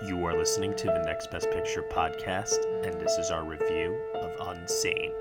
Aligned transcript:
You 0.00 0.24
are 0.26 0.38
listening 0.38 0.76
to 0.76 0.86
the 0.86 1.02
Next 1.04 1.28
Best 1.28 1.50
Picture 1.50 1.82
podcast, 1.82 2.64
and 2.84 3.00
this 3.00 3.18
is 3.18 3.32
our 3.32 3.42
review 3.42 4.00
of 4.14 4.30
Unsane. 4.36 5.12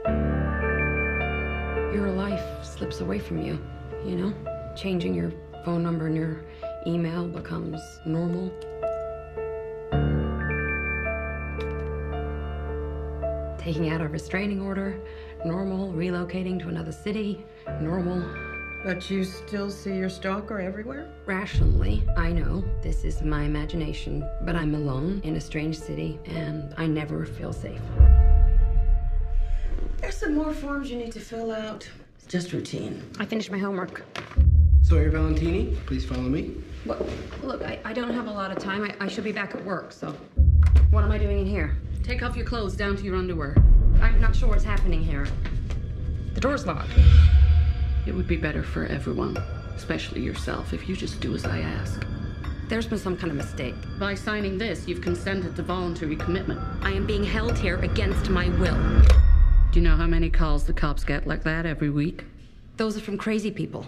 Your 1.92 2.12
life 2.12 2.64
slips 2.64 3.02
away 3.02 3.18
from 3.18 3.42
you, 3.42 3.60
you 4.06 4.16
know? 4.16 4.34
Changing 4.76 5.16
your 5.16 5.32
phone 5.66 5.82
number 5.82 6.06
and 6.06 6.16
your 6.16 6.46
email 6.86 7.28
becomes 7.28 7.82
normal. 8.06 8.52
Taking 13.58 13.90
out 13.90 14.02
a 14.02 14.08
restraining 14.08 14.62
order, 14.62 15.02
normal. 15.44 15.92
Relocating 15.92 16.60
to 16.62 16.70
another 16.70 16.92
city, 16.92 17.44
normal. 17.82 18.22
But 18.88 19.10
you 19.12 19.26
still 19.26 19.70
see 19.70 19.98
your 19.98 20.08
stalker 20.08 20.62
everywhere? 20.62 21.10
Rationally, 21.26 22.08
I 22.16 22.32
know 22.32 22.64
this 22.82 23.04
is 23.04 23.22
my 23.22 23.44
imagination, 23.44 24.26
but 24.44 24.56
I'm 24.56 24.76
alone 24.76 25.20
in 25.26 25.36
a 25.36 25.42
strange 25.42 25.78
city 25.78 26.18
and 26.24 26.74
I 26.78 26.88
never 26.88 27.26
feel 27.26 27.52
safe. 27.52 27.82
There's 29.98 30.16
some 30.16 30.36
more 30.36 30.54
forms 30.54 30.90
you 30.90 30.98
need 30.98 31.12
to 31.12 31.20
fill 31.20 31.52
out. 31.52 31.86
It's 32.16 32.28
just 32.28 32.54
routine. 32.54 33.04
I 33.20 33.26
finished 33.26 33.52
my 33.52 33.58
homework. 33.58 34.06
Sawyer 34.84 35.10
Valentini, 35.10 35.76
please 35.86 36.06
follow 36.06 36.22
me. 36.22 36.56
Well, 36.86 37.06
look, 37.44 37.64
I, 37.64 37.80
I 37.84 37.92
don't 37.92 38.14
have 38.14 38.28
a 38.28 38.32
lot 38.32 38.52
of 38.52 38.58
time. 38.58 38.86
I, 38.86 38.96
I 39.04 39.10
should 39.10 39.26
be 39.26 39.34
back 39.34 39.54
at 39.54 39.66
work, 39.66 39.92
so. 39.92 40.16
What 40.92 41.04
am 41.04 41.12
I 41.12 41.18
doing 41.18 41.40
in 41.40 41.46
here? 41.46 41.76
Take 42.04 42.24
off 42.24 42.38
your 42.38 42.46
clothes 42.46 42.78
down 42.78 42.96
to 42.96 43.04
your 43.04 43.18
underwear. 43.18 43.54
I'm 44.02 44.22
not 44.22 44.34
sure 44.34 44.48
what's 44.48 44.64
happening 44.64 45.04
here. 45.04 45.28
The 46.36 46.40
door's 46.40 46.66
locked. 46.66 46.92
It 48.08 48.16
would 48.16 48.28
be 48.28 48.38
better 48.38 48.64
for 48.64 48.86
everyone, 48.86 49.36
especially 49.76 50.22
yourself, 50.22 50.72
if 50.72 50.88
you 50.88 50.96
just 50.96 51.20
do 51.20 51.36
as 51.36 51.44
I 51.44 51.60
ask. 51.60 52.08
There's 52.70 52.88
been 52.88 52.98
some 52.98 53.18
kind 53.18 53.32
of 53.32 53.38
mistake. 53.38 53.76
By 54.00 54.16
signing 54.16 54.58
this, 54.58 54.88
you've 54.88 55.02
consented 55.02 55.58
to 55.58 55.62
voluntary 55.62 56.16
commitment. 56.16 56.62
I 56.82 56.92
am 56.92 57.06
being 57.06 57.26
held 57.26 57.58
here 57.58 57.78
against 57.80 58.30
my 58.30 58.48
will. 58.60 58.78
Do 59.74 59.80
you 59.80 59.82
know 59.82 59.98
how 59.98 60.08
many 60.08 60.30
calls 60.30 60.64
the 60.64 60.72
cops 60.72 61.04
get 61.04 61.28
like 61.28 61.44
that 61.44 61.66
every 61.66 61.90
week? 61.90 62.24
Those 62.78 62.96
are 62.96 63.02
from 63.02 63.18
crazy 63.18 63.52
people. 63.52 63.86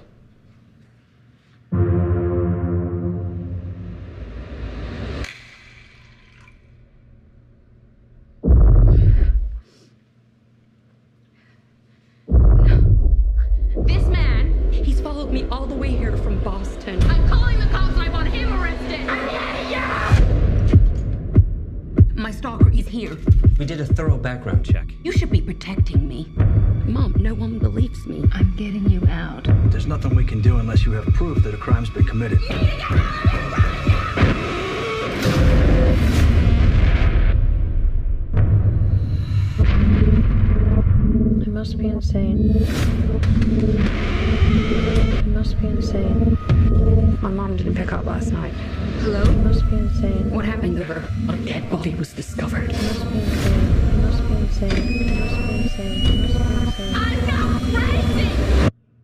Crazy! 52.49 52.73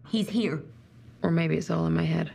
He's 0.10 0.30
here. 0.30 0.64
Or 1.22 1.32
maybe 1.32 1.58
it's 1.58 1.70
all 1.70 1.86
in 1.86 1.94
my 1.94 2.04
head. 2.04 2.32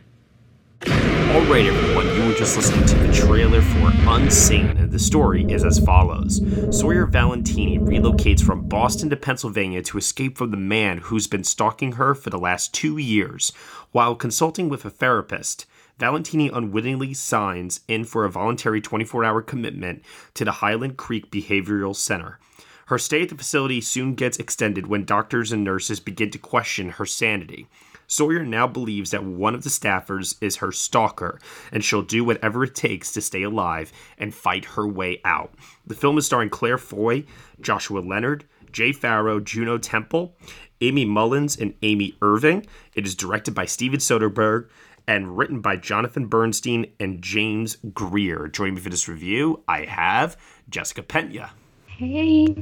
Alright, 0.87 1.65
everyone, 1.65 2.07
you 2.15 2.27
were 2.27 2.33
just 2.33 2.57
listening 2.57 2.85
to 2.85 2.95
the 2.95 3.13
trailer 3.13 3.61
for 3.61 3.91
Unsane, 4.07 4.77
and 4.77 4.91
the 4.91 4.99
story 4.99 5.45
is 5.49 5.63
as 5.63 5.79
follows 5.79 6.41
Sawyer 6.77 7.05
Valentini 7.05 7.79
relocates 7.79 8.41
from 8.41 8.67
Boston 8.67 9.09
to 9.09 9.15
Pennsylvania 9.15 9.81
to 9.83 9.97
escape 9.97 10.37
from 10.37 10.51
the 10.51 10.57
man 10.57 10.97
who's 10.97 11.27
been 11.27 11.43
stalking 11.43 11.93
her 11.93 12.13
for 12.15 12.29
the 12.29 12.39
last 12.39 12.73
two 12.73 12.97
years. 12.97 13.51
While 13.91 14.15
consulting 14.15 14.67
with 14.69 14.83
a 14.83 14.89
therapist, 14.89 15.65
Valentini 15.99 16.49
unwittingly 16.49 17.13
signs 17.13 17.81
in 17.87 18.05
for 18.05 18.25
a 18.25 18.29
voluntary 18.29 18.81
24 18.81 19.23
hour 19.23 19.41
commitment 19.41 20.03
to 20.33 20.45
the 20.45 20.51
Highland 20.51 20.97
Creek 20.97 21.31
Behavioral 21.31 21.95
Center. 21.95 22.39
Her 22.87 22.97
stay 22.97 23.23
at 23.23 23.29
the 23.29 23.35
facility 23.35 23.79
soon 23.79 24.15
gets 24.15 24.37
extended 24.37 24.87
when 24.87 25.05
doctors 25.05 25.51
and 25.51 25.63
nurses 25.63 25.99
begin 25.99 26.29
to 26.31 26.37
question 26.37 26.89
her 26.89 27.05
sanity. 27.05 27.67
Sawyer 28.05 28.45
now 28.45 28.67
believes 28.67 29.11
that 29.11 29.23
one 29.23 29.55
of 29.55 29.63
the 29.63 29.69
staffers 29.69 30.35
is 30.41 30.57
her 30.57 30.73
stalker, 30.73 31.39
and 31.71 31.81
she'll 31.81 32.01
do 32.01 32.25
whatever 32.25 32.65
it 32.65 32.75
takes 32.75 33.13
to 33.13 33.21
stay 33.21 33.43
alive 33.43 33.93
and 34.17 34.35
fight 34.35 34.65
her 34.65 34.85
way 34.85 35.21
out. 35.23 35.53
The 35.87 35.95
film 35.95 36.17
is 36.17 36.25
starring 36.25 36.49
Claire 36.49 36.77
Foy, 36.77 37.23
Joshua 37.61 37.99
Leonard, 37.99 38.43
Jay 38.73 38.91
Pharoah, 38.91 39.39
Juno 39.39 39.77
Temple, 39.77 40.35
Aimee 40.81 41.05
Mullins, 41.05 41.57
and 41.57 41.73
Amy 41.83 42.17
Irving. 42.21 42.65
It 42.95 43.05
is 43.05 43.15
directed 43.15 43.53
by 43.53 43.65
Steven 43.65 43.99
Soderbergh 43.99 44.67
and 45.07 45.37
written 45.37 45.61
by 45.61 45.75
Jonathan 45.75 46.27
Bernstein 46.27 46.85
and 46.99 47.21
James 47.21 47.77
Greer. 47.93 48.47
Joining 48.47 48.75
me 48.75 48.81
for 48.81 48.89
this 48.89 49.07
review, 49.07 49.63
I 49.67 49.85
have 49.85 50.37
Jessica 50.69 51.01
Peña 51.03 51.49
Hey. 51.87 52.55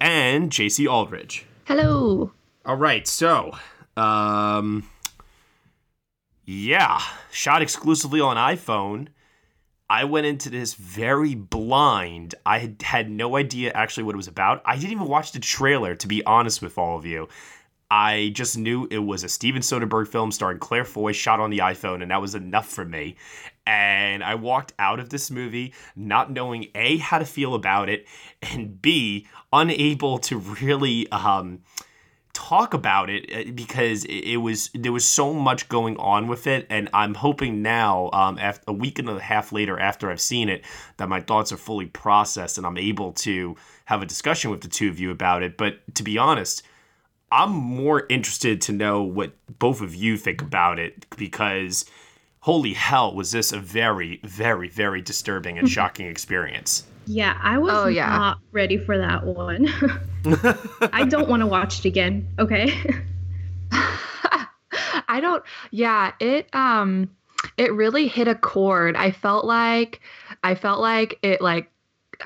and 0.00 0.50
Jacey 0.52 0.86
Aldredge. 0.86 1.46
Hello. 1.64 2.32
All 2.64 2.76
right, 2.76 3.06
so 3.06 3.52
um 3.96 4.84
yeah, 6.44 7.00
shot 7.30 7.62
exclusively 7.62 8.20
on 8.20 8.36
iPhone. 8.36 9.08
I 9.88 10.04
went 10.04 10.26
into 10.26 10.50
this 10.50 10.74
very 10.74 11.34
blind. 11.34 12.34
I 12.46 12.58
had, 12.58 12.82
had 12.82 13.10
no 13.10 13.36
idea 13.36 13.72
actually 13.72 14.04
what 14.04 14.14
it 14.14 14.16
was 14.16 14.28
about. 14.28 14.62
I 14.64 14.76
didn't 14.76 14.92
even 14.92 15.08
watch 15.08 15.32
the 15.32 15.40
trailer 15.40 15.94
to 15.96 16.06
be 16.08 16.24
honest 16.24 16.62
with 16.62 16.78
all 16.78 16.96
of 16.96 17.04
you. 17.06 17.28
I 17.90 18.30
just 18.34 18.56
knew 18.56 18.86
it 18.90 18.98
was 18.98 19.24
a 19.24 19.28
Steven 19.28 19.62
Soderbergh 19.62 20.08
film 20.08 20.30
starring 20.30 20.58
Claire 20.58 20.84
Foy 20.84 21.12
shot 21.12 21.40
on 21.40 21.50
the 21.50 21.58
iPhone, 21.58 22.02
and 22.02 22.10
that 22.10 22.20
was 22.20 22.34
enough 22.34 22.68
for 22.68 22.84
me. 22.84 23.16
And 23.66 24.22
I 24.22 24.36
walked 24.36 24.72
out 24.78 25.00
of 25.00 25.10
this 25.10 25.30
movie 25.30 25.74
not 25.96 26.30
knowing 26.30 26.68
A, 26.74 26.98
how 26.98 27.18
to 27.18 27.24
feel 27.24 27.54
about 27.54 27.88
it, 27.88 28.06
and 28.42 28.80
B, 28.80 29.26
unable 29.52 30.18
to 30.18 30.38
really 30.38 31.10
um, 31.10 31.62
talk 32.32 32.74
about 32.74 33.10
it 33.10 33.28
uh, 33.32 33.50
because 33.52 34.04
it 34.04 34.36
was 34.36 34.70
there 34.72 34.92
was 34.92 35.04
so 35.04 35.32
much 35.32 35.68
going 35.68 35.96
on 35.98 36.28
with 36.28 36.46
it 36.46 36.66
and 36.70 36.88
i'm 36.94 37.14
hoping 37.14 37.60
now 37.60 38.08
um, 38.12 38.38
after 38.38 38.62
a 38.68 38.72
week 38.72 38.98
and 38.98 39.08
a 39.08 39.20
half 39.20 39.52
later 39.52 39.78
after 39.78 40.10
i've 40.10 40.20
seen 40.20 40.48
it 40.48 40.64
that 40.96 41.08
my 41.08 41.20
thoughts 41.20 41.52
are 41.52 41.56
fully 41.56 41.86
processed 41.86 42.56
and 42.56 42.66
i'm 42.66 42.78
able 42.78 43.12
to 43.12 43.56
have 43.84 44.00
a 44.00 44.06
discussion 44.06 44.50
with 44.50 44.60
the 44.60 44.68
two 44.68 44.88
of 44.88 45.00
you 45.00 45.10
about 45.10 45.42
it 45.42 45.56
but 45.56 45.80
to 45.94 46.02
be 46.02 46.16
honest 46.16 46.62
i'm 47.32 47.50
more 47.52 48.04
interested 48.08 48.60
to 48.60 48.72
know 48.72 49.02
what 49.02 49.32
both 49.58 49.80
of 49.80 49.94
you 49.94 50.16
think 50.16 50.40
about 50.42 50.78
it 50.78 51.06
because 51.16 51.84
holy 52.40 52.72
hell 52.72 53.14
was 53.14 53.32
this 53.32 53.52
a 53.52 53.58
very 53.58 54.20
very 54.24 54.68
very 54.68 55.00
disturbing 55.02 55.58
and 55.58 55.68
shocking 55.68 56.06
experience 56.06 56.84
Yeah, 57.06 57.36
I 57.42 57.58
was 57.58 57.72
Oh, 57.74 57.86
yeah. 57.88 58.06
not 58.06 58.38
ready 58.52 58.76
for 58.78 58.96
that 58.98 59.24
one. 59.26 59.66
I 60.92 61.04
don't 61.08 61.28
want 61.28 61.40
to 61.40 61.46
watch 61.46 61.80
it 61.80 61.84
again. 61.86 62.28
Okay. 62.38 62.72
I 65.08 65.18
don't 65.20 65.42
yeah, 65.70 66.12
it 66.20 66.48
um 66.54 67.10
it 67.56 67.72
really 67.72 68.06
hit 68.06 68.28
a 68.28 68.34
chord. 68.34 68.96
I 68.96 69.10
felt 69.10 69.44
like 69.44 70.00
I 70.44 70.54
felt 70.54 70.80
like 70.80 71.18
it 71.22 71.40
like 71.40 71.70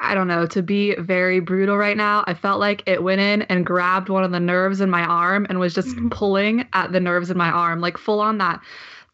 I 0.00 0.14
don't 0.14 0.28
know, 0.28 0.46
to 0.46 0.62
be 0.62 0.94
very 0.96 1.40
brutal 1.40 1.76
right 1.76 1.96
now, 1.96 2.24
I 2.26 2.34
felt 2.34 2.60
like 2.60 2.82
it 2.86 3.02
went 3.02 3.20
in 3.20 3.42
and 3.42 3.64
grabbed 3.64 4.08
one 4.08 4.24
of 4.24 4.30
the 4.30 4.40
nerves 4.40 4.80
in 4.80 4.90
my 4.90 5.02
arm 5.02 5.46
and 5.48 5.58
was 5.60 5.74
just 5.74 5.96
pulling 6.10 6.66
at 6.72 6.92
the 6.92 7.00
nerves 7.00 7.30
in 7.30 7.36
my 7.36 7.50
arm, 7.50 7.80
like 7.80 7.96
full 7.96 8.20
on 8.20 8.38
that 8.38 8.60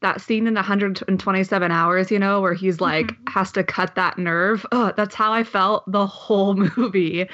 that 0.00 0.21
scene 0.21 0.47
in 0.47 0.55
127 0.55 1.71
hours, 1.71 2.11
you 2.11 2.19
know, 2.19 2.41
where 2.41 2.55
he's 2.55 2.81
like 2.81 3.06
mm-hmm. 3.06 3.32
has 3.32 3.53
to 3.53 3.62
cut 3.62 3.94
that 3.94 4.19
nerve. 4.19 4.65
Oh, 4.73 4.93
that's 4.97 5.15
how 5.15 5.32
I 5.32 5.44
felt 5.44 5.91
the 5.91 6.06
whole 6.06 6.55
movie. 6.77 7.29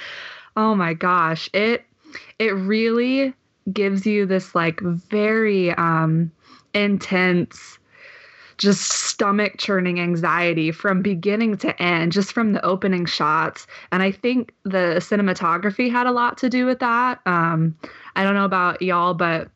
Oh 0.56 0.74
my 0.74 0.94
gosh. 0.94 1.48
It 1.52 1.84
it 2.38 2.54
really 2.54 3.34
gives 3.72 4.06
you 4.06 4.26
this 4.26 4.54
like 4.54 4.80
very 4.80 5.72
um 5.72 6.30
intense 6.74 7.78
just 8.58 8.90
stomach 8.90 9.54
churning 9.58 10.00
anxiety 10.00 10.72
from 10.72 11.02
beginning 11.02 11.56
to 11.58 11.82
end, 11.82 12.12
just 12.12 12.32
from 12.32 12.52
the 12.52 12.64
opening 12.64 13.04
shots. 13.04 13.66
And 13.92 14.02
I 14.02 14.10
think 14.10 14.54
the 14.64 14.96
cinematography 14.98 15.90
had 15.90 16.06
a 16.06 16.12
lot 16.12 16.38
to 16.38 16.48
do 16.48 16.66
with 16.66 16.78
that. 16.80 17.20
Um, 17.26 17.76
I 18.14 18.24
don't 18.24 18.34
know 18.34 18.44
about 18.44 18.80
y'all, 18.82 19.14
but 19.14 19.50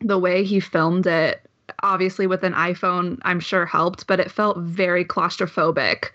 the 0.00 0.18
way 0.18 0.44
he 0.44 0.60
filmed 0.60 1.06
it, 1.06 1.40
obviously 1.82 2.26
with 2.26 2.44
an 2.44 2.52
iPhone, 2.52 3.18
I'm 3.22 3.40
sure 3.40 3.66
helped, 3.66 4.06
but 4.06 4.20
it 4.20 4.30
felt 4.30 4.58
very 4.58 5.04
claustrophobic. 5.04 6.10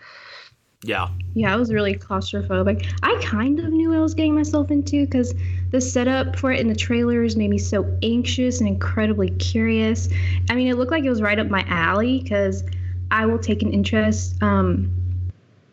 Yeah. 0.82 1.08
Yeah, 1.34 1.52
I 1.52 1.56
was 1.56 1.72
really 1.72 1.94
claustrophobic. 1.94 2.90
I 3.02 3.20
kind 3.22 3.60
of 3.60 3.70
knew 3.70 3.90
what 3.90 3.98
I 3.98 4.00
was 4.00 4.14
getting 4.14 4.34
myself 4.34 4.70
into 4.70 5.04
because 5.04 5.34
the 5.70 5.80
setup 5.80 6.36
for 6.36 6.50
it 6.52 6.58
in 6.58 6.68
the 6.68 6.74
trailers 6.74 7.36
made 7.36 7.50
me 7.50 7.58
so 7.58 7.86
anxious 8.02 8.60
and 8.60 8.68
incredibly 8.68 9.30
curious. 9.30 10.08
I 10.48 10.54
mean, 10.54 10.68
it 10.68 10.76
looked 10.76 10.90
like 10.90 11.04
it 11.04 11.10
was 11.10 11.22
right 11.22 11.38
up 11.38 11.48
my 11.48 11.64
alley 11.68 12.20
because 12.20 12.64
I 13.10 13.26
will 13.26 13.38
take 13.38 13.62
an 13.62 13.72
interest 13.72 14.42
um, 14.42 14.90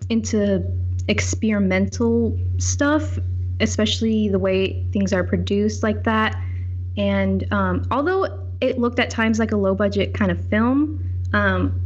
into 0.10 0.64
experimental 1.08 2.38
stuff, 2.58 3.18
especially 3.62 4.28
the 4.28 4.40
way 4.40 4.84
things 4.92 5.14
are 5.14 5.24
produced 5.24 5.84
like 5.84 6.04
that. 6.04 6.40
And 6.98 7.52
um, 7.54 7.88
although 7.92 8.26
it 8.60 8.78
looked 8.78 9.00
at 9.00 9.10
times 9.10 9.40
like 9.40 9.54
a 9.54 9.58
low 9.58 9.74
budget 9.74 10.14
kind 10.14 10.32
of 10.32 10.44
film, 10.50 11.04
um, 11.34 11.82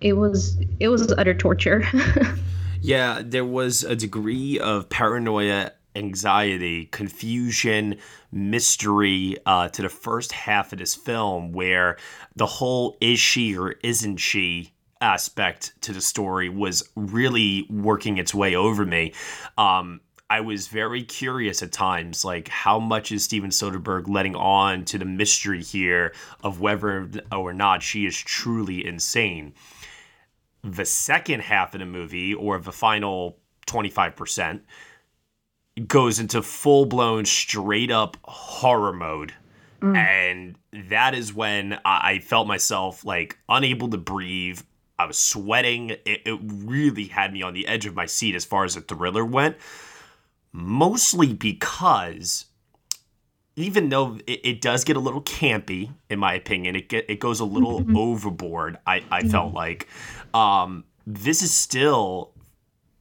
it 0.00 0.14
was 0.14 0.56
it 0.78 0.88
was 0.88 1.12
utter 1.12 1.34
torture. 1.34 1.84
Yeah, 2.82 3.20
there 3.22 3.44
was 3.44 3.84
a 3.84 3.94
degree 3.94 4.58
of 4.58 4.88
paranoia, 4.88 5.72
anxiety, 5.94 6.86
confusion, 6.86 7.98
mystery 8.32 9.36
uh, 9.44 9.68
to 9.68 9.82
the 9.82 9.88
first 9.90 10.32
half 10.32 10.72
of 10.72 10.78
this 10.78 10.94
film 10.94 11.52
where 11.52 11.98
the 12.36 12.46
whole 12.46 12.96
is 13.00 13.18
she 13.18 13.56
or 13.56 13.72
isn't 13.82 14.16
she 14.16 14.72
aspect 15.02 15.74
to 15.82 15.92
the 15.92 16.00
story 16.00 16.48
was 16.48 16.88
really 16.96 17.66
working 17.68 18.18
its 18.18 18.34
way 18.34 18.54
over 18.54 18.86
me. 18.86 19.12
Um, 19.58 20.00
I 20.30 20.40
was 20.40 20.68
very 20.68 21.02
curious 21.02 21.62
at 21.62 21.72
times, 21.72 22.24
like 22.24 22.48
how 22.48 22.78
much 22.78 23.10
is 23.10 23.24
Steven 23.24 23.50
Soderbergh 23.50 24.08
letting 24.08 24.36
on 24.36 24.84
to 24.86 24.96
the 24.96 25.04
mystery 25.04 25.62
here 25.62 26.14
of 26.44 26.60
whether 26.60 27.10
or 27.32 27.52
not 27.52 27.82
she 27.82 28.06
is 28.06 28.16
truly 28.16 28.86
insane 28.86 29.54
the 30.62 30.84
second 30.84 31.40
half 31.40 31.74
of 31.74 31.80
the 31.80 31.86
movie 31.86 32.34
or 32.34 32.58
the 32.58 32.72
final 32.72 33.38
25% 33.66 34.60
goes 35.86 36.18
into 36.18 36.42
full 36.42 36.86
blown 36.86 37.24
straight 37.24 37.90
up 37.90 38.16
horror 38.24 38.92
mode. 38.92 39.32
Mm. 39.80 39.96
And 39.96 40.88
that 40.90 41.14
is 41.14 41.32
when 41.32 41.78
I 41.84 42.18
felt 42.18 42.46
myself 42.46 43.04
like 43.04 43.38
unable 43.48 43.88
to 43.88 43.98
breathe. 43.98 44.60
I 44.98 45.06
was 45.06 45.18
sweating. 45.18 45.90
It, 45.90 46.22
it 46.26 46.38
really 46.42 47.06
had 47.06 47.32
me 47.32 47.42
on 47.42 47.54
the 47.54 47.66
edge 47.66 47.86
of 47.86 47.94
my 47.94 48.06
seat 48.06 48.34
as 48.34 48.44
far 48.44 48.64
as 48.64 48.74
the 48.74 48.82
thriller 48.82 49.24
went. 49.24 49.56
Mostly 50.52 51.32
because 51.32 52.46
even 53.56 53.88
though 53.88 54.18
it, 54.26 54.40
it, 54.44 54.60
does 54.60 54.84
get 54.84 54.96
a 54.96 55.00
little 55.00 55.22
campy, 55.22 55.90
in 56.08 56.18
my 56.18 56.34
opinion, 56.34 56.76
it 56.76 56.88
get 56.88 57.04
it 57.08 57.20
goes 57.20 57.40
a 57.40 57.44
little 57.44 57.80
mm-hmm. 57.80 57.96
overboard. 57.96 58.78
I 58.86 59.02
I 59.10 59.22
felt 59.22 59.48
mm-hmm. 59.48 59.56
like 59.56 59.88
um, 60.34 60.84
this 61.06 61.42
is 61.42 61.52
still 61.52 62.32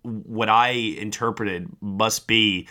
what 0.04 0.50
I 0.50 0.70
interpreted 0.70 1.70
must 1.82 2.28
be 2.28 2.68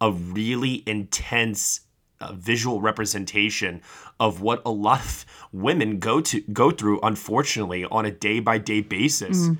a 0.00 0.10
really 0.10 0.82
intense 0.86 1.80
uh, 2.20 2.32
visual 2.32 2.80
representation 2.80 3.82
of 4.18 4.40
what 4.40 4.62
a 4.66 4.70
lot 4.70 5.00
of 5.00 5.26
women 5.52 5.98
go 5.98 6.20
to 6.20 6.40
go 6.52 6.70
through, 6.70 7.00
unfortunately, 7.02 7.84
on 7.84 8.06
a 8.06 8.10
day 8.10 8.40
by 8.40 8.58
day 8.58 8.80
basis, 8.80 9.38
mm-hmm. 9.38 9.54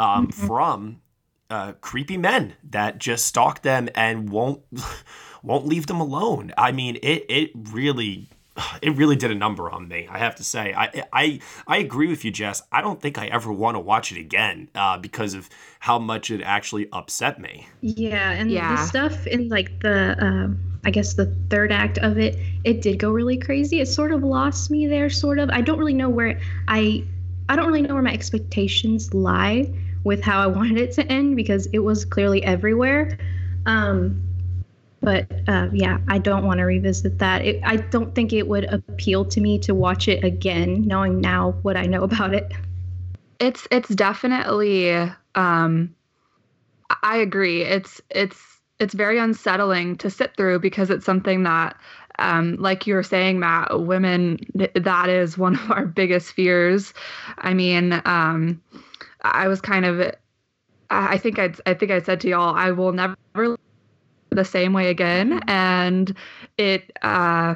Um, 0.00 0.28
mm-hmm. 0.28 0.46
from 0.46 1.02
uh, 1.50 1.72
creepy 1.82 2.16
men 2.16 2.54
that 2.70 2.98
just 2.98 3.26
stalk 3.26 3.60
them 3.60 3.88
and 3.94 4.30
won't 4.30 4.62
won't 5.42 5.66
leave 5.66 5.86
them 5.86 6.00
alone. 6.00 6.52
I 6.56 6.72
mean, 6.72 6.96
it 7.02 7.26
it 7.28 7.50
really 7.54 8.28
it 8.82 8.96
really 8.96 9.16
did 9.16 9.30
a 9.30 9.34
number 9.34 9.70
on 9.70 9.88
me. 9.88 10.08
I 10.10 10.18
have 10.18 10.34
to 10.36 10.44
say, 10.44 10.74
I 10.74 11.04
I 11.12 11.40
I 11.66 11.78
agree 11.78 12.08
with 12.08 12.24
you, 12.24 12.30
Jess. 12.30 12.62
I 12.70 12.80
don't 12.80 13.00
think 13.00 13.18
I 13.18 13.26
ever 13.26 13.52
want 13.52 13.76
to 13.76 13.80
watch 13.80 14.12
it 14.12 14.18
again 14.18 14.68
uh, 14.74 14.98
because 14.98 15.34
of 15.34 15.48
how 15.80 15.98
much 15.98 16.30
it 16.30 16.42
actually 16.42 16.88
upset 16.92 17.40
me. 17.40 17.66
Yeah, 17.80 18.32
and 18.32 18.50
yeah. 18.50 18.76
the 18.76 18.82
stuff 18.82 19.26
in 19.26 19.48
like 19.48 19.80
the 19.80 20.16
um, 20.22 20.78
I 20.84 20.90
guess 20.90 21.14
the 21.14 21.26
third 21.48 21.72
act 21.72 21.98
of 21.98 22.18
it, 22.18 22.36
it 22.64 22.82
did 22.82 22.98
go 22.98 23.10
really 23.10 23.38
crazy. 23.38 23.80
It 23.80 23.86
sort 23.86 24.12
of 24.12 24.22
lost 24.22 24.70
me 24.70 24.86
there, 24.86 25.10
sort 25.10 25.38
of. 25.38 25.50
I 25.50 25.60
don't 25.60 25.78
really 25.78 25.94
know 25.94 26.10
where 26.10 26.40
I 26.68 27.04
I 27.48 27.56
don't 27.56 27.66
really 27.66 27.82
know 27.82 27.94
where 27.94 28.02
my 28.02 28.12
expectations 28.12 29.12
lie 29.14 29.72
with 30.04 30.22
how 30.22 30.40
I 30.40 30.46
wanted 30.58 30.78
it 30.78 30.92
to 30.92 31.06
end 31.06 31.36
because 31.36 31.66
it 31.66 31.80
was 31.80 32.04
clearly 32.04 32.42
everywhere. 32.44 33.18
Um, 33.66 34.20
but 35.02 35.30
uh, 35.48 35.68
yeah, 35.72 35.98
I 36.08 36.18
don't 36.18 36.46
want 36.46 36.58
to 36.58 36.64
revisit 36.64 37.18
that. 37.18 37.44
It, 37.44 37.60
I 37.64 37.76
don't 37.76 38.14
think 38.14 38.32
it 38.32 38.48
would 38.48 38.64
appeal 38.64 39.24
to 39.26 39.40
me 39.40 39.58
to 39.60 39.74
watch 39.74 40.08
it 40.08 40.24
again, 40.24 40.86
knowing 40.86 41.20
now 41.20 41.52
what 41.62 41.76
I 41.76 41.86
know 41.86 42.02
about 42.10 42.34
it. 42.34 42.52
It's 43.40 43.66
it's 43.70 43.88
definitely. 43.88 44.92
Um, 45.34 45.94
I 47.02 47.16
agree. 47.16 47.62
It's 47.62 48.00
it's 48.10 48.40
it's 48.78 48.94
very 48.94 49.18
unsettling 49.18 49.96
to 49.98 50.10
sit 50.10 50.36
through 50.36 50.60
because 50.60 50.90
it's 50.90 51.04
something 51.04 51.42
that 51.44 51.76
um, 52.18 52.56
like 52.56 52.86
you 52.86 52.94
were 52.94 53.02
saying, 53.02 53.40
Matt, 53.40 53.80
women, 53.80 54.38
that 54.54 55.08
is 55.08 55.38
one 55.38 55.54
of 55.56 55.70
our 55.70 55.86
biggest 55.86 56.32
fears. 56.32 56.94
I 57.38 57.54
mean, 57.54 58.00
um, 58.04 58.62
I 59.22 59.48
was 59.48 59.60
kind 59.60 59.84
of, 59.84 60.14
I 60.90 61.18
think 61.18 61.38
I, 61.38 61.54
I 61.66 61.74
think 61.74 61.90
I 61.90 62.00
said 62.00 62.20
to 62.20 62.28
y'all, 62.28 62.54
I 62.54 62.70
will 62.70 62.92
never 62.92 63.16
the 64.34 64.44
same 64.44 64.72
way 64.72 64.88
again. 64.88 65.40
And 65.48 66.14
it 66.58 66.90
uh 67.02 67.54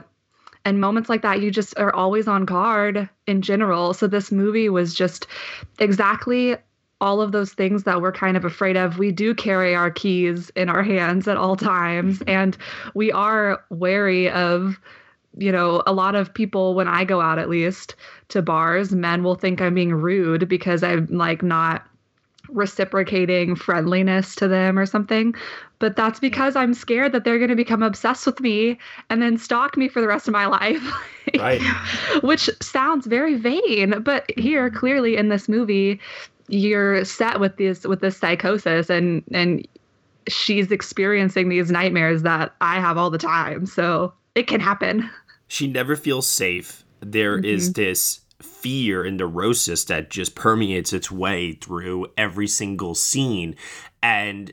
and 0.65 0.81
moments 0.81 1.09
like 1.09 1.23
that 1.23 1.41
you 1.41 1.51
just 1.51 1.79
are 1.79 1.95
always 1.95 2.27
on 2.27 2.45
guard 2.45 3.09
in 3.27 3.41
general. 3.41 3.95
So 3.95 4.07
this 4.09 4.33
movie 4.33 4.69
was 4.69 4.95
just 4.95 5.27
exactly 5.79 6.57
all 7.01 7.21
of 7.21 7.31
those 7.31 7.53
things 7.53 7.85
that 7.85 8.01
we're 8.01 8.11
kind 8.11 8.37
of 8.37 8.45
afraid 8.45 8.77
of. 8.77 8.99
We 8.99 9.13
do 9.13 9.35
carry 9.35 9.77
our 9.77 9.91
keys 9.91 10.51
in 10.57 10.69
our 10.69 10.83
hands 10.83 11.29
at 11.29 11.37
all 11.37 11.55
times. 11.55 12.23
And 12.27 12.57
we 12.95 13.13
are 13.13 13.63
wary 13.71 14.31
of 14.31 14.81
you 15.39 15.53
know 15.53 15.83
a 15.87 15.93
lot 15.93 16.15
of 16.15 16.33
people 16.33 16.75
when 16.75 16.89
i 16.89 17.05
go 17.05 17.21
out 17.21 17.39
at 17.39 17.51
least 17.51 17.95
to 18.29 18.41
bars 18.41 18.93
men 18.93 19.23
will 19.23 19.35
think 19.35 19.61
i'm 19.61 19.75
being 19.75 19.93
rude 19.93 20.49
because 20.49 20.83
i'm 20.83 21.07
like 21.11 21.43
not 21.43 21.87
reciprocating 22.49 23.55
friendliness 23.55 24.35
to 24.37 24.49
them 24.49 24.79
or 24.79 24.87
something. 24.87 25.35
But 25.79 25.97
that's 25.97 26.19
because 26.19 26.57
I'm 26.57 26.73
scared 26.73 27.13
that 27.13 27.25
they're 27.25 27.39
going 27.39 27.51
to 27.51 27.57
become 27.57 27.83
obsessed 27.83 28.25
with 28.25 28.41
me 28.41 28.79
and 29.11 29.21
then 29.21 29.37
stalk 29.37 29.77
me 29.77 29.89
for 29.89 30.01
the 30.01 30.09
rest 30.09 30.27
of 30.27 30.33
my 30.33 30.47
life. 30.47 30.83
right. 31.39 31.61
Which 32.23 32.49
sounds 32.63 33.07
very 33.07 33.37
vain, 33.37 34.03
but 34.03 34.31
here 34.39 34.71
clearly 34.71 35.17
in 35.17 35.29
this 35.29 35.49
movie 35.49 36.01
you're 36.49 37.05
set 37.05 37.41
with 37.41 37.57
this 37.57 37.85
with 37.85 38.01
this 38.01 38.17
psychosis 38.17 38.89
and 38.89 39.25
and 39.33 39.67
she's 40.29 40.71
experiencing 40.71 41.49
these 41.49 41.71
nightmares 41.71 42.23
that 42.23 42.55
I 42.61 42.81
have 42.81 42.99
all 42.99 43.11
the 43.11 43.19
time. 43.19 43.67
So 43.67 44.13
it 44.35 44.47
can 44.47 44.61
happen. 44.61 45.09
She 45.49 45.67
never 45.67 45.97
feels 45.97 46.27
safe. 46.27 46.85
There 47.01 47.37
mm-hmm. 47.37 47.45
is 47.45 47.73
this 47.75 48.21
fear 48.43 49.05
and 49.05 49.17
neurosis 49.17 49.85
that 49.85 50.11
just 50.11 50.35
permeates 50.35 50.93
its 50.93 51.11
way 51.11 51.53
through 51.53 52.09
every 52.17 52.49
single 52.49 52.95
scene. 52.95 53.55
And, 54.03 54.53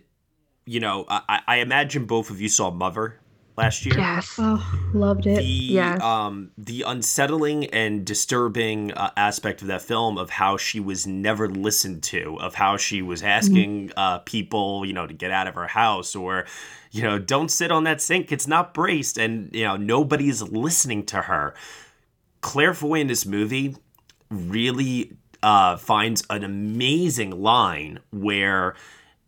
you 0.65 0.79
know, 0.79 1.05
I, 1.07 1.41
I 1.47 1.55
imagine 1.57 2.05
both 2.05 2.29
of 2.29 2.41
you 2.41 2.49
saw 2.49 2.71
Mother 2.71 3.19
last 3.57 3.85
year. 3.85 3.97
Yes. 3.97 4.35
Oh, 4.37 4.91
loved 4.93 5.27
it. 5.27 5.37
The, 5.37 5.43
yes. 5.43 6.01
Um, 6.01 6.51
the 6.57 6.83
unsettling 6.83 7.65
and 7.67 8.05
disturbing 8.05 8.91
uh, 8.93 9.11
aspect 9.15 9.61
of 9.61 9.67
that 9.67 9.81
film 9.81 10.17
of 10.17 10.29
how 10.29 10.57
she 10.57 10.79
was 10.79 11.05
never 11.05 11.49
listened 11.49 12.03
to, 12.03 12.39
of 12.39 12.55
how 12.55 12.77
she 12.77 13.01
was 13.01 13.21
asking 13.23 13.89
mm-hmm. 13.89 13.99
uh, 13.99 14.19
people, 14.19 14.85
you 14.85 14.93
know, 14.93 15.05
to 15.05 15.13
get 15.13 15.31
out 15.31 15.47
of 15.47 15.55
her 15.55 15.67
house 15.67 16.15
or, 16.15 16.45
you 16.91 17.03
know, 17.03 17.19
don't 17.19 17.49
sit 17.49 17.71
on 17.71 17.83
that 17.83 18.01
sink, 18.01 18.31
it's 18.31 18.47
not 18.47 18.73
braced. 18.73 19.17
And, 19.17 19.53
you 19.53 19.63
know, 19.63 19.77
nobody's 19.77 20.41
listening 20.41 21.05
to 21.07 21.23
her. 21.23 21.53
Claire 22.41 22.73
Foy 22.73 22.99
in 22.99 23.07
this 23.07 23.25
movie 23.25 23.75
really 24.29 25.13
uh, 25.43 25.77
finds 25.77 26.23
an 26.29 26.43
amazing 26.43 27.41
line 27.41 27.99
where 28.11 28.75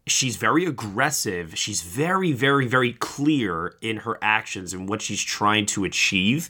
she's 0.07 0.35
very 0.35 0.65
aggressive. 0.65 1.57
She's 1.57 1.81
very, 1.81 2.31
very, 2.31 2.67
very 2.67 2.93
clear 2.93 3.75
in 3.81 3.97
her 3.97 4.17
actions 4.21 4.73
and 4.73 4.87
what 4.87 5.01
she's 5.01 5.21
trying 5.21 5.65
to 5.67 5.83
achieve. 5.85 6.49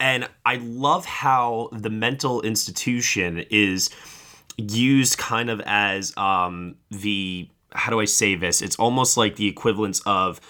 and 0.00 0.28
I 0.46 0.56
love 0.56 1.04
how 1.04 1.70
the 1.72 1.90
mental 1.90 2.40
institution 2.42 3.44
is 3.50 3.90
used 4.56 5.18
kind 5.18 5.50
of 5.50 5.60
as 5.66 6.16
um, 6.16 6.76
the 6.90 7.48
how 7.72 7.90
do 7.90 8.00
I 8.00 8.06
say 8.06 8.34
this? 8.34 8.62
It's 8.62 8.76
almost 8.76 9.16
like 9.16 9.36
the 9.36 9.46
equivalence 9.46 10.00
of 10.06 10.40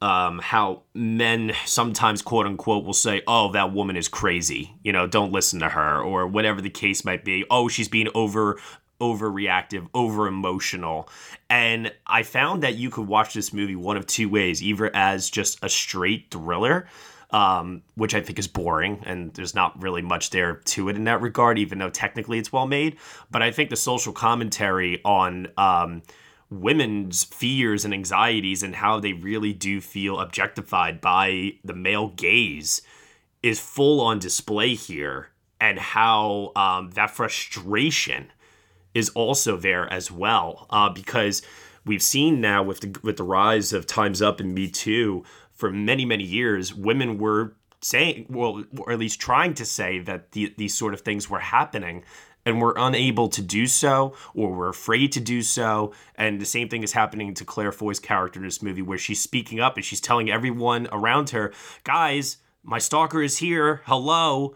um, 0.00 0.38
how 0.38 0.82
men 0.94 1.52
sometimes, 1.66 2.22
quote 2.22 2.46
unquote, 2.46 2.84
will 2.84 2.94
say, 2.94 3.22
"Oh, 3.26 3.52
that 3.52 3.72
woman 3.72 3.96
is 3.96 4.08
crazy," 4.08 4.74
you 4.82 4.92
know, 4.92 5.06
don't 5.06 5.32
listen 5.32 5.60
to 5.60 5.68
her, 5.68 6.00
or 6.00 6.26
whatever 6.26 6.60
the 6.60 6.70
case 6.70 7.04
might 7.04 7.24
be. 7.24 7.44
Oh, 7.50 7.68
she's 7.68 7.88
being 7.88 8.08
over 8.14 8.58
overreactive, 9.00 9.88
over 9.94 10.26
emotional. 10.26 11.08
And 11.48 11.92
I 12.06 12.22
found 12.22 12.62
that 12.62 12.76
you 12.76 12.90
could 12.90 13.06
watch 13.06 13.34
this 13.34 13.52
movie 13.52 13.76
one 13.76 13.96
of 13.96 14.06
two 14.06 14.28
ways, 14.28 14.62
either 14.62 14.94
as 14.94 15.30
just 15.30 15.58
a 15.62 15.68
straight 15.68 16.30
thriller, 16.30 16.86
um, 17.30 17.82
which 17.94 18.14
I 18.14 18.20
think 18.20 18.38
is 18.38 18.48
boring, 18.48 19.02
and 19.06 19.32
there's 19.34 19.54
not 19.54 19.80
really 19.80 20.02
much 20.02 20.30
there 20.30 20.56
to 20.56 20.88
it 20.88 20.96
in 20.96 21.04
that 21.04 21.20
regard, 21.20 21.58
even 21.58 21.78
though 21.78 21.90
technically 21.90 22.38
it's 22.38 22.52
well 22.52 22.66
made. 22.66 22.98
But 23.30 23.42
I 23.42 23.50
think 23.50 23.70
the 23.70 23.76
social 23.76 24.12
commentary 24.12 25.00
on 25.04 25.48
um, 25.56 26.02
women's 26.50 27.24
fears 27.24 27.84
and 27.84 27.94
anxieties 27.94 28.62
and 28.62 28.74
how 28.74 28.98
they 28.98 29.12
really 29.12 29.52
do 29.52 29.80
feel 29.80 30.18
objectified 30.18 31.00
by 31.00 31.52
the 31.64 31.74
male 31.74 32.08
gaze 32.08 32.82
is 33.42 33.60
full 33.60 34.00
on 34.00 34.18
display 34.18 34.74
here, 34.74 35.28
and 35.60 35.78
how 35.78 36.52
um, 36.56 36.90
that 36.90 37.10
frustration 37.10 38.32
is 38.94 39.08
also 39.10 39.56
there 39.56 39.90
as 39.92 40.10
well, 40.10 40.66
uh, 40.70 40.88
because 40.88 41.42
we've 41.84 42.02
seen 42.02 42.40
now 42.40 42.62
with 42.62 42.80
the 42.80 42.98
with 43.02 43.16
the 43.16 43.24
rise 43.24 43.72
of 43.72 43.86
Times 43.86 44.20
Up 44.20 44.40
and 44.40 44.54
Me 44.54 44.68
Too 44.68 45.24
for 45.52 45.70
many 45.70 46.04
many 46.04 46.24
years, 46.24 46.74
women 46.74 47.18
were 47.18 47.54
saying, 47.82 48.26
well, 48.28 48.64
or 48.78 48.92
at 48.92 48.98
least 48.98 49.20
trying 49.20 49.54
to 49.54 49.64
say 49.64 49.98
that 50.00 50.32
the, 50.32 50.54
these 50.58 50.76
sort 50.76 50.92
of 50.92 51.00
things 51.00 51.30
were 51.30 51.38
happening, 51.38 52.04
and 52.44 52.60
we're 52.60 52.74
unable 52.76 53.28
to 53.28 53.42
do 53.42 53.66
so, 53.66 54.14
or 54.34 54.52
we're 54.52 54.68
afraid 54.68 55.12
to 55.12 55.20
do 55.20 55.40
so. 55.42 55.92
And 56.16 56.40
the 56.40 56.46
same 56.46 56.68
thing 56.68 56.82
is 56.82 56.92
happening 56.92 57.32
to 57.34 57.44
Claire 57.44 57.72
Foy's 57.72 57.98
character 57.98 58.40
in 58.40 58.44
this 58.44 58.62
movie, 58.62 58.82
where 58.82 58.98
she's 58.98 59.20
speaking 59.20 59.60
up 59.60 59.76
and 59.76 59.84
she's 59.84 60.00
telling 60.00 60.30
everyone 60.30 60.88
around 60.92 61.30
her, 61.30 61.52
guys, 61.84 62.38
my 62.62 62.78
stalker 62.78 63.22
is 63.22 63.38
here. 63.38 63.80
Hello. 63.86 64.54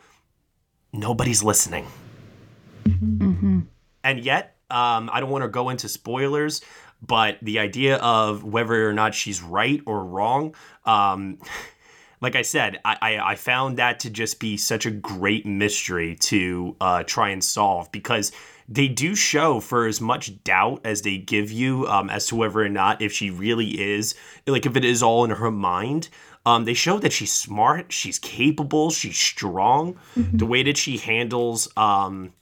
Nobody's 0.93 1.43
listening. 1.43 1.87
Mm-hmm. 2.87 3.61
And 4.05 4.25
yet, 4.25 4.57
um, 4.71 5.11
I 5.13 5.21
don't 5.21 5.31
want 5.31 5.43
to 5.43 5.49
go 5.49 5.71
into 5.71 5.89
spoilers, 5.89 6.61
but 7.03 7.39
the 7.43 7.59
idea 7.59 7.97
of 7.97 8.45
whether 8.45 8.89
or 8.89 8.93
not 8.93 9.15
she's 9.15 9.43
right 9.43 9.81
or 9.87 10.05
wrong, 10.05 10.55
um, 10.85 11.39
like 12.21 12.37
I 12.37 12.43
said, 12.43 12.81
I, 12.85 12.97
I, 13.01 13.31
I, 13.33 13.35
found 13.35 13.79
that 13.79 14.01
to 14.01 14.11
just 14.11 14.41
be 14.41 14.57
such 14.57 14.87
a 14.87 14.91
great 14.91 15.45
mystery 15.45 16.17
to 16.17 16.77
uh, 16.81 17.03
try 17.03 17.31
and 17.31 17.43
solve 17.43 17.91
because 17.93 18.33
they 18.69 18.89
do 18.89 19.15
show 19.15 19.61
for 19.61 19.87
as 19.87 20.01
much 20.01 20.43
doubt 20.43 20.81
as 20.85 21.03
they 21.03 21.19
give 21.19 21.51
you 21.51 21.87
um, 21.87 22.09
as 22.09 22.27
to 22.29 22.37
whether 22.37 22.61
or 22.61 22.69
not 22.69 23.03
if 23.03 23.13
she 23.13 23.31
really 23.31 23.81
is, 23.81 24.15
like 24.47 24.65
if 24.65 24.77
it 24.77 24.85
is 24.85 25.03
all 25.03 25.25
in 25.25 25.31
her 25.31 25.51
mind. 25.51 26.09
Um, 26.47 26.67
they 26.67 26.75
show 26.75 26.99
that 26.99 27.13
she's 27.13 27.33
smart, 27.33 27.91
she's 27.91 28.19
capable, 28.19 28.91
she's 28.91 29.17
strong. 29.17 29.95
Mm-hmm. 30.17 30.37
The 30.37 30.47
way 30.47 30.63
that 30.63 30.77
she 30.77 30.99
handles 30.99 31.71
um, 31.77 32.35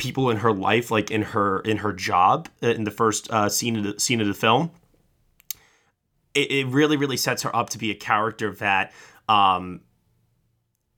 people 0.00 0.30
in 0.30 0.38
her 0.38 0.52
life, 0.52 0.90
like 0.90 1.10
in 1.10 1.22
her 1.22 1.60
in 1.60 1.76
her 1.78 1.92
job, 1.92 2.48
uh, 2.62 2.68
in 2.68 2.84
the 2.84 2.90
first 2.90 3.30
uh, 3.30 3.48
scene 3.48 3.76
of 3.76 3.84
the 3.84 4.00
scene 4.00 4.20
of 4.20 4.26
the 4.26 4.34
film, 4.34 4.70
it, 6.34 6.50
it 6.50 6.66
really 6.66 6.96
really 6.96 7.18
sets 7.18 7.42
her 7.42 7.54
up 7.54 7.68
to 7.70 7.78
be 7.78 7.90
a 7.90 7.94
character 7.94 8.52
that 8.54 8.92
um, 9.28 9.82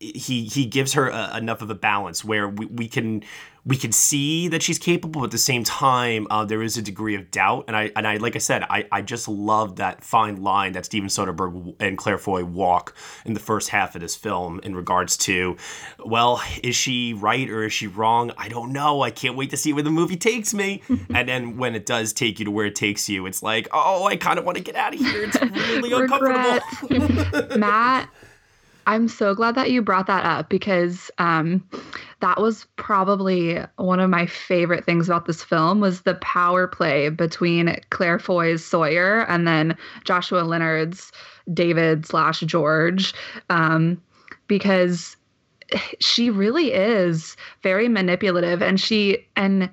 he 0.02 0.44
he 0.44 0.66
gives 0.66 0.94
her 0.94 1.08
a, 1.08 1.36
enough 1.36 1.62
of 1.62 1.70
a 1.70 1.74
balance 1.74 2.24
where 2.24 2.48
we, 2.48 2.66
we 2.66 2.88
can 2.88 3.22
we 3.64 3.76
can 3.76 3.92
see 3.92 4.48
that 4.48 4.60
she's 4.60 4.78
capable, 4.78 5.20
but 5.20 5.26
at 5.26 5.30
the 5.30 5.38
same 5.38 5.62
time, 5.62 6.26
uh, 6.30 6.44
there 6.44 6.62
is 6.62 6.76
a 6.76 6.82
degree 6.82 7.14
of 7.14 7.30
doubt. 7.30 7.66
And 7.68 7.76
I 7.76 7.92
and 7.94 8.08
I 8.08 8.16
like 8.16 8.34
I 8.34 8.40
said, 8.40 8.64
I, 8.64 8.86
I 8.90 9.02
just 9.02 9.28
love 9.28 9.76
that 9.76 10.02
fine 10.02 10.42
line 10.42 10.72
that 10.72 10.84
Steven 10.84 11.08
Soderbergh 11.08 11.76
and 11.78 11.96
Claire 11.96 12.18
Foy 12.18 12.44
walk 12.44 12.96
in 13.24 13.34
the 13.34 13.40
first 13.40 13.68
half 13.68 13.94
of 13.94 14.00
this 14.00 14.16
film 14.16 14.60
in 14.64 14.74
regards 14.74 15.16
to, 15.18 15.56
well, 16.04 16.42
is 16.64 16.74
she 16.74 17.14
right 17.14 17.48
or 17.48 17.64
is 17.64 17.72
she 17.72 17.86
wrong? 17.86 18.32
I 18.36 18.48
don't 18.48 18.72
know. 18.72 19.02
I 19.02 19.12
can't 19.12 19.36
wait 19.36 19.50
to 19.50 19.56
see 19.56 19.72
where 19.72 19.84
the 19.84 19.90
movie 19.90 20.16
takes 20.16 20.52
me. 20.52 20.82
and 21.14 21.28
then 21.28 21.56
when 21.56 21.76
it 21.76 21.86
does 21.86 22.12
take 22.12 22.40
you 22.40 22.44
to 22.46 22.50
where 22.50 22.66
it 22.66 22.74
takes 22.74 23.08
you, 23.08 23.26
it's 23.26 23.44
like, 23.44 23.68
oh, 23.72 24.06
I 24.06 24.16
kind 24.16 24.40
of 24.40 24.44
want 24.44 24.58
to 24.58 24.64
get 24.64 24.74
out 24.74 24.92
of 24.92 24.98
here. 24.98 25.22
It's 25.22 25.40
really 25.42 25.92
uncomfortable. 25.92 27.56
Matt, 27.58 28.08
I'm 28.86 29.08
so 29.08 29.34
glad 29.34 29.54
that 29.54 29.70
you 29.70 29.82
brought 29.82 30.06
that 30.06 30.24
up 30.24 30.48
because 30.48 31.10
um, 31.18 31.66
that 32.20 32.40
was 32.40 32.66
probably 32.76 33.58
one 33.76 34.00
of 34.00 34.10
my 34.10 34.26
favorite 34.26 34.84
things 34.84 35.08
about 35.08 35.26
this 35.26 35.42
film 35.42 35.80
was 35.80 36.02
the 36.02 36.14
power 36.16 36.66
play 36.66 37.08
between 37.08 37.76
Claire 37.90 38.18
Foy's 38.18 38.64
Sawyer 38.64 39.20
and 39.28 39.46
then 39.46 39.76
Joshua 40.04 40.40
Leonard's 40.40 41.12
David 41.52 42.06
slash 42.06 42.40
George, 42.40 43.14
um, 43.50 44.00
because 44.48 45.16
she 46.00 46.30
really 46.30 46.72
is 46.72 47.36
very 47.62 47.88
manipulative 47.88 48.62
and 48.62 48.80
she 48.80 49.26
and 49.36 49.70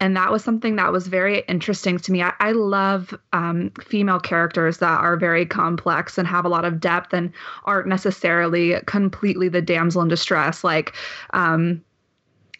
and 0.00 0.16
that 0.16 0.32
was 0.32 0.42
something 0.42 0.76
that 0.76 0.92
was 0.92 1.06
very 1.06 1.40
interesting 1.40 1.98
to 1.98 2.10
me. 2.10 2.22
I, 2.22 2.32
I 2.40 2.52
love 2.52 3.14
um, 3.34 3.70
female 3.82 4.18
characters 4.18 4.78
that 4.78 5.00
are 5.00 5.16
very 5.16 5.44
complex 5.44 6.16
and 6.16 6.26
have 6.26 6.46
a 6.46 6.48
lot 6.48 6.64
of 6.64 6.80
depth 6.80 7.12
and 7.12 7.32
aren't 7.64 7.86
necessarily 7.86 8.80
completely 8.86 9.48
the 9.50 9.60
damsel 9.60 10.00
in 10.02 10.08
distress. 10.08 10.64
Like, 10.64 10.94
um, 11.34 11.84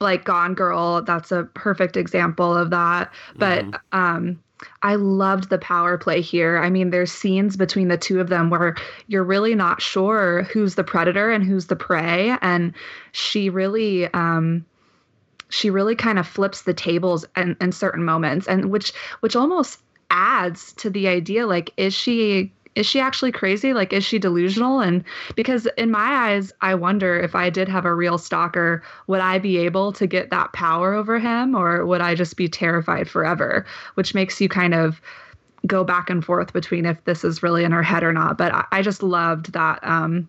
like 0.01 0.25
Gone 0.25 0.55
Girl, 0.55 1.03
that's 1.03 1.33
a 1.33 1.45
perfect 1.55 1.97
example 1.97 2.55
of 2.55 2.71
that. 2.71 3.11
But 3.37 3.65
mm-hmm. 3.65 3.99
um, 3.99 4.43
I 4.83 4.97
loved 4.97 5.49
the 5.49 5.59
power 5.59 5.97
play 5.97 6.21
here. 6.21 6.59
I 6.59 6.69
mean, 6.69 6.91
there's 6.91 7.13
scenes 7.13 7.57
between 7.57 7.89
the 7.89 7.97
two 7.97 8.21
of 8.21 8.29
them 8.29 8.51
where 8.51 8.77
you're 9.07 9.25
really 9.25 9.55
not 9.55 9.81
sure 9.81 10.43
who's 10.45 10.75
the 10.75 10.85
predator 10.85 11.31
and 11.31 11.43
who's 11.45 11.67
the 11.67 11.77
prey, 11.77 12.37
and 12.43 12.75
she 13.13 13.49
really 13.49 14.13
um, 14.13 14.67
she 15.51 15.69
really 15.71 15.95
kind 15.95 16.19
of 16.19 16.27
flips 16.27 16.63
the 16.63 16.75
tables 16.75 17.27
in, 17.37 17.57
in 17.61 17.73
certain 17.73 18.05
moments 18.05 18.49
and 18.49 18.71
which 18.71 18.93
which 19.21 19.37
almost 19.37 19.81
adds 20.11 20.73
to 20.75 20.91
the 20.91 21.07
idea 21.07 21.47
like 21.47 21.73
is 21.77 21.95
she 21.95 22.53
is 22.77 22.87
she 22.87 23.01
actually 23.01 23.33
crazy? 23.33 23.75
Like 23.75 23.93
is 23.93 24.05
she 24.05 24.19
delusional? 24.19 24.79
And 24.81 25.05
because 25.35 25.67
in 25.77 25.91
my 25.91 26.31
eyes 26.31 26.53
i 26.61 26.75
wonder 26.75 27.19
if 27.19 27.35
i 27.35 27.51
did 27.51 27.69
have 27.69 27.85
a 27.85 27.95
real 27.95 28.17
stalker 28.17 28.83
would 29.09 29.21
i 29.21 29.39
be 29.39 29.59
able 29.59 29.93
to 29.93 30.07
get 30.07 30.31
that 30.31 30.53
power 30.53 30.95
over 30.95 31.19
him 31.19 31.55
or 31.55 31.85
would 31.85 32.01
i 32.01 32.15
just 32.15 32.37
be 32.37 32.49
terrified 32.49 33.09
forever? 33.09 33.67
Which 33.95 34.15
makes 34.15 34.41
you 34.41 34.49
kind 34.49 34.75
of 34.75 35.01
go 35.67 35.85
back 35.85 36.09
and 36.09 36.25
forth 36.25 36.55
between 36.55 36.87
if 36.87 37.05
this 37.05 37.23
is 37.23 37.43
really 37.43 37.65
in 37.65 37.73
her 37.73 37.83
head 37.83 38.03
or 38.03 38.13
not 38.13 38.39
but 38.39 38.53
i, 38.53 38.65
I 38.73 38.83
just 38.83 39.03
loved 39.03 39.53
that 39.53 39.79
um 39.83 40.29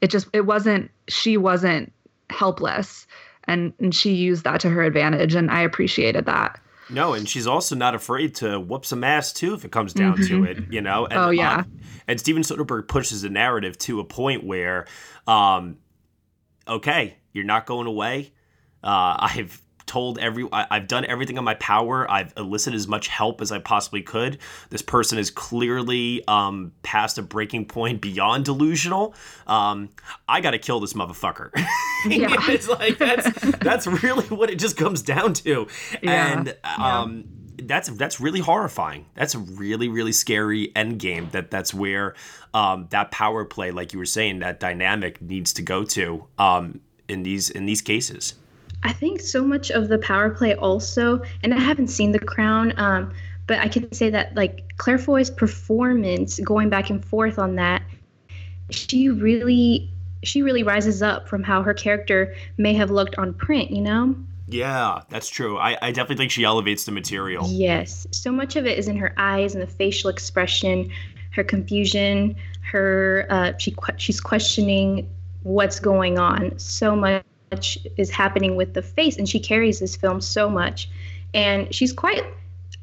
it 0.00 0.10
just 0.10 0.28
it 0.32 0.44
wasn't 0.44 0.90
she 1.08 1.36
wasn't 1.36 1.92
helpless 2.30 3.06
and 3.46 3.72
and 3.78 3.94
she 3.94 4.14
used 4.14 4.44
that 4.44 4.60
to 4.60 4.70
her 4.70 4.82
advantage 4.82 5.34
and 5.34 5.50
i 5.50 5.60
appreciated 5.60 6.26
that. 6.26 6.60
No 6.88 7.14
and 7.14 7.28
she's 7.28 7.46
also 7.46 7.74
not 7.74 7.94
afraid 7.94 8.36
to 8.36 8.60
whoop 8.60 8.86
some 8.86 9.02
ass 9.02 9.32
too 9.32 9.54
if 9.54 9.64
it 9.64 9.72
comes 9.72 9.92
down 9.92 10.16
mm-hmm. 10.16 10.44
to 10.44 10.50
it 10.50 10.72
you 10.72 10.80
know? 10.80 11.06
And, 11.06 11.18
oh 11.18 11.30
yeah. 11.30 11.58
uh, 11.58 11.64
and 12.06 12.20
steven 12.20 12.42
soderbergh 12.42 12.88
pushes 12.88 13.22
the 13.22 13.30
narrative 13.30 13.76
to 13.78 14.00
a 14.00 14.04
point 14.04 14.44
where 14.44 14.86
um 15.26 15.78
okay 16.68 17.16
you're 17.36 17.44
not 17.44 17.66
going 17.66 17.86
away. 17.86 18.32
Uh, 18.82 19.16
I've 19.18 19.62
told 19.86 20.18
every 20.18 20.46
I, 20.52 20.66
have 20.70 20.88
done 20.88 21.04
everything 21.04 21.36
in 21.36 21.44
my 21.44 21.54
power. 21.54 22.10
I've 22.10 22.32
elicited 22.36 22.76
as 22.76 22.88
much 22.88 23.08
help 23.08 23.40
as 23.40 23.52
I 23.52 23.58
possibly 23.58 24.02
could. 24.02 24.38
This 24.70 24.82
person 24.82 25.18
is 25.18 25.30
clearly 25.30 26.26
um, 26.28 26.72
past 26.82 27.18
a 27.18 27.22
breaking 27.22 27.66
point 27.66 28.00
beyond 28.00 28.44
delusional. 28.44 29.14
Um, 29.46 29.90
I 30.28 30.40
got 30.40 30.50
to 30.50 30.58
kill 30.58 30.80
this 30.80 30.92
motherfucker. 30.92 31.50
Yeah. 32.06 32.28
it's 32.48 32.68
like 32.68 32.98
that's 32.98 33.28
that's 33.58 33.86
really 33.86 34.26
what 34.26 34.48
it 34.48 34.60
just 34.60 34.76
comes 34.76 35.02
down 35.02 35.32
to, 35.34 35.66
yeah. 36.02 36.32
and 36.32 36.56
um, 36.62 37.24
yeah. 37.56 37.64
that's 37.64 37.88
that's 37.88 38.20
really 38.20 38.38
horrifying. 38.38 39.06
That's 39.14 39.34
a 39.34 39.38
really 39.38 39.88
really 39.88 40.12
scary 40.12 40.70
end 40.76 41.00
game. 41.00 41.30
That 41.32 41.50
that's 41.50 41.74
where 41.74 42.14
um, 42.54 42.86
that 42.90 43.10
power 43.10 43.44
play, 43.44 43.72
like 43.72 43.92
you 43.92 43.98
were 43.98 44.06
saying, 44.06 44.38
that 44.40 44.60
dynamic 44.60 45.20
needs 45.20 45.52
to 45.54 45.62
go 45.62 45.84
to 45.84 46.26
um, 46.38 46.80
in 47.08 47.22
these 47.22 47.50
in 47.50 47.66
these 47.66 47.82
cases. 47.82 48.34
I 48.82 48.92
think 48.92 49.20
so 49.20 49.44
much 49.44 49.70
of 49.70 49.88
the 49.88 49.98
power 49.98 50.30
play 50.30 50.54
also, 50.54 51.22
and 51.42 51.52
I 51.52 51.58
haven't 51.58 51.88
seen 51.88 52.12
The 52.12 52.18
Crown, 52.18 52.72
um, 52.78 53.12
but 53.46 53.58
I 53.58 53.68
can 53.68 53.92
say 53.92 54.10
that 54.10 54.34
like 54.34 54.76
Claire 54.76 54.98
Foy's 54.98 55.30
performance, 55.30 56.38
going 56.40 56.68
back 56.68 56.90
and 56.90 57.04
forth 57.04 57.38
on 57.38 57.56
that, 57.56 57.82
she 58.70 59.08
really 59.08 59.90
she 60.22 60.42
really 60.42 60.62
rises 60.62 61.02
up 61.02 61.28
from 61.28 61.42
how 61.42 61.62
her 61.62 61.74
character 61.74 62.34
may 62.56 62.74
have 62.74 62.90
looked 62.90 63.16
on 63.16 63.34
print. 63.34 63.70
You 63.70 63.82
know. 63.82 64.16
Yeah, 64.48 65.02
that's 65.08 65.28
true. 65.28 65.58
I, 65.58 65.76
I 65.82 65.90
definitely 65.90 66.16
think 66.16 66.30
she 66.30 66.44
elevates 66.44 66.84
the 66.84 66.92
material. 66.92 67.44
Yes. 67.48 68.06
So 68.12 68.30
much 68.30 68.54
of 68.54 68.64
it 68.64 68.78
is 68.78 68.86
in 68.86 68.96
her 68.96 69.12
eyes 69.16 69.54
and 69.54 69.62
the 69.62 69.66
facial 69.66 70.08
expression, 70.08 70.90
her 71.32 71.42
confusion, 71.42 72.36
her 72.62 73.26
uh, 73.28 73.52
she 73.58 73.74
she's 73.96 74.20
questioning 74.20 75.08
what's 75.42 75.80
going 75.80 76.18
on. 76.18 76.58
So 76.58 76.94
much 76.94 77.24
is 77.96 78.10
happening 78.10 78.56
with 78.56 78.74
the 78.74 78.82
face, 78.82 79.16
and 79.16 79.28
she 79.28 79.40
carries 79.40 79.80
this 79.80 79.96
film 79.96 80.20
so 80.20 80.48
much. 80.48 80.88
And 81.34 81.72
she's 81.74 81.92
quite, 81.92 82.24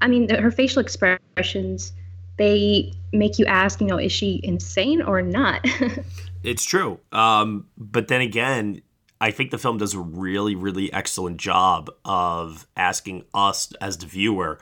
I 0.01 0.07
mean, 0.07 0.29
her 0.29 0.51
facial 0.51 0.81
expressions, 0.81 1.93
they 2.37 2.93
make 3.11 3.39
you 3.39 3.45
ask, 3.45 3.81
you 3.81 3.87
know, 3.87 3.97
is 3.97 4.11
she 4.11 4.39
insane 4.43 5.01
or 5.01 5.21
not? 5.21 5.65
it's 6.43 6.63
true. 6.63 6.99
Um, 7.11 7.67
but 7.77 8.07
then 8.07 8.21
again, 8.21 8.81
I 9.21 9.31
think 9.31 9.51
the 9.51 9.57
film 9.57 9.77
does 9.77 9.93
a 9.93 9.99
really, 9.99 10.55
really 10.55 10.91
excellent 10.91 11.37
job 11.37 11.89
of 12.03 12.67
asking 12.75 13.25
us 13.33 13.71
as 13.79 13.97
the 13.97 14.05
viewer 14.05 14.59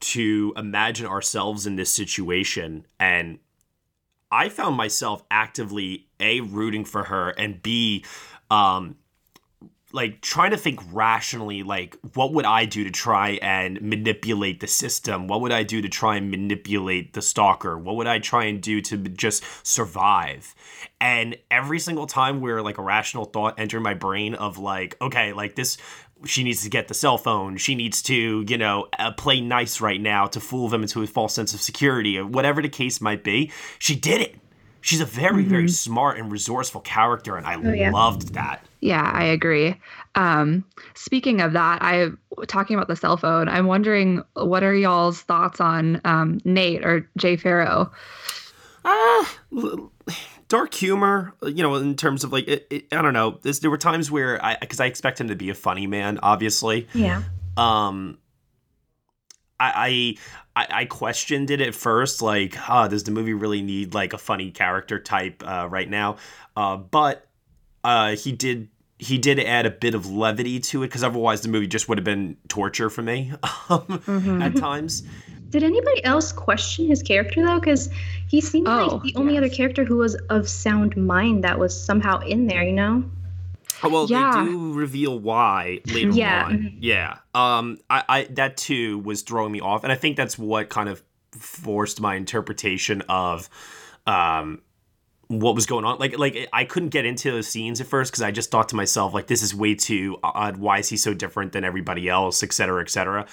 to 0.00 0.52
imagine 0.56 1.06
ourselves 1.06 1.66
in 1.66 1.76
this 1.76 1.92
situation 1.92 2.86
and 3.00 3.38
I 4.30 4.48
found 4.48 4.76
myself 4.76 5.22
actively 5.30 6.08
a 6.18 6.40
rooting 6.40 6.84
for 6.84 7.04
her 7.04 7.30
and 7.30 7.62
b 7.62 8.04
um 8.50 8.96
like 9.94 10.20
trying 10.20 10.50
to 10.50 10.56
think 10.56 10.80
rationally 10.92 11.62
like 11.62 11.96
what 12.14 12.32
would 12.32 12.44
i 12.44 12.64
do 12.64 12.84
to 12.84 12.90
try 12.90 13.30
and 13.40 13.80
manipulate 13.80 14.60
the 14.60 14.66
system 14.66 15.28
what 15.28 15.40
would 15.40 15.52
i 15.52 15.62
do 15.62 15.80
to 15.80 15.88
try 15.88 16.16
and 16.16 16.30
manipulate 16.30 17.12
the 17.12 17.22
stalker 17.22 17.78
what 17.78 17.94
would 17.96 18.06
i 18.06 18.18
try 18.18 18.44
and 18.44 18.60
do 18.60 18.80
to 18.80 18.96
just 18.96 19.44
survive 19.64 20.54
and 21.00 21.36
every 21.50 21.78
single 21.78 22.06
time 22.06 22.40
where 22.40 22.60
like 22.60 22.78
a 22.78 22.82
rational 22.82 23.24
thought 23.24 23.58
entered 23.58 23.80
my 23.80 23.94
brain 23.94 24.34
of 24.34 24.58
like 24.58 25.00
okay 25.00 25.32
like 25.32 25.54
this 25.54 25.78
she 26.26 26.42
needs 26.42 26.62
to 26.62 26.70
get 26.70 26.88
the 26.88 26.94
cell 26.94 27.18
phone. 27.18 27.56
She 27.58 27.74
needs 27.74 28.00
to, 28.02 28.44
you 28.48 28.56
know, 28.56 28.86
uh, 28.98 29.12
play 29.12 29.40
nice 29.40 29.80
right 29.80 30.00
now 30.00 30.26
to 30.28 30.40
fool 30.40 30.68
them 30.68 30.82
into 30.82 31.02
a 31.02 31.06
false 31.06 31.34
sense 31.34 31.52
of 31.52 31.60
security 31.60 32.18
or 32.18 32.24
whatever 32.24 32.62
the 32.62 32.68
case 32.68 33.00
might 33.00 33.24
be. 33.24 33.50
She 33.78 33.94
did 33.94 34.22
it. 34.22 34.36
She's 34.84 35.00
a 35.00 35.06
very, 35.06 35.40
mm-hmm. 35.40 35.48
very 35.48 35.68
smart 35.68 36.18
and 36.18 36.30
resourceful 36.30 36.82
character, 36.82 37.38
and 37.38 37.46
I 37.46 37.54
oh, 37.54 37.72
yeah. 37.72 37.90
loved 37.90 38.34
that. 38.34 38.66
Yeah, 38.80 39.10
I 39.14 39.24
agree. 39.24 39.80
Um, 40.14 40.62
speaking 40.92 41.40
of 41.40 41.54
that, 41.54 41.80
I 41.80 42.10
talking 42.48 42.76
about 42.76 42.88
the 42.88 42.94
cell 42.94 43.16
phone. 43.16 43.48
I'm 43.48 43.66
wondering 43.66 44.22
what 44.34 44.62
are 44.62 44.74
y'all's 44.74 45.22
thoughts 45.22 45.58
on 45.58 46.02
um, 46.04 46.38
Nate 46.44 46.84
or 46.84 47.08
Jay 47.16 47.38
Pharoah? 47.38 47.90
Ah, 48.84 49.38
dark 50.48 50.74
humor, 50.74 51.34
you 51.42 51.62
know, 51.62 51.76
in 51.76 51.96
terms 51.96 52.22
of 52.22 52.30
like, 52.30 52.46
it, 52.46 52.66
it, 52.68 52.84
I 52.92 53.00
don't 53.00 53.14
know. 53.14 53.38
This, 53.40 53.60
there 53.60 53.70
were 53.70 53.78
times 53.78 54.10
where 54.10 54.44
I, 54.44 54.58
because 54.60 54.80
I 54.80 54.84
expect 54.84 55.18
him 55.18 55.28
to 55.28 55.34
be 55.34 55.48
a 55.48 55.54
funny 55.54 55.86
man, 55.86 56.18
obviously. 56.22 56.88
Yeah. 56.92 57.22
Um, 57.56 58.18
I, 59.60 60.16
I, 60.56 60.66
I 60.70 60.84
questioned 60.84 61.50
it 61.50 61.60
at 61.60 61.74
first, 61.74 62.22
like, 62.22 62.54
huh, 62.54 62.88
does 62.88 63.04
the 63.04 63.10
movie 63.10 63.34
really 63.34 63.62
need 63.62 63.94
like 63.94 64.12
a 64.12 64.18
funny 64.18 64.50
character 64.50 64.98
type 64.98 65.42
uh, 65.46 65.68
right 65.70 65.88
now? 65.88 66.16
Uh, 66.56 66.76
but 66.76 67.26
uh, 67.82 68.16
he 68.16 68.32
did 68.32 68.68
he 68.98 69.18
did 69.18 69.40
add 69.40 69.66
a 69.66 69.70
bit 69.70 69.94
of 69.94 70.06
levity 70.06 70.60
to 70.60 70.82
it 70.82 70.86
because 70.86 71.02
otherwise 71.02 71.42
the 71.42 71.48
movie 71.48 71.66
just 71.66 71.88
would 71.88 71.98
have 71.98 72.04
been 72.04 72.36
torture 72.48 72.88
for 72.88 73.02
me 73.02 73.32
um, 73.68 73.82
mm-hmm. 73.82 74.40
at 74.40 74.56
times. 74.56 75.02
Did 75.50 75.62
anybody 75.62 76.02
else 76.04 76.32
question 76.32 76.86
his 76.86 77.02
character 77.02 77.44
though? 77.44 77.60
Because 77.60 77.90
he 78.28 78.40
seemed 78.40 78.66
oh, 78.66 78.86
like 78.86 79.02
the 79.02 79.14
only 79.16 79.34
yes. 79.34 79.44
other 79.44 79.54
character 79.54 79.84
who 79.84 79.98
was 79.98 80.14
of 80.30 80.48
sound 80.48 80.96
mind 80.96 81.44
that 81.44 81.58
was 81.58 81.78
somehow 81.78 82.20
in 82.20 82.46
there. 82.46 82.62
You 82.62 82.72
know. 82.72 83.04
Oh, 83.84 83.88
well, 83.90 84.06
yeah. 84.08 84.44
they 84.44 84.50
do 84.50 84.72
reveal 84.72 85.18
why 85.18 85.80
later 85.86 86.10
yeah. 86.10 86.44
on. 86.44 86.58
Mm-hmm. 86.58 86.78
Yeah. 86.80 87.18
Um. 87.34 87.78
I, 87.88 88.04
I 88.08 88.24
that 88.30 88.56
too 88.56 88.98
was 89.00 89.22
throwing 89.22 89.52
me 89.52 89.60
off, 89.60 89.84
and 89.84 89.92
I 89.92 89.96
think 89.96 90.16
that's 90.16 90.38
what 90.38 90.68
kind 90.68 90.88
of 90.88 91.02
forced 91.32 92.00
my 92.00 92.14
interpretation 92.14 93.02
of 93.08 93.48
um 94.06 94.60
what 95.28 95.54
was 95.54 95.66
going 95.66 95.84
on 95.84 95.98
like 95.98 96.18
like 96.18 96.48
i 96.52 96.64
couldn't 96.64 96.90
get 96.90 97.06
into 97.06 97.30
those 97.30 97.46
scenes 97.46 97.80
at 97.80 97.86
first 97.86 98.12
because 98.12 98.22
i 98.22 98.30
just 98.30 98.50
thought 98.50 98.68
to 98.68 98.76
myself 98.76 99.14
like 99.14 99.26
this 99.26 99.42
is 99.42 99.54
way 99.54 99.74
too 99.74 100.18
odd 100.22 100.58
why 100.58 100.78
is 100.78 100.88
he 100.88 100.96
so 100.96 101.14
different 101.14 101.52
than 101.52 101.64
everybody 101.64 102.08
else 102.08 102.42
et 102.42 102.52
cetera 102.52 102.80
et 102.82 102.90
cetera 102.90 103.26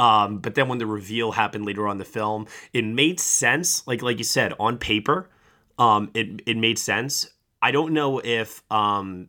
um, 0.00 0.38
but 0.38 0.54
then 0.54 0.68
when 0.68 0.78
the 0.78 0.86
reveal 0.86 1.32
happened 1.32 1.66
later 1.66 1.88
on 1.88 1.98
the 1.98 2.04
film 2.04 2.46
it 2.72 2.84
made 2.84 3.18
sense 3.18 3.86
like 3.86 4.02
like 4.02 4.18
you 4.18 4.24
said 4.24 4.52
on 4.60 4.76
paper 4.78 5.28
um, 5.78 6.10
it, 6.14 6.42
it 6.46 6.56
made 6.56 6.78
sense 6.78 7.30
i 7.62 7.70
don't 7.70 7.92
know 7.92 8.20
if 8.22 8.62
um, 8.70 9.28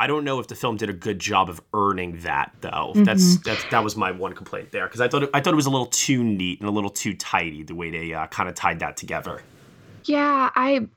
I 0.00 0.06
don't 0.06 0.24
know 0.24 0.40
if 0.40 0.48
the 0.48 0.56
film 0.56 0.76
did 0.76 0.90
a 0.90 0.92
good 0.92 1.18
job 1.18 1.48
of 1.48 1.60
earning 1.72 2.18
that 2.20 2.52
though. 2.60 2.92
Mm-hmm. 2.94 3.04
That's 3.04 3.38
that's 3.38 3.64
that 3.70 3.84
was 3.84 3.96
my 3.96 4.10
one 4.10 4.32
complaint 4.32 4.72
there 4.72 4.86
because 4.86 5.00
I 5.00 5.08
thought 5.08 5.24
it, 5.24 5.30
I 5.32 5.40
thought 5.40 5.52
it 5.52 5.56
was 5.56 5.66
a 5.66 5.70
little 5.70 5.86
too 5.86 6.22
neat 6.24 6.60
and 6.60 6.68
a 6.68 6.72
little 6.72 6.90
too 6.90 7.14
tidy 7.14 7.62
the 7.62 7.74
way 7.74 7.90
they 7.90 8.12
uh, 8.12 8.26
kind 8.26 8.48
of 8.48 8.54
tied 8.54 8.80
that 8.80 8.96
together. 8.96 9.40
Yeah, 10.04 10.50
I 10.54 10.88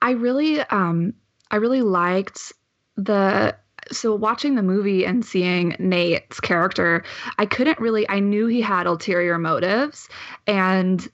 I 0.00 0.12
really 0.12 0.60
um 0.60 1.12
I 1.50 1.56
really 1.56 1.82
liked 1.82 2.52
the 2.96 3.54
so 3.92 4.14
watching 4.14 4.54
the 4.54 4.62
movie 4.62 5.04
and 5.04 5.24
seeing 5.24 5.76
Nate's 5.78 6.40
character, 6.40 7.04
I 7.38 7.46
couldn't 7.46 7.78
really 7.78 8.08
I 8.08 8.20
knew 8.20 8.46
he 8.46 8.62
had 8.62 8.86
ulterior 8.86 9.38
motives 9.38 10.08
and 10.46 11.06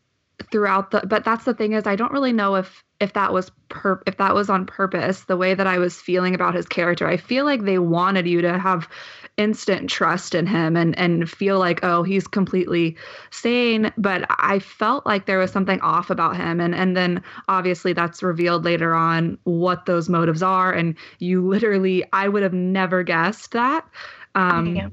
throughout 0.51 0.91
the 0.91 1.03
but 1.07 1.25
that's 1.25 1.45
the 1.45 1.55
thing 1.55 1.73
is 1.73 1.87
I 1.87 1.97
don't 1.97 2.13
really 2.13 2.33
know 2.33 2.55
if 2.55 2.85
if 3.03 3.13
that 3.15 3.33
was 3.33 3.51
per 3.69 4.01
if 4.07 4.17
that 4.17 4.35
was 4.35 4.49
on 4.49 4.65
purpose 4.65 5.23
the 5.23 5.37
way 5.37 5.55
that 5.55 5.67
I 5.67 5.79
was 5.79 6.01
feeling 6.01 6.35
about 6.35 6.55
his 6.55 6.67
character. 6.67 7.09
I 7.09 7.17
feel 7.17 7.45
like 7.45 7.65
they 7.65 7.79
wanted 7.79 8.27
you 8.27 8.41
to 8.43 8.59
have 8.59 8.89
instant 9.37 9.91
trust 9.91 10.35
in 10.35 10.47
him 10.47 10.77
and 10.77 10.97
and 10.99 11.29
feel 11.29 11.59
like 11.59 11.81
oh 11.83 12.03
he's 12.03 12.27
completely 12.27 12.95
sane 13.31 13.91
but 13.97 14.27
i 14.29 14.59
felt 14.59 15.07
like 15.07 15.25
there 15.25 15.39
was 15.39 15.51
something 15.51 15.81
off 15.81 16.11
about 16.11 16.37
him 16.37 16.61
and 16.61 16.75
and 16.75 16.95
then 16.95 17.23
obviously 17.49 17.95
that's 17.95 18.23
revealed 18.23 18.63
later 18.63 18.95
on 18.95 19.39
what 19.45 19.87
those 19.87 20.11
motives 20.11 20.43
are 20.43 20.71
and 20.71 20.95
you 21.19 21.49
literally 21.49 22.05
i 22.13 22.29
would 22.29 22.43
have 22.43 22.53
never 22.53 23.03
guessed 23.03 23.53
that 23.53 23.89
um 24.35 24.77
yeah. 24.77 24.89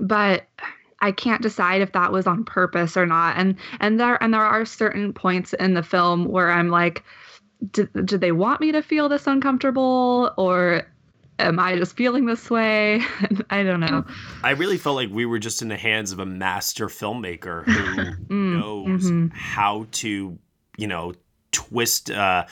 but 0.00 0.48
I 1.00 1.12
can't 1.12 1.42
decide 1.42 1.80
if 1.80 1.92
that 1.92 2.10
was 2.10 2.26
on 2.26 2.44
purpose 2.44 2.96
or 2.96 3.06
not. 3.06 3.36
And 3.36 3.56
and 3.80 4.00
there 4.00 4.20
and 4.22 4.34
there 4.34 4.42
are 4.42 4.64
certain 4.64 5.12
points 5.12 5.52
in 5.52 5.74
the 5.74 5.82
film 5.82 6.24
where 6.24 6.50
I'm 6.50 6.70
like, 6.70 7.04
did, 7.72 7.92
did 8.06 8.20
they 8.20 8.32
want 8.32 8.60
me 8.60 8.72
to 8.72 8.82
feel 8.82 9.08
this 9.08 9.26
uncomfortable 9.26 10.32
or 10.36 10.86
am 11.38 11.58
I 11.58 11.76
just 11.76 11.96
feeling 11.96 12.26
this 12.26 12.50
way? 12.50 13.02
I 13.50 13.62
don't 13.62 13.80
know. 13.80 14.04
I 14.42 14.50
really 14.50 14.76
felt 14.76 14.96
like 14.96 15.10
we 15.10 15.26
were 15.26 15.38
just 15.38 15.62
in 15.62 15.68
the 15.68 15.76
hands 15.76 16.12
of 16.12 16.18
a 16.18 16.26
master 16.26 16.86
filmmaker 16.86 17.64
who 18.28 18.34
mm, 18.34 18.60
knows 18.60 19.04
mm-hmm. 19.04 19.28
how 19.32 19.86
to, 19.92 20.38
you 20.76 20.86
know, 20.86 21.14
twist 21.50 22.10
uh 22.10 22.44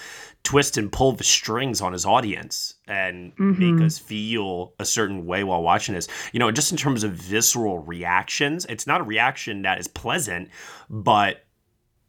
twist 0.42 0.78
and 0.78 0.90
pull 0.90 1.12
the 1.12 1.24
strings 1.24 1.80
on 1.80 1.92
his 1.92 2.06
audience 2.06 2.74
and 2.86 3.34
mm-hmm. 3.36 3.76
make 3.76 3.84
us 3.84 3.98
feel 3.98 4.72
a 4.78 4.84
certain 4.84 5.26
way 5.26 5.42
while 5.44 5.62
watching 5.62 5.94
this. 5.94 6.08
You 6.32 6.38
know, 6.38 6.50
just 6.50 6.70
in 6.70 6.78
terms 6.78 7.02
of 7.02 7.12
visceral 7.12 7.80
reactions, 7.80 8.64
it's 8.66 8.86
not 8.86 9.00
a 9.00 9.04
reaction 9.04 9.62
that 9.62 9.78
is 9.78 9.88
pleasant, 9.88 10.48
but 10.88 11.45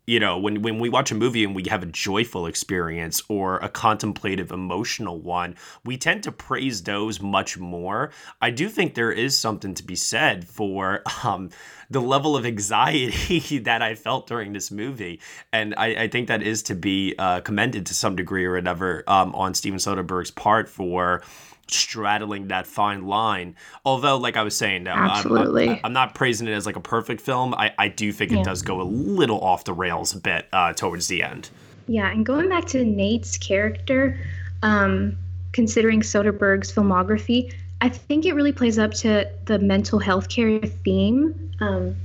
you 0.08 0.20
know 0.20 0.40
when 0.40 0.62
when 0.62 0.80
we 0.80 0.90
watch 0.90 1.12
a 1.12 1.16
movie 1.16 1.44
and 1.44 1.54
we 1.56 1.66
have 1.70 1.84
a 1.84 1.88
joyful 1.88 2.48
experience 2.48 3.22
or 3.28 3.58
a 3.58 3.70
contemplative 3.70 4.52
emotional 4.52 5.20
one 5.20 5.56
we 5.84 5.98
tend 5.98 6.24
to 6.24 6.32
praise 6.32 6.82
those 6.84 7.22
much 7.22 7.58
more. 7.58 8.12
I 8.42 8.50
do 8.52 8.70
think 8.70 8.96
there 8.96 9.12
is 9.12 9.38
something 9.38 9.74
to 9.76 9.84
be 9.84 9.96
said 9.96 10.48
for 10.48 11.04
um, 11.24 11.50
the 11.90 12.02
level 12.02 12.36
of 12.36 12.46
anxiety 12.46 13.58
that 13.70 13.82
i 13.82 13.96
felt 13.96 14.28
during 14.28 14.54
this 14.54 14.72
movie. 14.72 15.20
And 15.52 15.76
i, 15.78 16.04
I 16.04 16.08
think 16.08 16.30
that 16.30 16.42
is 16.42 16.64
to 16.64 16.76
be 16.76 17.16
uh, 17.20 17.42
commended 17.42 17.86
to 17.88 17.94
some 17.94 18.16
degree 18.16 18.46
or 18.46 18.56
another 18.56 19.04
um, 19.08 19.36
on 19.36 19.54
steven 19.54 19.80
soderbergh's 19.80 20.32
part 20.32 20.70
for 20.70 21.22
straddling 21.70 22.48
that 22.48 22.68
fine 22.68 23.06
line. 23.06 23.56
Although, 23.86 24.18
like 24.18 24.38
I 24.38 24.44
was 24.44 24.56
saying, 24.56 24.88
absolutely, 24.88 25.70
I'm, 25.70 25.76
I'm, 25.76 25.80
I'm, 25.86 25.94
not 25.94 26.16
praising 26.16 26.48
it 26.48 26.52
as 26.52 26.66
like 26.66 26.76
a 26.76 26.82
perfect 26.82 27.22
film. 27.22 27.54
I, 27.54 27.74
I 27.78 27.88
do 27.88 28.12
think 28.12 28.32
yeah. 28.32 28.40
it 28.40 28.46
does 28.46 28.62
go 28.62 28.82
a 28.82 28.84
little 28.84 29.40
off 29.42 29.64
the 29.64 29.74
rails 29.74 30.16
a 30.16 30.20
bit 30.20 30.48
uh, 30.54 30.74
towards 30.74 31.08
the 31.08 31.24
end. 31.24 31.50
Yeah, 31.88 32.12
and 32.12 32.26
going 32.26 32.50
back 32.50 32.66
to 32.68 32.84
Nate's 32.84 33.38
character, 33.38 34.20
um, 34.62 35.18
considering 35.54 36.02
Soderbergh's 36.02 36.72
filmography, 36.72 37.54
I 37.82 37.90
think 37.90 38.26
it 38.26 38.34
really 38.34 38.52
plays 38.52 38.78
up 38.78 38.94
to 38.96 39.30
the 39.46 39.60
mental 39.60 40.00
health 40.00 40.30
care 40.30 40.60
theme. 40.60 41.52
Um, 41.60 41.96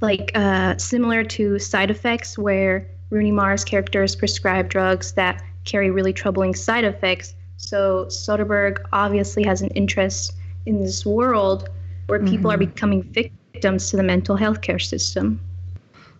like 0.00 0.30
uh, 0.34 0.76
similar 0.76 1.24
to 1.24 1.58
side 1.58 1.90
effects, 1.90 2.38
where 2.38 2.86
Rooney 3.10 3.32
Mara's 3.32 3.64
character 3.64 4.02
is 4.02 4.14
prescribed 4.14 4.68
drugs 4.68 5.12
that 5.14 5.42
carry 5.64 5.90
really 5.90 6.12
troubling 6.12 6.54
side 6.54 6.84
effects 6.84 7.34
so 7.58 8.06
Soderbergh 8.06 8.78
obviously 8.92 9.44
has 9.44 9.60
an 9.62 9.68
interest 9.70 10.32
in 10.64 10.80
this 10.80 11.04
world 11.04 11.68
where 12.06 12.18
mm-hmm. 12.18 12.30
people 12.30 12.50
are 12.50 12.56
mm-hmm. 12.56 12.70
becoming 12.70 13.02
victims 13.02 13.90
to 13.90 13.96
the 13.96 14.02
mental 14.02 14.36
health 14.36 14.62
care 14.62 14.78
system. 14.78 15.40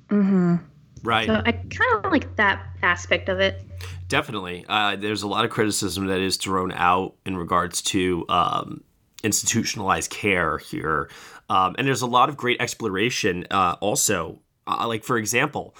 Mm-hmm. 0.09 0.57
Right. 1.03 1.27
So 1.27 1.41
I 1.47 1.53
kind 1.53 2.05
of 2.05 2.11
like 2.11 2.35
that 2.37 2.67
aspect 2.83 3.29
of 3.29 3.39
it. 3.39 3.63
Definitely. 4.09 4.65
Uh, 4.69 4.97
there's 4.97 5.23
a 5.23 5.29
lot 5.29 5.45
of 5.45 5.51
criticism 5.51 6.07
that 6.07 6.21
is 6.21 6.37
thrown 6.37 6.73
out 6.73 7.15
in 7.25 7.37
regards 7.37 7.83
to 7.83 8.25
um, 8.29 8.83
institutionalized 9.23 10.11
care 10.11 10.59
here. 10.59 11.09
Um, 11.49 11.77
and 11.79 11.87
there's 11.87 12.03
a 12.03 12.07
lot 12.07 12.29
of 12.29 12.37
great 12.37 12.61
exploration 12.61 13.47
uh, 13.51 13.77
also. 13.81 14.41
Uh, 14.67 14.89
like, 14.89 15.05
for 15.05 15.19
example, 15.19 15.77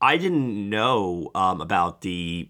I 0.00 0.16
didn't 0.16 0.70
know 0.70 1.30
um, 1.34 1.60
about 1.60 2.00
the 2.00 2.48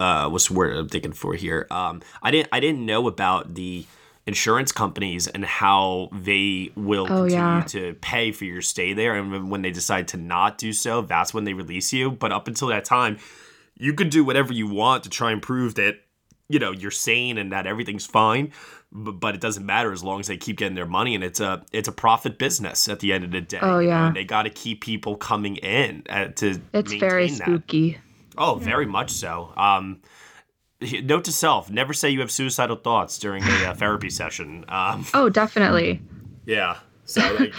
uh, 0.00 0.28
what's 0.28 0.48
the 0.48 0.54
word 0.54 0.76
I'm 0.76 0.88
thinking 0.88 1.12
for 1.12 1.34
here? 1.34 1.66
Um, 1.70 2.02
I 2.22 2.30
didn't 2.30 2.48
I 2.52 2.60
didn't 2.60 2.84
know 2.84 3.06
about 3.08 3.54
the 3.54 3.84
insurance 4.26 4.72
companies 4.72 5.28
and 5.28 5.44
how 5.44 6.08
they 6.12 6.72
will 6.74 7.04
Oh, 7.04 7.22
continue 7.22 7.30
yeah. 7.36 7.64
to 7.68 7.94
pay 8.00 8.32
for 8.32 8.44
your 8.44 8.60
stay 8.62 8.92
there, 8.92 9.14
and 9.14 9.50
when 9.50 9.62
they 9.62 9.70
decide 9.70 10.08
to 10.08 10.16
not 10.16 10.58
do 10.58 10.72
so, 10.72 11.02
that's 11.02 11.32
when 11.32 11.44
they 11.44 11.54
release 11.54 11.92
you. 11.92 12.10
But 12.10 12.32
up 12.32 12.48
until 12.48 12.68
that 12.68 12.84
time, 12.84 13.18
you 13.76 13.94
could 13.94 14.10
do 14.10 14.24
whatever 14.24 14.52
you 14.52 14.66
want 14.66 15.04
to 15.04 15.10
try 15.10 15.30
and 15.32 15.40
prove 15.42 15.74
that 15.76 16.00
you 16.48 16.58
know 16.58 16.70
you're 16.72 16.90
sane 16.92 17.38
and 17.38 17.52
that 17.52 17.66
everything's 17.66 18.06
fine 18.06 18.52
but, 18.92 19.34
it 19.34 19.40
doesn't 19.40 19.66
matter 19.66 19.92
as 19.92 20.02
long 20.04 20.20
as 20.20 20.28
they 20.28 20.36
keep 20.36 20.56
getting 20.58 20.76
their 20.76 20.86
money 20.86 21.14
and 21.16 21.24
it's 21.24 21.40
a 21.40 21.62
it's 21.72 21.88
a 21.88 21.92
profit 21.92 22.38
business 22.38 22.88
at 22.88 23.00
the 23.00 23.12
end 23.12 23.24
of 23.24 23.32
the 23.32 23.40
day 23.40 23.58
Oh, 23.60 23.80
you 23.80 23.88
know, 23.88 23.92
yeah. 23.92 24.06
and 24.06 24.16
they 24.16 24.24
got 24.24 24.44
to 24.44 24.50
keep 24.50 24.80
people 24.80 25.16
coming 25.16 25.56
in 25.56 26.04
uh, 26.08 26.28
to 26.36 26.60
It's 26.72 26.92
very 26.92 27.26
maintain 27.26 27.38
that. 27.38 27.66
Oh 28.38 28.56
very 28.56 28.86
much 28.86 29.10
so. 29.10 29.52
Um 29.56 30.00
note 31.02 31.24
to 31.24 31.32
self 31.32 31.70
never 31.70 31.92
say 31.92 32.10
you 32.10 32.20
have 32.20 32.30
suicidal 32.30 32.76
thoughts 32.76 33.18
during 33.18 33.42
a 33.42 33.66
uh, 33.70 33.74
therapy 33.74 34.10
session. 34.10 34.64
Um 34.68 35.06
Oh, 35.14 35.28
definitely. 35.28 36.00
yeah. 36.44 36.78
So 37.04 37.20
like 37.38 37.56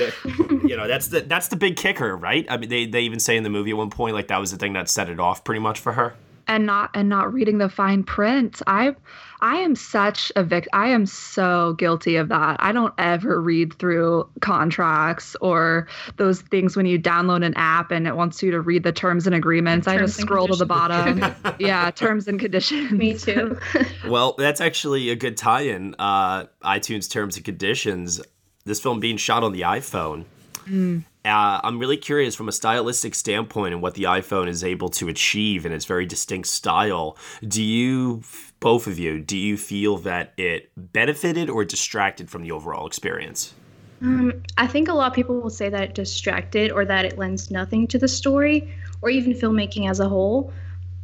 you 0.69 0.75
know 0.75 0.87
that's 0.87 1.07
the 1.07 1.21
that's 1.21 1.47
the 1.47 1.55
big 1.55 1.77
kicker 1.77 2.15
right? 2.17 2.45
I 2.49 2.57
mean 2.57 2.69
they, 2.69 2.85
they 2.85 3.01
even 3.01 3.19
say 3.19 3.37
in 3.37 3.43
the 3.43 3.49
movie 3.49 3.71
at 3.71 3.77
one 3.77 3.89
point 3.89 4.13
like 4.13 4.27
that 4.27 4.39
was 4.39 4.51
the 4.51 4.57
thing 4.57 4.73
that 4.73 4.89
set 4.89 5.09
it 5.09 5.19
off 5.19 5.43
pretty 5.43 5.59
much 5.59 5.79
for 5.79 5.93
her 5.93 6.15
and 6.47 6.65
not 6.65 6.89
and 6.93 7.09
not 7.09 7.33
reading 7.33 7.57
the 7.57 7.69
fine 7.69 8.03
print. 8.03 8.61
I 8.67 8.95
I 9.41 9.57
am 9.57 9.75
such 9.75 10.31
a 10.35 10.43
victim. 10.43 10.69
I 10.73 10.87
am 10.87 11.05
so 11.05 11.73
guilty 11.73 12.15
of 12.15 12.29
that. 12.29 12.57
I 12.59 12.71
don't 12.71 12.93
ever 12.97 13.39
read 13.39 13.73
through 13.73 14.27
contracts 14.41 15.35
or 15.41 15.87
those 16.17 16.41
things 16.41 16.75
when 16.75 16.85
you 16.85 16.99
download 16.99 17.45
an 17.45 17.53
app 17.55 17.91
and 17.91 18.07
it 18.07 18.15
wants 18.15 18.41
you 18.41 18.49
to 18.51 18.61
read 18.61 18.83
the 18.83 18.91
terms 18.91 19.27
and 19.27 19.35
agreements. 19.35 19.87
I 19.87 19.97
just 19.97 20.17
and 20.17 20.27
scroll 20.27 20.47
to 20.47 20.55
the 20.55 20.65
bottom. 20.65 21.23
yeah, 21.59 21.91
terms 21.91 22.27
and 22.27 22.39
conditions. 22.39 22.91
Me 22.91 23.17
too. 23.17 23.57
Well, 24.07 24.35
that's 24.37 24.61
actually 24.61 25.09
a 25.09 25.15
good 25.15 25.35
tie-in. 25.35 25.95
Uh, 25.99 26.45
iTunes 26.63 27.09
terms 27.09 27.35
and 27.35 27.43
conditions. 27.43 28.21
This 28.63 28.79
film 28.79 28.99
being 28.99 29.17
shot 29.17 29.43
on 29.43 29.51
the 29.51 29.61
iPhone. 29.61 30.25
Mm. 30.65 31.03
Uh, 31.27 31.59
I'm 31.61 31.77
really 31.77 31.97
curious 31.97 32.35
from 32.35 32.47
a 32.47 32.53
stylistic 32.53 33.13
standpoint 33.13 33.73
and 33.73 33.81
what 33.81 33.95
the 33.95 34.03
iPhone 34.03 34.47
is 34.47 34.63
able 34.63 34.87
to 34.89 35.09
achieve 35.09 35.65
in 35.65 35.73
its 35.73 35.83
very 35.83 36.05
distinct 36.05 36.47
style. 36.47 37.17
Do 37.45 37.61
you, 37.61 38.23
both 38.61 38.87
of 38.87 38.97
you, 38.97 39.19
do 39.19 39.37
you 39.37 39.57
feel 39.57 39.97
that 39.99 40.33
it 40.37 40.71
benefited 40.77 41.49
or 41.49 41.65
distracted 41.65 42.29
from 42.29 42.43
the 42.43 42.51
overall 42.51 42.87
experience? 42.87 43.53
Um, 44.01 44.41
I 44.57 44.67
think 44.67 44.87
a 44.87 44.93
lot 44.93 45.07
of 45.07 45.13
people 45.13 45.41
will 45.41 45.49
say 45.49 45.69
that 45.69 45.83
it 45.83 45.95
distracted 45.95 46.71
or 46.71 46.85
that 46.85 47.03
it 47.03 47.17
lends 47.17 47.51
nothing 47.51 47.87
to 47.87 47.97
the 47.97 48.07
story 48.07 48.73
or 49.01 49.09
even 49.09 49.33
filmmaking 49.33 49.89
as 49.89 49.99
a 49.99 50.07
whole. 50.07 50.53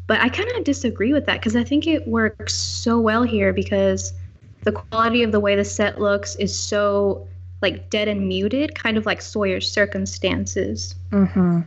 But 0.07 0.21
I 0.21 0.29
kind 0.29 0.49
of 0.51 0.63
disagree 0.63 1.11
with 1.11 1.25
that 1.25 1.39
because 1.39 1.55
I 1.55 1.63
think 1.65 1.85
it 1.85 2.07
works 2.07 2.53
so 2.53 2.99
well 2.99 3.23
here 3.23 3.51
because 3.51 4.13
the 4.61 4.71
quality 4.71 5.23
of 5.23 5.31
the 5.33 5.39
way 5.39 5.55
the 5.55 5.65
set 5.65 5.99
looks 5.99 6.35
is 6.37 6.57
so 6.57 7.27
like 7.63 7.89
dead 7.89 8.07
and 8.07 8.27
muted, 8.27 8.75
kind 8.75 8.97
of 8.97 9.07
like 9.07 9.21
Sawyer's 9.23 9.69
circumstances. 9.71 10.93
Mm-hmm. 11.09 11.61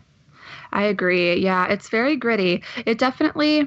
I 0.73 0.83
agree. 0.83 1.37
Yeah, 1.37 1.67
it's 1.67 1.89
very 1.89 2.15
gritty. 2.15 2.63
It 2.85 2.99
definitely, 2.99 3.67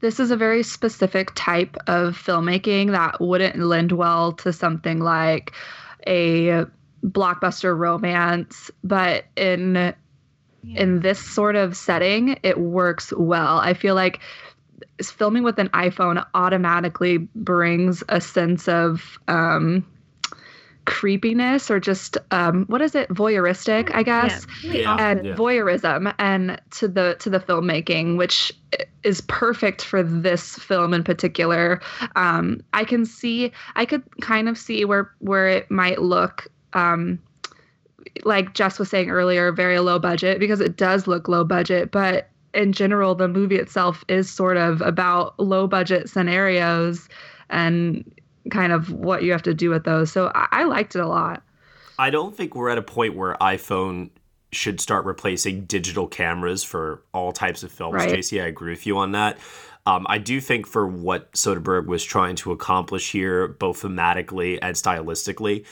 this 0.00 0.18
is 0.18 0.30
a 0.30 0.36
very 0.36 0.62
specific 0.62 1.32
type 1.34 1.76
of 1.86 2.16
filmmaking 2.16 2.92
that 2.92 3.20
wouldn't 3.20 3.58
lend 3.58 3.92
well 3.92 4.32
to 4.32 4.52
something 4.52 5.00
like 5.00 5.52
a 6.06 6.64
blockbuster 7.04 7.76
romance, 7.76 8.70
but 8.82 9.24
in 9.36 9.94
in 10.74 11.00
this 11.00 11.20
sort 11.20 11.54
of 11.54 11.76
setting, 11.76 12.38
it 12.42 12.58
works 12.58 13.12
well. 13.16 13.58
I 13.58 13.72
feel 13.74 13.94
like 13.94 14.18
filming 15.00 15.44
with 15.44 15.58
an 15.58 15.68
iPhone 15.68 16.24
automatically 16.34 17.18
brings 17.18 18.02
a 18.08 18.20
sense 18.20 18.66
of 18.66 19.18
um, 19.28 19.86
creepiness 20.86 21.70
or 21.70 21.78
just 21.78 22.16
um, 22.30 22.64
what 22.66 22.80
is 22.80 22.94
it? 22.94 23.08
Voyeuristic 23.10 23.94
i 23.94 24.02
guess? 24.02 24.46
Yeah, 24.62 24.96
and 24.98 25.26
yeah. 25.26 25.34
voyeurism 25.34 26.14
and 26.18 26.60
to 26.72 26.88
the 26.88 27.16
to 27.20 27.30
the 27.30 27.40
filmmaking 27.40 28.16
which 28.16 28.52
is 29.02 29.20
perfect 29.22 29.84
for 29.84 30.02
this 30.02 30.56
film 30.56 30.94
in 30.94 31.04
particular. 31.04 31.80
Um, 32.14 32.60
i 32.72 32.84
can 32.84 33.04
see 33.04 33.52
i 33.74 33.84
could 33.84 34.02
kind 34.20 34.48
of 34.48 34.56
see 34.56 34.84
where 34.84 35.12
where 35.18 35.48
it 35.48 35.70
might 35.70 36.00
look 36.00 36.48
um, 36.72 37.18
like 38.24 38.54
Jess 38.54 38.78
was 38.78 38.90
saying 38.90 39.10
earlier, 39.10 39.52
very 39.52 39.78
low 39.78 39.98
budget 39.98 40.38
because 40.38 40.60
it 40.60 40.76
does 40.76 41.06
look 41.06 41.28
low 41.28 41.44
budget, 41.44 41.90
but 41.90 42.28
in 42.54 42.72
general, 42.72 43.14
the 43.14 43.28
movie 43.28 43.56
itself 43.56 44.04
is 44.08 44.30
sort 44.30 44.56
of 44.56 44.80
about 44.80 45.38
low 45.38 45.66
budget 45.66 46.08
scenarios 46.08 47.08
and 47.50 48.10
kind 48.50 48.72
of 48.72 48.92
what 48.92 49.22
you 49.22 49.32
have 49.32 49.42
to 49.42 49.54
do 49.54 49.70
with 49.70 49.84
those. 49.84 50.12
So 50.12 50.30
I, 50.34 50.48
I 50.50 50.64
liked 50.64 50.96
it 50.96 51.00
a 51.00 51.08
lot. 51.08 51.42
I 51.98 52.10
don't 52.10 52.36
think 52.36 52.54
we're 52.54 52.68
at 52.68 52.78
a 52.78 52.82
point 52.82 53.16
where 53.16 53.36
iPhone 53.40 54.10
should 54.52 54.80
start 54.80 55.04
replacing 55.04 55.64
digital 55.64 56.06
cameras 56.06 56.62
for 56.62 57.02
all 57.12 57.32
types 57.32 57.62
of 57.62 57.72
films. 57.72 57.94
Right. 57.94 58.08
Jacey, 58.08 58.40
I 58.40 58.46
agree 58.46 58.70
with 58.70 58.86
you 58.86 58.98
on 58.98 59.12
that. 59.12 59.38
Um, 59.86 60.04
I 60.08 60.18
do 60.18 60.40
think 60.40 60.66
for 60.66 60.86
what 60.86 61.32
Soderbergh 61.32 61.86
was 61.86 62.02
trying 62.02 62.36
to 62.36 62.52
accomplish 62.52 63.12
here, 63.12 63.48
both 63.48 63.82
thematically 63.82 64.58
and 64.60 64.74
stylistically, 64.74 65.64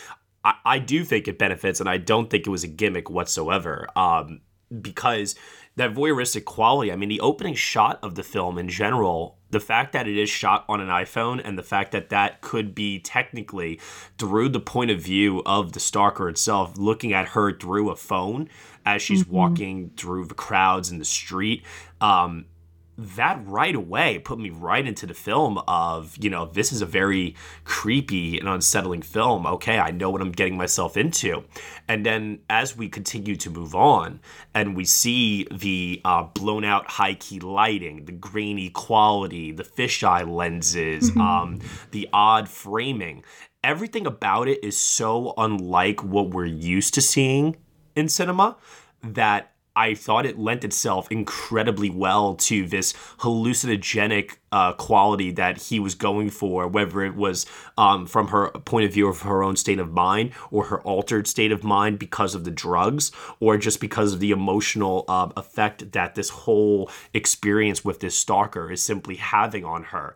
I, 0.45 0.55
I 0.65 0.79
do 0.79 1.05
think 1.05 1.27
it 1.27 1.39
benefits, 1.39 1.81
and 1.81 1.89
I 1.89 1.99
don't 1.99 2.31
think 2.31 2.47
it 2.47 2.51
was 2.51 2.63
a 2.63 2.69
gimmick 2.69 3.11
whatsoever. 3.11 3.89
Um, 3.97 4.41
because 4.81 5.35
that 5.77 5.93
voyeuristic 5.95 6.45
quality, 6.45 6.93
I 6.93 6.97
mean, 6.97 7.09
the 7.09 7.21
opening 7.21 7.55
shot 7.55 7.99
of 8.03 8.15
the 8.15 8.23
film 8.23 8.59
in 8.59 8.69
general, 8.69 9.39
the 9.51 9.61
fact 9.61 9.93
that 9.93 10.07
it 10.07 10.17
is 10.17 10.31
shot 10.31 10.65
on 10.69 10.81
an 10.81 10.89
iPhone 10.89 11.41
and 11.45 11.59
the 11.59 11.63
fact 11.63 11.93
that 11.93 12.11
that 12.11 12.41
could 12.41 12.75
be 12.75 12.99
technically 13.01 13.81
through 14.19 14.49
the 14.51 14.61
point 14.61 14.91
of 14.91 15.01
view 15.01 15.43
of 15.45 15.73
the 15.73 15.81
stalker 15.81 16.29
itself, 16.29 16.77
looking 16.77 17.13
at 17.13 17.29
her 17.29 17.57
through 17.57 17.91
a 17.91 17.97
phone 17.97 18.49
as 18.87 19.03
she's 19.03 19.25
Mhm. 19.25 19.31
walking 19.31 19.91
through 19.97 20.27
the 20.27 20.35
crowds 20.35 20.91
in 20.91 20.99
the 20.99 21.05
street. 21.05 21.65
Um, 22.01 22.47
that 22.97 23.41
right 23.47 23.75
away 23.75 24.19
put 24.21 24.39
me 24.39 24.51
right 24.51 24.87
into 24.87 25.05
the 25.07 25.15
film 25.15 25.59
of 25.67 26.17
you 26.21 26.31
know 26.31 26.47
this 26.47 26.71
is 26.73 26.81
a 26.81 26.87
very 26.87 27.35
creepy 27.65 28.39
and 28.39 28.49
unsettling 28.49 29.03
film 29.03 29.47
okay 29.47 29.79
i 29.79 29.91
know 29.91 30.11
what 30.11 30.21
i'm 30.21 30.31
getting 30.31 30.57
myself 30.57 30.97
into 30.97 31.43
and 31.89 32.07
then 32.07 32.39
as 32.49 32.77
we 32.77 32.89
continue 32.89 33.35
to 33.35 33.51
move 33.51 33.75
on 33.75 34.21
and 34.55 34.77
we 34.77 34.85
see 34.85 35.45
the 35.51 36.01
uh, 36.05 36.23
blown 36.23 36.65
out 36.65 36.89
high 36.89 37.15
key 37.15 37.41
lighting 37.41 38.05
the 38.05 38.13
grainy 38.13 38.71
quality 38.71 39.51
the 39.51 39.65
fisheye 39.65 40.27
lenses 40.29 41.11
Mhm. 41.11 41.21
um, 41.21 41.61
the 41.91 42.09
odd 42.13 42.49
framing 42.49 43.25
everything 43.65 44.07
about 44.07 44.47
it 44.47 44.63
is 44.63 44.79
so 44.79 45.35
unlike 45.37 46.05
what 46.05 46.31
we're 46.31 46.45
used 46.45 46.95
to 46.95 47.01
seeing 47.01 47.57
in 47.97 48.09
cinema 48.09 48.57
that 49.03 49.51
I 49.77 49.95
thought 49.95 50.25
it 50.25 50.39
lent 50.39 50.65
itself 50.65 51.11
incredibly 51.11 51.91
well 51.91 52.35
to 52.37 52.67
this 52.67 52.93
hallucinogenic 53.19 54.37
uh, 54.53 54.73
quality 54.75 55.33
that 55.33 55.63
he 55.63 55.81
was 55.81 55.97
going 55.97 56.31
for, 56.31 56.69
whether 56.69 57.03
it 57.03 57.17
was 57.17 57.45
um, 57.77 58.07
from 58.07 58.29
her 58.29 58.51
point 58.51 58.87
of 58.87 58.93
view 58.93 59.09
of 59.09 59.23
her 59.23 59.43
own 59.43 59.57
state 59.57 59.81
of 59.81 59.93
mind 59.93 60.31
or 60.53 60.67
her 60.67 60.81
altered 60.83 61.27
state 61.27 61.51
of 61.51 61.65
mind 61.65 61.99
because 61.99 62.37
of 62.37 62.45
the 62.45 62.53
drugs, 62.53 63.11
or 63.41 63.59
just 63.59 63.81
because 63.81 64.13
of 64.13 64.21
the 64.21 64.31
emotional 64.31 65.05
um, 65.09 65.33
effect 65.37 65.91
that 65.93 66.15
this 66.15 66.29
whole 66.29 66.89
experience 67.13 67.85
with 67.85 67.99
this 67.99 68.17
stalker 68.17 68.71
is 68.71 68.81
simply 68.81 69.17
having 69.17 69.65
on 69.65 69.85
her 69.85 70.15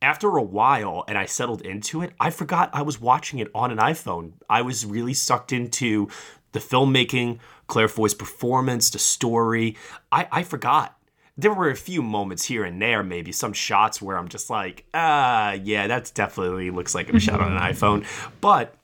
after 0.00 0.36
a 0.36 0.42
while 0.42 1.04
and 1.08 1.18
I 1.18 1.26
settled 1.26 1.62
into 1.62 2.02
it, 2.02 2.12
I 2.20 2.30
forgot 2.30 2.70
I 2.72 2.82
was 2.82 3.00
watching 3.00 3.40
it 3.40 3.50
on 3.52 3.72
an 3.72 3.78
iPhone. 3.78 4.34
I 4.48 4.62
was 4.62 4.86
really 4.86 5.12
sucked 5.12 5.52
into 5.52 6.08
the 6.52 6.60
filmmaking, 6.60 7.38
Claire 7.68 7.88
Foy's 7.88 8.14
performance, 8.14 8.90
the 8.90 8.98
story. 8.98 9.76
I, 10.10 10.26
I 10.32 10.42
forgot. 10.42 10.98
There 11.36 11.54
were 11.54 11.70
a 11.70 11.76
few 11.76 12.02
moments 12.02 12.44
here 12.44 12.64
and 12.64 12.82
there, 12.82 13.04
maybe 13.04 13.30
some 13.30 13.52
shots 13.52 14.02
where 14.02 14.18
I'm 14.18 14.28
just 14.28 14.50
like, 14.50 14.84
ah, 14.92 15.52
yeah, 15.52 15.86
that's 15.86 16.10
definitely 16.10 16.70
looks 16.70 16.96
like 16.96 17.08
a 17.10 17.20
shot 17.20 17.40
on 17.40 17.52
an 17.52 17.58
iPhone. 17.58 18.04
But 18.40 18.74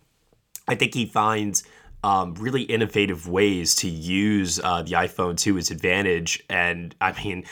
I 0.68 0.76
think 0.76 0.94
he 0.94 1.06
finds 1.06 1.64
um, 2.04 2.34
really 2.34 2.62
innovative 2.62 3.26
ways 3.26 3.74
to 3.76 3.88
use 3.88 4.60
uh, 4.62 4.82
the 4.82 4.92
iPhone 4.92 5.36
to 5.38 5.58
its 5.58 5.72
advantage. 5.72 6.44
And 6.48 6.94
I 7.00 7.12
mean, 7.24 7.44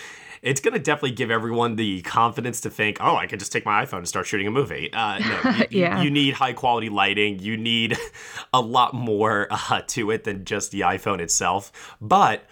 it's 0.43 0.61
going 0.61 0.75
to 0.75 0.81
definitely 0.81 1.13
give 1.13 1.31
everyone 1.31 1.77
the 1.77 2.03
confidence 2.03 2.61
to 2.63 2.71
think, 2.71 2.99
oh, 3.01 3.17
I 3.17 3.27
can 3.27 3.39
just 3.39 3.53
take 3.53 3.65
my 3.65 3.85
iPhone 3.85 3.99
and 3.99 4.09
start 4.09 4.27
shooting 4.27 4.47
a 4.49 4.51
movie. 4.51 4.93
Uh, 4.93 5.19
no, 5.21 5.51
you, 5.51 5.67
you- 5.71 6.03
you 6.03 6.11
need 6.11 6.35
high 6.35 6.53
quality 6.53 6.89
lighting. 6.89 7.39
You 7.39 7.57
need 7.57 7.97
a 8.53 8.61
lot 8.61 8.93
more 8.93 9.47
uh, 9.51 9.83
to 9.89 10.11
it 10.11 10.25
than 10.25 10.45
just 10.45 10.73
the 10.73 10.81
iPhone 10.81 11.21
itself. 11.21 11.97
But 12.01 12.45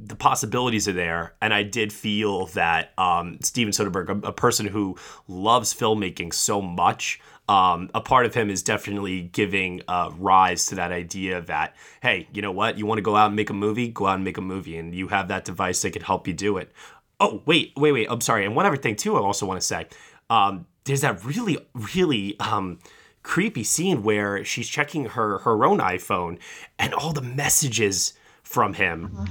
the 0.00 0.16
possibilities 0.16 0.88
are 0.88 0.92
there, 0.92 1.34
and 1.40 1.54
I 1.54 1.62
did 1.62 1.92
feel 1.92 2.46
that 2.48 2.92
um, 2.98 3.38
Steven 3.42 3.72
Soderbergh, 3.72 4.24
a, 4.24 4.28
a 4.28 4.32
person 4.32 4.66
who 4.66 4.96
loves 5.28 5.72
filmmaking 5.72 6.34
so 6.34 6.60
much, 6.60 7.20
um, 7.48 7.90
a 7.94 8.00
part 8.00 8.26
of 8.26 8.34
him 8.34 8.48
is 8.48 8.62
definitely 8.62 9.22
giving 9.22 9.82
uh, 9.86 10.10
rise 10.18 10.66
to 10.66 10.76
that 10.76 10.92
idea 10.92 11.42
that 11.42 11.76
hey, 12.02 12.28
you 12.32 12.42
know 12.42 12.52
what? 12.52 12.78
You 12.78 12.86
want 12.86 12.98
to 12.98 13.02
go 13.02 13.16
out 13.16 13.26
and 13.26 13.36
make 13.36 13.50
a 13.50 13.54
movie? 13.54 13.88
Go 13.88 14.06
out 14.06 14.16
and 14.16 14.24
make 14.24 14.38
a 14.38 14.42
movie, 14.42 14.76
and 14.76 14.94
you 14.94 15.08
have 15.08 15.28
that 15.28 15.44
device 15.44 15.82
that 15.82 15.92
can 15.92 16.02
help 16.02 16.26
you 16.26 16.32
do 16.32 16.56
it. 16.56 16.72
Oh 17.20 17.42
wait, 17.46 17.72
wait, 17.76 17.92
wait. 17.92 18.06
I'm 18.10 18.20
sorry. 18.20 18.44
And 18.44 18.56
one 18.56 18.66
other 18.66 18.76
thing 18.76 18.96
too, 18.96 19.16
I 19.16 19.20
also 19.20 19.46
want 19.46 19.60
to 19.60 19.66
say, 19.66 19.86
um, 20.30 20.66
there's 20.84 21.02
that 21.02 21.24
really, 21.24 21.58
really 21.74 22.38
um, 22.40 22.78
creepy 23.22 23.64
scene 23.64 24.02
where 24.02 24.44
she's 24.44 24.68
checking 24.68 25.06
her 25.06 25.38
her 25.38 25.64
own 25.64 25.78
iPhone 25.78 26.38
and 26.78 26.94
all 26.94 27.12
the 27.12 27.22
messages 27.22 28.14
from 28.42 28.74
him. 28.74 29.26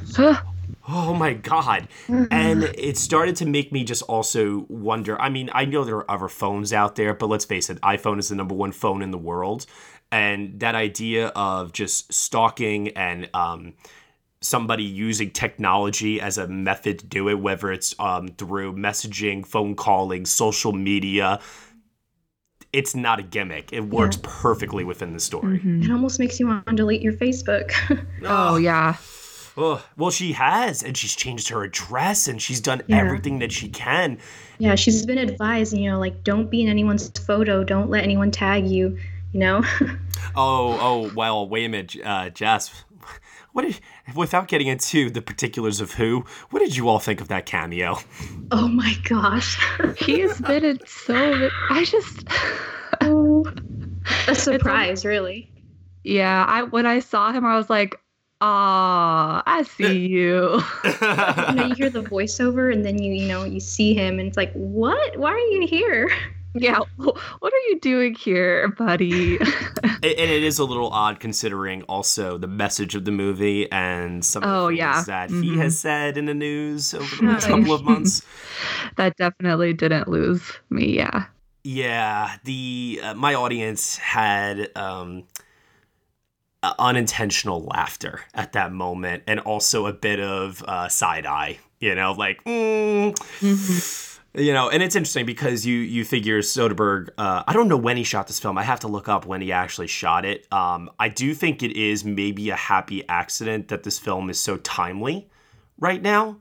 Oh 0.88 1.14
my 1.14 1.34
god! 1.34 1.88
And 2.08 2.64
it 2.64 2.98
started 2.98 3.36
to 3.38 3.46
make 3.46 3.72
me 3.72 3.84
just 3.84 4.04
also 4.04 4.66
wonder. 4.70 5.20
I 5.22 5.30
mean, 5.30 5.50
I 5.54 5.66
know 5.66 5.84
there 5.84 5.98
are 5.98 6.12
other 6.12 6.28
phones 6.30 6.74
out 6.74 6.96
there, 6.96 7.14
but 7.14 7.28
let's 7.28 7.46
face 7.46 7.70
it, 7.70 7.80
iPhone 7.82 8.20
is 8.20 8.30
the 8.30 8.36
number 8.36 8.56
one 8.56 8.72
phone 8.72 9.02
in 9.02 9.12
the 9.12 9.18
world, 9.18 9.66
and 10.12 10.60
that 10.60 10.76
idea 10.76 11.28
of 11.30 11.72
just 11.74 12.12
stalking 12.14 12.90
and 12.90 13.30
um, 13.34 13.74
somebody 14.42 14.84
using 14.84 15.32
technology 15.32 16.20
as 16.20 16.38
a 16.38 16.48
method 16.48 17.00
to 17.00 17.06
do 17.06 17.30
it, 17.30 17.36
whether 17.36 17.72
it's 17.72 17.96
um, 18.00 18.28
through 18.28 18.74
messaging, 18.76 19.46
phone 19.46 19.76
calling, 19.76 20.26
social 20.26 20.74
media. 20.74 21.40
It's 22.72 22.96
not 22.96 23.20
a 23.20 23.24
gimmick. 23.24 23.72
It 23.72 23.82
works 23.82 24.16
Yeah. 24.18 24.28
perfectly 24.42 24.84
within 24.84 25.14
the 25.14 25.20
story. 25.20 25.62
It 25.64 25.92
almost 25.92 26.20
makes 26.20 26.40
you 26.40 26.48
want 26.48 26.66
to 26.66 26.74
delete 26.76 27.04
your 27.04 27.14
Facebook. 27.14 27.72
Oh 28.24 28.56
yeah. 28.56 28.96
Ugh. 29.58 29.82
Well, 29.98 30.10
she 30.12 30.32
has, 30.34 30.82
and 30.84 30.98
she's 30.98 31.16
changed 31.16 31.50
her 31.50 31.64
address, 31.64 32.28
and 32.28 32.42
she's 32.42 32.60
done 32.60 32.82
Yeah. 32.88 32.98
everything 32.98 33.40
that 33.40 33.52
she 33.52 33.70
can. 33.70 34.18
yeah, 34.60 34.76
she's 34.76 35.06
been 35.06 35.18
advised, 35.18 35.76
you 35.78 35.90
know, 35.92 36.00
like 36.00 36.24
don't 36.24 36.50
be 36.50 36.62
in 36.64 36.70
anyone's 36.70 37.10
photo, 37.20 37.64
don't 37.64 37.90
let 37.90 38.04
anyone 38.04 38.32
tag 38.32 38.66
you, 38.68 38.98
you 39.32 39.40
know. 39.40 39.64
Oh, 40.36 40.78
oh, 40.82 41.12
well, 41.16 41.48
wait 41.48 41.66
a 41.66 41.70
minute, 41.70 41.96
uh, 42.04 42.30
Jess. 42.30 42.86
What 43.52 43.64
did, 43.64 43.80
without 44.16 44.48
getting 44.48 44.66
into 44.68 45.12
the 45.12 45.22
particulars 45.22 45.80
of 45.80 45.92
who, 45.92 46.26
what 46.50 46.60
did 46.62 46.76
you 46.76 46.88
all 46.90 46.98
think 46.98 47.22
of 47.22 47.28
that 47.28 47.46
cameo? 47.46 47.98
oh 48.52 48.68
my 48.68 48.96
gosh. 49.04 49.60
He's 49.98 50.40
been 50.42 50.64
in 50.66 50.80
so. 50.88 51.50
I 51.70 51.84
just. 51.84 52.24
oh, 53.02 53.46
a 54.28 54.34
surprise, 54.34 55.06
really. 55.06 55.52
Yeah, 56.04 56.46
I 56.48 56.64
when 56.64 56.86
I 56.88 57.00
saw 57.00 57.32
him, 57.32 57.46
I 57.46 57.56
was 57.58 57.70
like, 57.70 58.00
"Ah, 58.46 59.42
I 59.46 59.64
see 59.64 60.08
you." 60.08 60.62
you 60.84 61.56
know, 61.56 61.66
you 61.66 61.76
hear 61.76 61.90
the 61.90 62.04
voiceover 62.04 62.72
and 62.74 62.84
then 62.86 63.02
you, 63.02 63.14
you 63.14 63.26
know, 63.28 63.46
you 63.46 63.60
see 63.62 63.94
him 63.94 64.20
and 64.20 64.28
it's 64.28 64.36
like, 64.38 64.52
what? 64.54 65.18
Why 65.18 65.30
are 65.32 65.38
you 65.56 65.66
here? 65.66 66.12
yeah, 66.56 66.80
what 66.98 67.54
are 67.54 67.64
you 67.70 67.80
doing 67.80 68.14
here, 68.16 68.68
buddy? 68.68 69.40
and 69.84 70.04
it 70.04 70.44
is 70.44 70.60
a 70.60 70.66
little 70.66 70.90
odd 70.90 71.20
considering 71.22 71.84
also 71.84 72.38
the 72.38 72.48
message 72.48 72.94
of 72.96 73.06
the 73.06 73.12
movie 73.12 73.72
and 73.72 74.24
some 74.26 74.44
of 74.44 74.50
the 74.50 74.56
Oh, 74.56 74.68
things 74.68 74.78
yeah. 74.78 75.04
that 75.08 75.30
he 75.30 75.52
Mhm. 75.56 75.58
has 75.58 75.80
said 75.80 76.18
in 76.18 76.26
the 76.26 76.34
news 76.34 76.94
over 76.94 77.16
the 77.16 77.24
last 77.24 77.48
couple 77.48 77.74
of 77.74 77.84
months. 77.84 78.22
that 78.98 79.16
definitely 79.18 79.72
didn't 79.74 80.08
lose 80.10 80.44
me. 80.70 80.98
Yeah. 80.98 81.26
Yeah, 81.64 82.36
the 82.44 83.00
uh, 83.02 83.14
my 83.14 83.34
audience 83.36 83.96
had 83.98 84.70
um, 84.76 85.24
uh, 86.64 86.74
unintentional 86.80 87.62
laughter 87.64 88.22
at 88.34 88.54
that 88.54 88.72
moment, 88.72 89.24
and 89.28 89.40
also 89.42 89.86
a 89.86 89.94
bit 89.94 90.20
of 90.20 90.64
uh, 90.64 90.88
side 90.88 91.26
eye. 91.26 91.60
You 91.80 91.94
know, 91.96 92.14
like. 92.14 92.44
Mm, 92.46 94.10
You 94.36 94.52
know, 94.52 94.68
and 94.68 94.82
it's 94.82 94.96
interesting 94.96 95.28
because 95.28 95.64
you 95.64 95.78
you 95.78 96.04
figure 96.04 96.40
Soderbergh. 96.42 97.10
Uh, 97.20 97.44
I 97.46 97.54
don't 97.54 97.68
know 97.68 97.78
when 97.78 97.98
he 97.98 98.04
shot 98.04 98.26
this 98.26 98.40
film. 98.40 98.58
I 98.58 98.64
have 98.64 98.80
to 98.80 98.88
look 98.88 99.08
up 99.08 99.28
when 99.28 99.42
he 99.42 99.52
actually 99.52 99.86
shot 99.86 100.26
it. 100.26 100.52
Um, 100.52 100.90
I 100.98 101.10
do 101.10 101.36
think 101.36 101.62
it 101.62 101.74
is 101.78 102.04
maybe 102.04 102.50
a 102.50 102.56
happy 102.56 103.08
accident 103.08 103.68
that 103.68 103.84
this 103.84 104.00
film 104.00 104.32
is 104.32 104.40
so 104.40 104.58
timely 104.58 105.30
right 105.78 106.02
now 106.02 106.38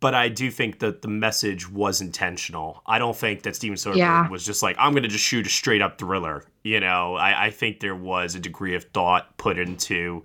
but 0.00 0.14
I 0.14 0.28
do 0.28 0.50
think 0.50 0.78
that 0.80 1.02
the 1.02 1.08
message 1.08 1.68
was 1.70 2.00
intentional. 2.00 2.82
I 2.86 2.98
don't 2.98 3.16
think 3.16 3.42
that 3.42 3.56
Steven 3.56 3.76
Soderbergh 3.76 3.96
Yeah. 3.98 4.28
was 4.28 4.44
just 4.44 4.62
like, 4.62 4.76
I'm 4.78 4.92
going 4.92 5.02
to 5.02 5.08
just 5.08 5.24
shoot 5.24 5.46
a 5.46 5.50
straight 5.50 5.82
up 5.82 5.98
thriller. 5.98 6.44
You 6.62 6.80
know, 6.80 7.16
I, 7.16 7.46
I 7.46 7.50
think 7.50 7.80
there 7.80 7.94
was 7.96 8.34
a 8.34 8.40
degree 8.40 8.74
of 8.74 8.84
thought 8.84 9.36
put 9.36 9.58
into 9.58 10.22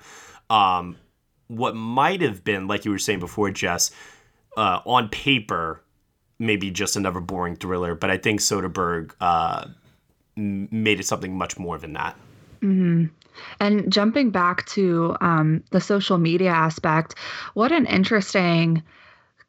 um, 0.49 0.97
what 1.47 1.75
might 1.75 2.21
have 2.21 2.43
been, 2.43 2.67
like 2.67 2.85
you 2.85 2.91
were 2.91 2.99
saying 2.99 3.19
before, 3.19 3.49
Jess, 3.51 3.91
uh, 4.57 4.81
on 4.85 5.09
paper, 5.09 5.81
maybe 6.37 6.71
just 6.71 6.95
another 6.95 7.19
boring 7.19 7.55
thriller. 7.55 7.95
But 7.95 8.09
I 8.11 8.17
think 8.17 8.39
Soderbergh 8.39 9.11
uh, 9.19 9.65
made 10.35 10.99
it 10.99 11.05
something 11.05 11.37
much 11.37 11.57
more 11.57 11.77
than 11.77 11.93
that. 11.93 12.15
hmm 12.61 13.05
And 13.59 13.91
jumping 13.91 14.31
back 14.31 14.65
to 14.67 15.15
um, 15.21 15.63
the 15.71 15.81
social 15.81 16.17
media 16.17 16.51
aspect, 16.51 17.15
what 17.53 17.71
an 17.71 17.85
interesting 17.85 18.83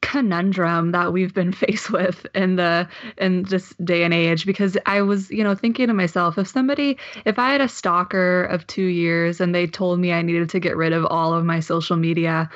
conundrum 0.03 0.93
that 0.93 1.13
we've 1.13 1.35
been 1.35 1.53
faced 1.65 1.91
with 1.91 2.27
in 2.35 2.57
the 2.57 2.89
in 3.19 3.43
this 3.45 3.75
day 3.85 4.03
and 4.03 4.15
age 4.15 4.47
because 4.47 4.77
I 4.87 5.03
was 5.03 5.31
you 5.31 5.45
know 5.45 5.55
thinking 5.55 5.87
to 5.89 5.95
myself 5.95 6.39
if 6.39 6.49
somebody 6.49 6.97
if 7.25 7.39
I 7.39 7.53
had 7.53 7.61
a 7.61 7.69
stalker 7.69 8.45
of 8.45 8.67
2 8.67 8.83
years 8.83 9.41
and 9.41 9.55
they 9.55 9.67
told 9.67 10.01
me 10.01 10.13
I 10.13 10.23
needed 10.23 10.49
to 10.51 10.61
get 10.61 10.77
rid 10.77 10.93
of 10.93 11.05
all 11.07 11.35
of 11.35 11.45
my 11.45 11.61
social 11.61 11.97
media 11.97 12.49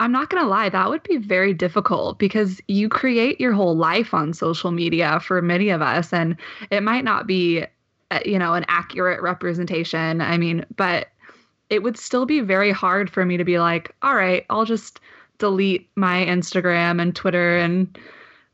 I'm 0.00 0.12
not 0.12 0.30
going 0.30 0.42
to 0.42 0.48
lie 0.48 0.68
that 0.68 0.88
would 0.88 1.02
be 1.02 1.18
very 1.18 1.54
difficult 1.54 2.18
because 2.18 2.60
you 2.68 2.88
create 2.88 3.40
your 3.40 3.52
whole 3.52 3.76
life 3.76 4.12
on 4.14 4.32
social 4.32 4.70
media 4.70 5.20
for 5.20 5.40
many 5.42 5.70
of 5.70 5.82
us 5.82 6.12
and 6.12 6.36
it 6.70 6.82
might 6.82 7.04
not 7.04 7.26
be 7.26 7.64
uh, 8.10 8.20
you 8.24 8.38
know 8.38 8.54
an 8.54 8.64
accurate 8.68 9.20
representation 9.20 10.20
i 10.20 10.38
mean 10.38 10.64
but 10.76 11.08
it 11.68 11.82
would 11.82 11.98
still 11.98 12.24
be 12.24 12.40
very 12.40 12.70
hard 12.70 13.10
for 13.10 13.24
me 13.24 13.36
to 13.36 13.44
be 13.44 13.58
like 13.58 13.94
all 14.02 14.14
right 14.14 14.46
i'll 14.48 14.64
just 14.64 15.00
delete 15.38 15.88
my 15.96 16.24
instagram 16.24 17.00
and 17.00 17.14
twitter 17.14 17.56
and 17.58 17.98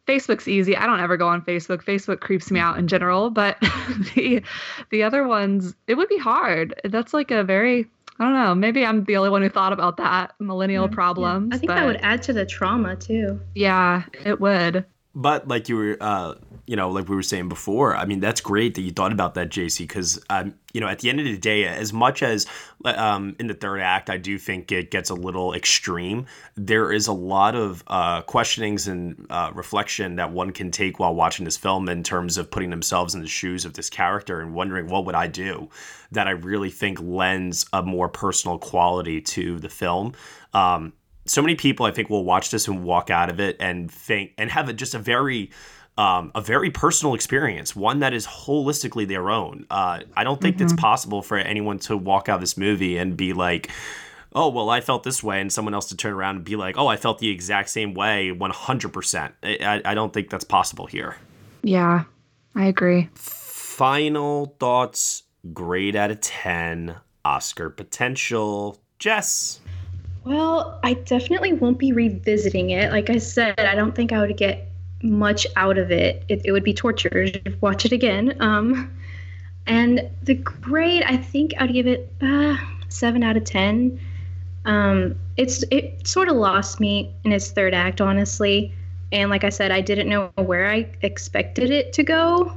facebook's 0.08 0.48
easy. 0.48 0.76
I 0.76 0.84
don't 0.86 0.98
ever 0.98 1.16
go 1.16 1.28
on 1.28 1.42
facebook. 1.42 1.84
Facebook 1.84 2.18
creeps 2.18 2.50
me 2.50 2.58
out 2.58 2.76
in 2.76 2.88
general 2.88 3.30
but 3.30 3.56
the 4.14 4.42
the 4.90 5.02
other 5.04 5.26
ones 5.26 5.74
it 5.86 5.94
would 5.94 6.08
be 6.08 6.18
hard. 6.18 6.74
That's 6.84 7.14
like 7.14 7.30
a 7.30 7.44
very 7.44 7.86
i 8.18 8.24
don't 8.24 8.34
know 8.34 8.54
maybe 8.54 8.84
i'm 8.84 9.04
the 9.04 9.16
only 9.16 9.30
one 9.30 9.42
who 9.42 9.48
thought 9.48 9.72
about 9.72 9.96
that 9.96 10.34
millennial 10.38 10.88
problems 10.88 11.54
I 11.54 11.58
think 11.58 11.68
but 11.68 11.76
that 11.76 11.86
would 11.86 12.00
add 12.02 12.22
to 12.24 12.32
the 12.32 12.44
trauma 12.44 12.96
too. 12.96 13.40
yeah 13.54 14.02
it 14.24 14.40
would. 14.40 14.84
But 15.14 15.46
like 15.46 15.68
you 15.68 15.76
were, 15.76 15.96
uh, 16.00 16.34
you 16.72 16.76
know, 16.76 16.88
like 16.88 17.06
we 17.06 17.14
were 17.14 17.22
saying 17.22 17.50
before, 17.50 17.94
I 17.94 18.06
mean, 18.06 18.20
that's 18.20 18.40
great 18.40 18.76
that 18.76 18.80
you 18.80 18.92
thought 18.92 19.12
about 19.12 19.34
that, 19.34 19.50
Jacey, 19.50 19.84
because, 19.84 20.18
um, 20.30 20.54
you 20.72 20.80
know, 20.80 20.88
at 20.88 21.00
the 21.00 21.10
end 21.10 21.20
of 21.20 21.26
the 21.26 21.36
day, 21.36 21.66
as 21.66 21.92
much 21.92 22.22
as 22.22 22.46
um, 22.86 23.36
in 23.38 23.46
the 23.46 23.52
third 23.52 23.80
act, 23.80 24.08
I 24.08 24.16
do 24.16 24.38
think 24.38 24.72
it 24.72 24.90
gets 24.90 25.10
a 25.10 25.14
little 25.14 25.52
extreme, 25.52 26.24
there 26.56 26.90
is 26.90 27.08
a 27.08 27.12
lot 27.12 27.54
of 27.54 27.84
uh, 27.88 28.22
questionings 28.22 28.88
and 28.88 29.26
uh, 29.28 29.50
reflection 29.54 30.16
that 30.16 30.32
one 30.32 30.50
can 30.50 30.70
take 30.70 30.98
while 30.98 31.14
watching 31.14 31.44
this 31.44 31.58
film 31.58 31.90
in 31.90 32.02
terms 32.02 32.38
of 32.38 32.50
putting 32.50 32.70
themselves 32.70 33.14
in 33.14 33.20
the 33.20 33.28
shoes 33.28 33.66
of 33.66 33.74
this 33.74 33.90
character 33.90 34.40
and 34.40 34.54
wondering, 34.54 34.88
what 34.88 35.04
would 35.04 35.14
I 35.14 35.26
do? 35.26 35.68
That 36.12 36.26
I 36.26 36.30
really 36.30 36.70
think 36.70 36.98
lends 37.02 37.66
a 37.74 37.82
more 37.82 38.08
personal 38.08 38.58
quality 38.58 39.20
to 39.20 39.58
the 39.58 39.68
film. 39.68 40.14
Um, 40.54 40.94
so 41.26 41.42
many 41.42 41.54
people 41.54 41.84
I 41.84 41.90
think 41.90 42.08
will 42.08 42.24
watch 42.24 42.50
this 42.50 42.66
and 42.66 42.82
walk 42.82 43.10
out 43.10 43.28
of 43.28 43.40
it 43.40 43.58
and 43.60 43.90
think 43.90 44.32
and 44.38 44.50
have 44.50 44.70
a, 44.70 44.72
just 44.72 44.94
a 44.94 44.98
very 44.98 45.50
um, 45.98 46.32
a 46.34 46.40
very 46.40 46.70
personal 46.70 47.14
experience, 47.14 47.76
one 47.76 48.00
that 48.00 48.14
is 48.14 48.26
holistically 48.26 49.06
their 49.06 49.30
own. 49.30 49.66
Uh, 49.70 50.00
I 50.16 50.24
don't 50.24 50.40
think 50.40 50.60
it's 50.60 50.72
possible 50.72 51.22
for 51.22 51.36
anyone 51.38 51.78
to 51.80 51.96
walk 51.96 52.28
out 52.28 52.36
of 52.36 52.40
this 52.40 52.56
movie 52.56 52.96
and 52.96 53.16
be 53.16 53.32
like, 53.34 53.70
"Oh, 54.34 54.48
well, 54.48 54.70
I 54.70 54.80
felt 54.80 55.02
this 55.02 55.22
way," 55.22 55.40
and 55.40 55.52
someone 55.52 55.74
else 55.74 55.86
to 55.90 55.96
turn 55.96 56.12
around 56.14 56.36
and 56.36 56.44
be 56.44 56.56
like, 56.56 56.78
"Oh, 56.78 56.86
I 56.86 56.96
felt 56.96 57.18
the 57.18 57.28
exact 57.28 57.68
same 57.68 57.92
way, 57.94 58.32
one 58.32 58.50
hundred 58.50 58.92
percent." 58.92 59.34
I 59.42 59.82
I 59.84 59.94
don't 59.94 60.12
think 60.12 60.30
that's 60.30 60.44
possible 60.44 60.86
here. 60.86 61.16
yeah 61.62 62.04
i 62.54 62.64
agree 62.66 63.08
Final 63.14 64.56
thoughts: 64.60 65.22
grade 65.52 65.96
out 65.96 66.10
of 66.10 66.20
ten, 66.20 66.96
Oscar 67.24 67.70
potential. 67.70 68.78
Jess. 68.98 69.60
Well, 70.24 70.78
I 70.84 70.94
definitely 70.94 71.52
won't 71.54 71.78
be 71.78 71.92
revisiting 71.92 72.70
it. 72.70 72.92
Like 72.92 73.10
I 73.10 73.18
said, 73.18 73.58
I 73.58 73.74
don't 73.74 73.94
think 73.94 74.12
I 74.12 74.20
would 74.20 74.36
get 74.36 74.68
much 75.02 75.46
out 75.56 75.78
of 75.78 75.90
it. 75.90 76.24
It, 76.28 76.42
it 76.44 76.52
would 76.52 76.64
be 76.64 76.74
torture 76.74 77.28
to 77.30 77.56
watch 77.60 77.84
it 77.84 77.92
again. 77.92 78.36
Um, 78.40 78.96
and 79.66 80.08
the 80.22 80.34
grade, 80.34 81.02
I 81.04 81.16
think 81.16 81.54
I'd 81.58 81.72
give 81.72 81.86
it 81.86 82.12
uh, 82.20 82.56
seven 82.88 83.22
out 83.22 83.36
of 83.36 83.44
ten. 83.44 84.00
Um, 84.64 85.16
it's 85.36 85.64
it 85.70 86.06
sort 86.06 86.28
of 86.28 86.36
lost 86.36 86.80
me 86.80 87.12
in 87.24 87.32
its 87.32 87.50
third 87.50 87.74
act, 87.74 88.00
honestly. 88.00 88.72
And 89.12 89.30
like 89.30 89.44
I 89.44 89.50
said, 89.50 89.70
I 89.70 89.80
didn't 89.80 90.08
know 90.08 90.32
where 90.36 90.70
I 90.70 90.90
expected 91.02 91.70
it 91.70 91.92
to 91.94 92.02
go, 92.02 92.52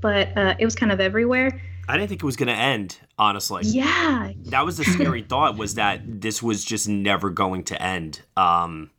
but 0.00 0.36
uh, 0.36 0.54
it 0.58 0.64
was 0.64 0.74
kind 0.74 0.92
of 0.92 1.00
everywhere. 1.00 1.60
I 1.88 1.96
didn't 1.96 2.08
think 2.08 2.22
it 2.22 2.26
was 2.26 2.36
going 2.36 2.48
to 2.48 2.54
end, 2.54 2.98
honestly. 3.18 3.62
Yeah, 3.64 4.32
That 4.46 4.64
was 4.64 4.76
the 4.76 4.84
scary 4.84 5.22
thought 5.28 5.56
was 5.56 5.74
that 5.74 6.20
this 6.20 6.42
was 6.42 6.64
just 6.64 6.88
never 6.88 7.30
going 7.30 7.64
to 7.64 7.80
end. 7.80 8.22
Um, 8.36 8.90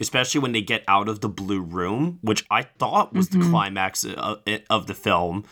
especially 0.00 0.40
when 0.40 0.52
they 0.52 0.62
get 0.62 0.82
out 0.88 1.08
of 1.08 1.20
the 1.20 1.28
blue 1.28 1.60
room, 1.60 2.18
which 2.22 2.44
I 2.50 2.62
thought 2.62 3.12
was 3.12 3.28
the 3.28 3.38
climax 3.40 4.04
of, 4.04 4.40
of 4.68 4.86
the 4.86 4.94
film, 4.94 5.44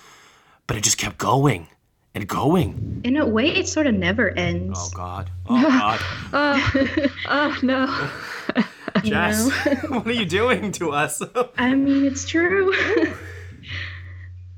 but 0.67 0.77
it 0.77 0.83
just 0.83 0.99
kept 0.99 1.19
going 1.19 1.69
and 2.15 2.27
going. 2.27 3.01
in 3.05 3.17
a 3.17 3.27
way, 3.27 3.49
it 3.49 3.69
sort 3.69 3.87
of 3.87 3.95
never 3.95 4.31
ends. 4.31 4.79
Oh 4.81 4.91
God! 4.95 5.31
Oh 5.51 5.63
God! 5.63 6.01
oh, 6.33 7.11
uh, 7.27 7.55
no 7.63 8.11
Jess, 9.05 9.51
what 9.89 10.07
are 10.07 10.13
you 10.13 10.27
doing 10.27 10.73
to 10.73 10.91
us? 10.91 11.23
I 11.57 11.75
mean, 11.75 12.05
it's 12.05 12.27
true. 12.27 12.75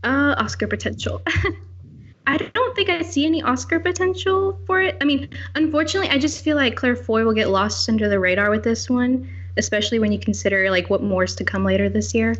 uh, 0.05 0.35
Oscar 0.38 0.66
potential. 0.66 1.20
I 2.26 2.37
don't 2.37 2.76
think 2.76 2.88
I 2.88 3.03
see 3.03 3.26
any 3.26 3.42
Oscar 3.42 3.81
potential 3.81 4.59
for 4.66 4.81
it. 4.81 4.96
I 5.00 5.05
mean, 5.05 5.29
unfortunately, 5.55 6.11
I 6.11 6.18
just 6.18 6.44
feel 6.44 6.57
like 6.57 6.76
Claire 6.76 6.96
Foy 6.96 7.24
will 7.24 7.35
get 7.35 7.50
lost 7.50 7.88
under 7.88 8.09
the 8.09 8.18
radar 8.20 8.50
with 8.50 8.62
this 8.62 8.88
one, 8.88 9.29
especially 9.56 9.98
when 9.98 10.12
you 10.12 10.18
consider 10.18 10.70
like 10.70 10.90
what 10.90 11.02
more 11.02 11.24
is 11.24 11.34
to 11.36 11.44
come 11.44 11.64
later 11.64 11.88
this 11.88 12.14
year. 12.14 12.34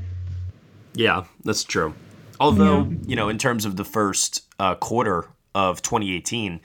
Yeah, 0.95 1.25
that's 1.45 1.65
true. 1.65 1.95
Although, 2.39 2.83
yeah. 2.83 2.97
you 3.07 3.17
know, 3.17 3.29
in 3.29 3.39
terms 3.39 3.65
of 3.65 3.77
the 3.77 3.85
first 3.85 4.45
uh, 4.59 4.75
quarter 4.75 5.27
of 5.55 5.83
2018, 5.83 6.61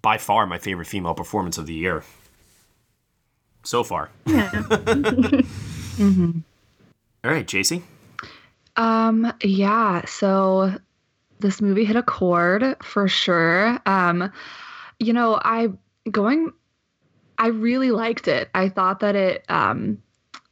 by 0.00 0.18
far 0.18 0.46
my 0.46 0.58
favorite 0.58 0.86
female 0.86 1.14
performance 1.14 1.58
of 1.58 1.66
the 1.66 1.74
year 1.74 2.04
so 3.64 3.82
far. 3.82 4.10
Yeah. 4.26 4.50
mm-hmm. 4.50 6.38
All 7.24 7.30
right, 7.30 7.46
Jacey. 7.46 7.82
Um, 8.76 9.32
yeah. 9.42 10.04
So 10.06 10.74
this 11.40 11.60
movie 11.60 11.84
hit 11.84 11.96
a 11.96 12.02
chord 12.02 12.76
for 12.82 13.08
sure. 13.08 13.78
Um, 13.86 14.32
you 15.00 15.12
know, 15.12 15.40
I 15.42 15.68
going 16.10 16.52
I 17.38 17.48
really 17.48 17.90
liked 17.90 18.28
it. 18.28 18.48
I 18.54 18.68
thought 18.68 19.00
that 19.00 19.16
it 19.16 19.44
um 19.48 20.02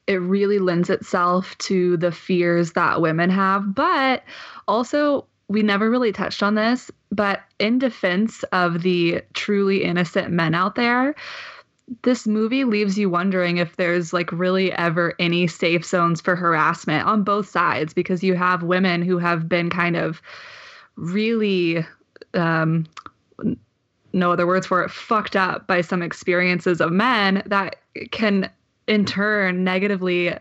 it 0.06 0.16
really 0.16 0.60
lends 0.60 0.88
itself 0.88 1.58
to 1.58 1.96
the 1.96 2.12
fears 2.12 2.72
that 2.72 3.00
women 3.00 3.28
have, 3.30 3.74
but 3.74 4.22
also 4.68 5.26
we 5.48 5.62
never 5.62 5.90
really 5.90 6.12
touched 6.12 6.42
on 6.42 6.54
this, 6.54 6.90
but 7.10 7.40
in 7.58 7.78
defense 7.78 8.44
of 8.52 8.82
the 8.82 9.22
truly 9.34 9.82
innocent 9.82 10.30
men 10.30 10.54
out 10.54 10.74
there, 10.76 11.14
this 12.02 12.26
movie 12.26 12.64
leaves 12.64 12.98
you 12.98 13.08
wondering 13.08 13.58
if 13.58 13.76
there's 13.76 14.12
like 14.12 14.30
really 14.32 14.72
ever 14.72 15.14
any 15.18 15.46
safe 15.46 15.84
zones 15.84 16.20
for 16.20 16.34
harassment 16.34 17.06
on 17.06 17.22
both 17.22 17.48
sides 17.48 17.94
because 17.94 18.24
you 18.24 18.34
have 18.34 18.62
women 18.62 19.02
who 19.02 19.18
have 19.18 19.48
been 19.48 19.70
kind 19.70 19.96
of 19.96 20.20
really 20.96 21.84
um 22.34 22.86
no 24.16 24.32
other 24.32 24.46
words 24.46 24.66
for 24.66 24.82
it 24.82 24.90
fucked 24.90 25.36
up 25.36 25.66
by 25.66 25.80
some 25.80 26.02
experiences 26.02 26.80
of 26.80 26.90
men 26.90 27.42
that 27.46 27.76
can 28.10 28.50
in 28.86 29.04
turn 29.04 29.62
negatively 29.62 30.34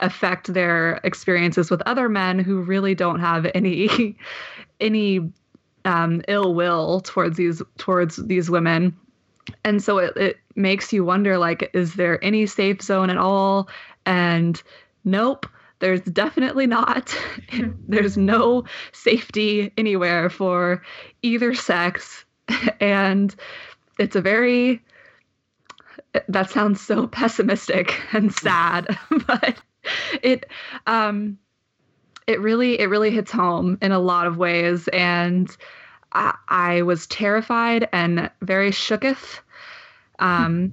affect 0.00 0.52
their 0.52 1.00
experiences 1.04 1.70
with 1.70 1.80
other 1.82 2.08
men 2.08 2.38
who 2.38 2.60
really 2.60 2.94
don't 2.94 3.20
have 3.20 3.50
any 3.54 4.16
any 4.80 5.32
um, 5.84 6.22
ill 6.28 6.54
will 6.54 7.00
towards 7.00 7.36
these 7.36 7.62
towards 7.78 8.16
these 8.16 8.50
women. 8.50 8.96
And 9.64 9.82
so 9.82 9.98
it, 9.98 10.16
it 10.16 10.38
makes 10.54 10.92
you 10.92 11.04
wonder 11.04 11.38
like 11.38 11.70
is 11.72 11.94
there 11.94 12.22
any 12.24 12.46
safe 12.46 12.82
zone 12.82 13.10
at 13.10 13.16
all? 13.16 13.68
And 14.04 14.62
nope 15.04 15.46
there's 15.82 16.00
definitely 16.02 16.66
not. 16.68 17.14
There's 17.88 18.16
no 18.16 18.64
safety 18.92 19.72
anywhere 19.76 20.30
for 20.30 20.82
either 21.22 21.54
sex 21.54 22.24
and 22.80 23.34
it's 23.98 24.16
a 24.16 24.20
very 24.20 24.82
that 26.28 26.50
sounds 26.50 26.80
so 26.80 27.06
pessimistic 27.06 28.00
and 28.12 28.32
sad 28.34 28.86
but 29.26 29.60
it 30.22 30.46
um 30.86 31.38
it 32.26 32.40
really 32.40 32.78
it 32.80 32.86
really 32.88 33.10
hits 33.10 33.32
home 33.32 33.78
in 33.82 33.92
a 33.92 33.98
lot 33.98 34.26
of 34.26 34.36
ways. 34.36 34.88
And 34.88 35.54
i, 36.12 36.34
I 36.48 36.82
was 36.82 37.06
terrified 37.06 37.88
and 37.92 38.30
very 38.40 38.70
shooketh. 38.70 39.40
Um 40.18 40.72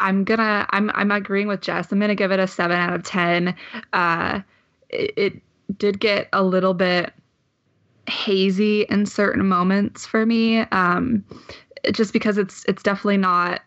i'm 0.00 0.24
gonna 0.24 0.66
i'm 0.70 0.90
i'm 0.94 1.10
agreeing 1.10 1.48
with 1.48 1.60
jess. 1.60 1.90
I'm 1.90 2.00
gonna 2.00 2.14
give 2.14 2.32
it 2.32 2.40
a 2.40 2.46
seven 2.46 2.76
out 2.78 2.92
of 2.94 3.02
ten. 3.02 3.54
Uh 3.92 4.40
it, 4.88 5.12
it 5.16 5.42
did 5.78 5.98
get 5.98 6.28
a 6.32 6.42
little 6.42 6.74
bit 6.74 7.12
hazy 8.08 8.82
in 8.82 9.06
certain 9.06 9.46
moments 9.46 10.04
for 10.06 10.26
me 10.26 10.60
um 10.72 11.24
just 11.92 12.12
because 12.12 12.38
it's 12.38 12.64
it's 12.66 12.82
definitely 12.82 13.16
not 13.16 13.62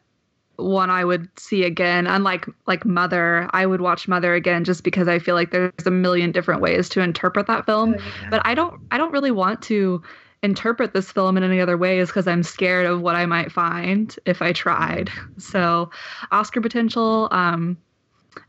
one 0.58 0.90
I 0.90 1.06
would 1.06 1.30
see 1.40 1.64
again. 1.64 2.08
Unlike 2.08 2.48
like 2.66 2.86
Mother, 2.86 3.48
I 3.52 3.66
would 3.66 3.82
watch 3.82 4.08
Mother 4.08 4.34
again 4.34 4.64
just 4.64 4.84
because 4.84 5.08
I 5.08 5.20
feel 5.20 5.36
like 5.36 5.52
there's 5.52 5.86
a 5.86 5.92
million 5.92 6.32
different 6.32 6.62
ways 6.62 6.90
to 6.90 7.02
interpret 7.02 7.48
that 7.48 7.66
film. 7.66 7.94
Oh, 7.94 8.02
yeah. 8.22 8.30
But 8.30 8.42
I 8.44 8.54
don't 8.56 8.80
I 8.92 8.98
don't 8.98 9.12
really 9.12 9.32
want 9.32 9.62
to 9.64 10.02
interpret 10.44 10.94
this 10.94 11.12
film 11.12 11.38
in 11.38 11.44
any 11.44 11.60
other 11.60 11.78
ways 11.78 12.08
because 12.08 12.28
I'm 12.28 12.44
scared 12.44 12.86
of 12.86 13.02
what 13.02 13.16
I 13.16 13.26
might 13.26 13.52
find 13.52 14.16
if 14.26 14.42
I 14.42 14.52
tried. 14.54 15.10
So 15.38 15.90
Oscar 16.32 16.62
potential, 16.62 17.28
um, 17.32 17.78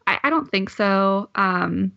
I, 0.07 0.19
I 0.23 0.31
don't 0.31 0.51
think 0.51 0.71
so. 0.71 1.31
Um, 1.35 1.93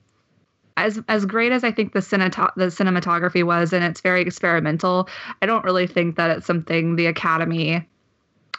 as 0.78 1.00
as 1.08 1.26
great 1.26 1.52
as 1.52 1.64
I 1.64 1.72
think 1.72 1.94
the 1.94 2.00
cineto- 2.00 2.54
the 2.56 2.68
cinematography 2.68 3.44
was, 3.44 3.74
and 3.74 3.84
it's 3.84 4.02
very 4.02 4.22
experimental, 4.22 5.10
I 5.42 5.46
don't 5.46 5.64
really 5.64 5.88
think 5.88 6.16
that 6.16 6.38
it's 6.38 6.46
something 6.46 6.96
the 6.96 7.08
Academy 7.08 7.88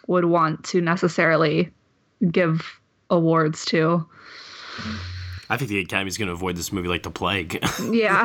would 0.06 0.26
want 0.26 0.64
to 0.64 0.80
necessarily 0.80 1.70
give 2.30 2.80
awards 3.10 3.64
to. 3.66 4.06
I 5.50 5.56
think 5.56 5.68
the 5.68 5.80
Academy 5.80 6.08
is 6.08 6.16
going 6.16 6.28
to 6.28 6.32
avoid 6.32 6.56
this 6.56 6.72
movie 6.72 6.88
like 6.88 7.02
the 7.02 7.10
plague. 7.10 7.54
yeah. 7.90 8.24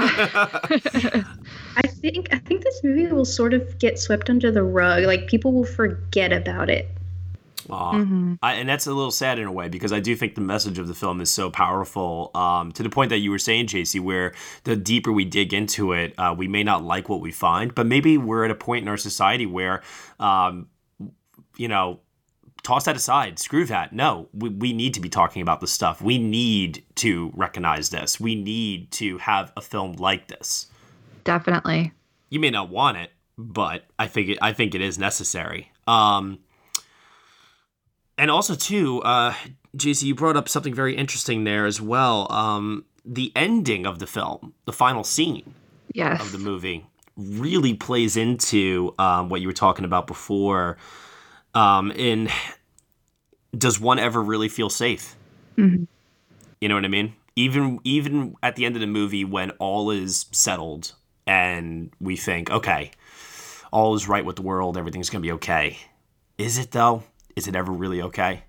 I 1.75 1.87
think 1.87 2.29
I 2.33 2.39
think 2.39 2.63
this 2.63 2.81
movie 2.83 3.07
will 3.07 3.25
sort 3.25 3.53
of 3.53 3.79
get 3.79 3.99
swept 3.99 4.29
under 4.29 4.51
the 4.51 4.63
rug. 4.63 5.03
Like 5.03 5.27
people 5.27 5.51
will 5.51 5.65
forget 5.65 6.31
about 6.31 6.69
it. 6.69 6.87
Mm-hmm. 7.69 8.35
I, 8.41 8.53
and 8.53 8.67
that's 8.67 8.87
a 8.87 8.93
little 8.93 9.11
sad 9.11 9.39
in 9.39 9.45
a 9.45 9.51
way 9.51 9.69
because 9.69 9.91
I 9.91 9.99
do 9.99 10.15
think 10.15 10.35
the 10.35 10.41
message 10.41 10.79
of 10.79 10.87
the 10.87 10.93
film 10.93 11.21
is 11.21 11.29
so 11.29 11.49
powerful 11.49 12.31
um, 12.35 12.71
to 12.73 12.83
the 12.83 12.89
point 12.89 13.09
that 13.09 13.19
you 13.19 13.31
were 13.31 13.39
saying, 13.39 13.67
Jacey, 13.67 13.99
where 13.99 14.33
the 14.63 14.75
deeper 14.75 15.11
we 15.11 15.25
dig 15.25 15.53
into 15.53 15.93
it, 15.93 16.13
uh, 16.17 16.33
we 16.37 16.47
may 16.47 16.63
not 16.63 16.83
like 16.83 17.09
what 17.09 17.21
we 17.21 17.31
find, 17.31 17.75
but 17.75 17.85
maybe 17.85 18.17
we're 18.17 18.45
at 18.45 18.51
a 18.51 18.55
point 18.55 18.83
in 18.83 18.87
our 18.87 18.97
society 18.97 19.45
where 19.45 19.81
um, 20.19 20.67
you 21.57 21.67
know, 21.67 21.99
toss 22.63 22.85
that 22.85 22.95
aside. 22.95 23.39
Screw 23.39 23.65
that. 23.65 23.93
No, 23.93 24.29
we, 24.33 24.49
we 24.49 24.73
need 24.73 24.93
to 24.93 24.99
be 24.99 25.09
talking 25.09 25.41
about 25.41 25.59
this 25.59 25.71
stuff. 25.71 26.01
We 26.01 26.17
need 26.17 26.83
to 26.95 27.31
recognize 27.35 27.89
this. 27.89 28.19
We 28.19 28.35
need 28.35 28.91
to 28.91 29.17
have 29.17 29.51
a 29.57 29.61
film 29.61 29.93
like 29.93 30.27
this. 30.27 30.67
Definitely. 31.23 31.91
You 32.29 32.39
may 32.39 32.49
not 32.49 32.69
want 32.69 32.97
it, 32.97 33.11
but 33.37 33.85
I 33.97 34.07
think 34.07 34.29
it, 34.29 34.37
I 34.41 34.53
think 34.53 34.75
it 34.75 34.81
is 34.81 34.97
necessary. 34.97 35.71
Um, 35.87 36.39
and 38.17 38.31
also 38.31 38.55
too, 38.55 39.01
uh, 39.03 39.33
Jacey, 39.75 40.07
you 40.07 40.15
brought 40.15 40.37
up 40.37 40.49
something 40.49 40.73
very 40.73 40.95
interesting 40.95 41.43
there 41.43 41.65
as 41.65 41.79
well. 41.79 42.31
Um, 42.31 42.85
the 43.05 43.31
ending 43.35 43.85
of 43.85 43.99
the 43.99 44.07
film, 44.07 44.53
the 44.65 44.73
final 44.73 45.03
scene 45.03 45.53
yes. 45.93 46.21
of 46.21 46.31
the 46.31 46.37
movie, 46.37 46.85
really 47.15 47.73
plays 47.73 48.17
into 48.17 48.93
um, 48.99 49.29
what 49.29 49.41
you 49.41 49.47
were 49.47 49.53
talking 49.53 49.85
about 49.85 50.07
before 50.07 50.77
um, 51.53 51.91
in 51.91 52.29
does 53.57 53.79
one 53.79 53.99
ever 53.99 54.21
really 54.21 54.49
feel 54.49 54.69
safe? 54.69 55.15
Mm-hmm. 55.57 55.83
You 56.61 56.69
know 56.69 56.75
what 56.75 56.85
I 56.85 56.89
mean? 56.89 57.13
Even 57.35 57.79
even 57.83 58.35
at 58.41 58.55
the 58.55 58.65
end 58.65 58.75
of 58.75 58.81
the 58.81 58.87
movie, 58.87 59.23
when 59.23 59.51
all 59.51 59.91
is 59.91 60.25
settled 60.31 60.93
and 61.25 61.91
we 61.99 62.15
think, 62.15 62.49
okay, 62.49 62.91
all 63.71 63.95
is 63.95 64.07
right 64.07 64.25
with 64.25 64.35
the 64.35 64.41
world, 64.41 64.77
everything's 64.77 65.09
gonna 65.09 65.21
be 65.21 65.31
okay. 65.33 65.77
Is 66.37 66.57
it 66.57 66.71
though? 66.71 67.03
Is 67.37 67.47
it 67.47 67.55
ever 67.55 67.71
really 67.71 68.01
okay? 68.01 68.43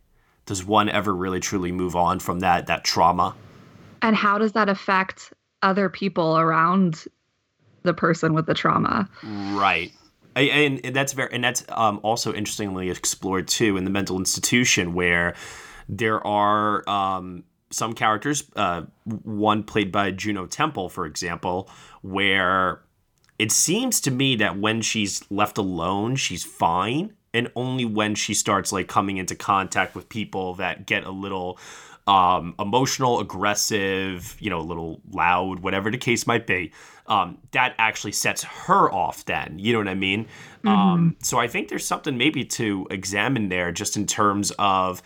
Does 0.46 0.64
one 0.64 0.88
ever 0.88 1.14
really 1.14 1.38
truly 1.40 1.70
move 1.70 1.94
on 1.94 2.18
from 2.18 2.40
that 2.40 2.66
that 2.66 2.82
trauma? 2.82 3.36
And 4.02 4.16
how 4.16 4.38
does 4.38 4.52
that 4.52 4.68
affect 4.68 5.32
other 5.62 5.88
people 5.88 6.38
around 6.38 7.04
the 7.82 7.94
person 7.94 8.34
with 8.34 8.46
the 8.46 8.54
trauma? 8.54 9.08
Right 9.22 9.92
and, 10.46 10.84
and 10.84 10.94
that's 10.94 11.12
very 11.12 11.32
and 11.32 11.42
that's 11.42 11.64
um, 11.70 12.00
also 12.02 12.32
interestingly 12.32 12.90
explored 12.90 13.48
too 13.48 13.76
in 13.76 13.84
the 13.84 13.90
mental 13.90 14.18
institution 14.18 14.94
where 14.94 15.34
there 15.88 16.24
are 16.26 16.88
um, 16.88 17.44
some 17.70 17.94
characters 17.94 18.44
uh, 18.56 18.82
one 19.04 19.62
played 19.62 19.90
by 19.90 20.10
juno 20.10 20.46
temple 20.46 20.88
for 20.88 21.06
example 21.06 21.68
where 22.02 22.82
it 23.38 23.52
seems 23.52 24.00
to 24.00 24.10
me 24.10 24.36
that 24.36 24.58
when 24.58 24.80
she's 24.80 25.22
left 25.30 25.58
alone 25.58 26.16
she's 26.16 26.44
fine 26.44 27.14
and 27.34 27.50
only 27.54 27.84
when 27.84 28.14
she 28.14 28.34
starts 28.34 28.72
like 28.72 28.88
coming 28.88 29.16
into 29.16 29.34
contact 29.34 29.94
with 29.94 30.08
people 30.08 30.54
that 30.54 30.86
get 30.86 31.04
a 31.04 31.10
little 31.10 31.58
um, 32.06 32.54
emotional, 32.58 33.20
aggressive, 33.20 34.34
you 34.40 34.48
know, 34.48 34.60
a 34.60 34.62
little 34.62 35.00
loud, 35.10 35.60
whatever 35.60 35.90
the 35.90 35.98
case 35.98 36.26
might 36.26 36.46
be, 36.46 36.72
um, 37.06 37.38
that 37.50 37.74
actually 37.78 38.12
sets 38.12 38.42
her 38.42 38.90
off 38.90 39.26
then. 39.26 39.58
You 39.58 39.74
know 39.74 39.78
what 39.78 39.88
I 39.88 39.94
mean? 39.94 40.24
Mm-hmm. 40.24 40.68
Um, 40.68 41.16
so 41.22 41.38
I 41.38 41.48
think 41.48 41.68
there's 41.68 41.86
something 41.86 42.16
maybe 42.16 42.44
to 42.46 42.86
examine 42.90 43.50
there 43.50 43.72
just 43.72 43.96
in 43.96 44.06
terms 44.06 44.52
of 44.58 45.02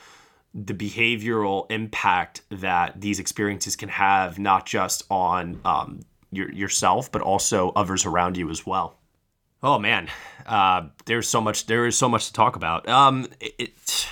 the 0.55 0.75
behavioral 0.75 1.71
impact 1.71 2.43
that 2.51 3.01
these 3.01 3.19
experiences 3.19 3.75
can 3.75 3.89
have, 3.89 4.39
not 4.39 4.65
just 4.65 5.03
on 5.11 5.61
um, 5.65 6.01
your, 6.31 6.53
yourself, 6.53 7.11
but 7.11 7.23
also 7.23 7.71
others 7.75 8.07
around 8.07 8.37
you 8.37 8.49
as 8.49 8.65
well. 8.65 8.97
Oh 9.63 9.79
man, 9.79 10.09
uh, 10.45 10.89
there's 11.07 11.29
so 11.29 11.41
much. 11.41 11.67
There 11.67 11.87
is 11.87 11.97
so 11.97 12.09
much 12.09 12.27
to 12.27 12.33
talk 12.33 12.57
about. 12.57 12.89
Um, 12.89 13.29
it, 13.41 13.55
it, 13.59 14.09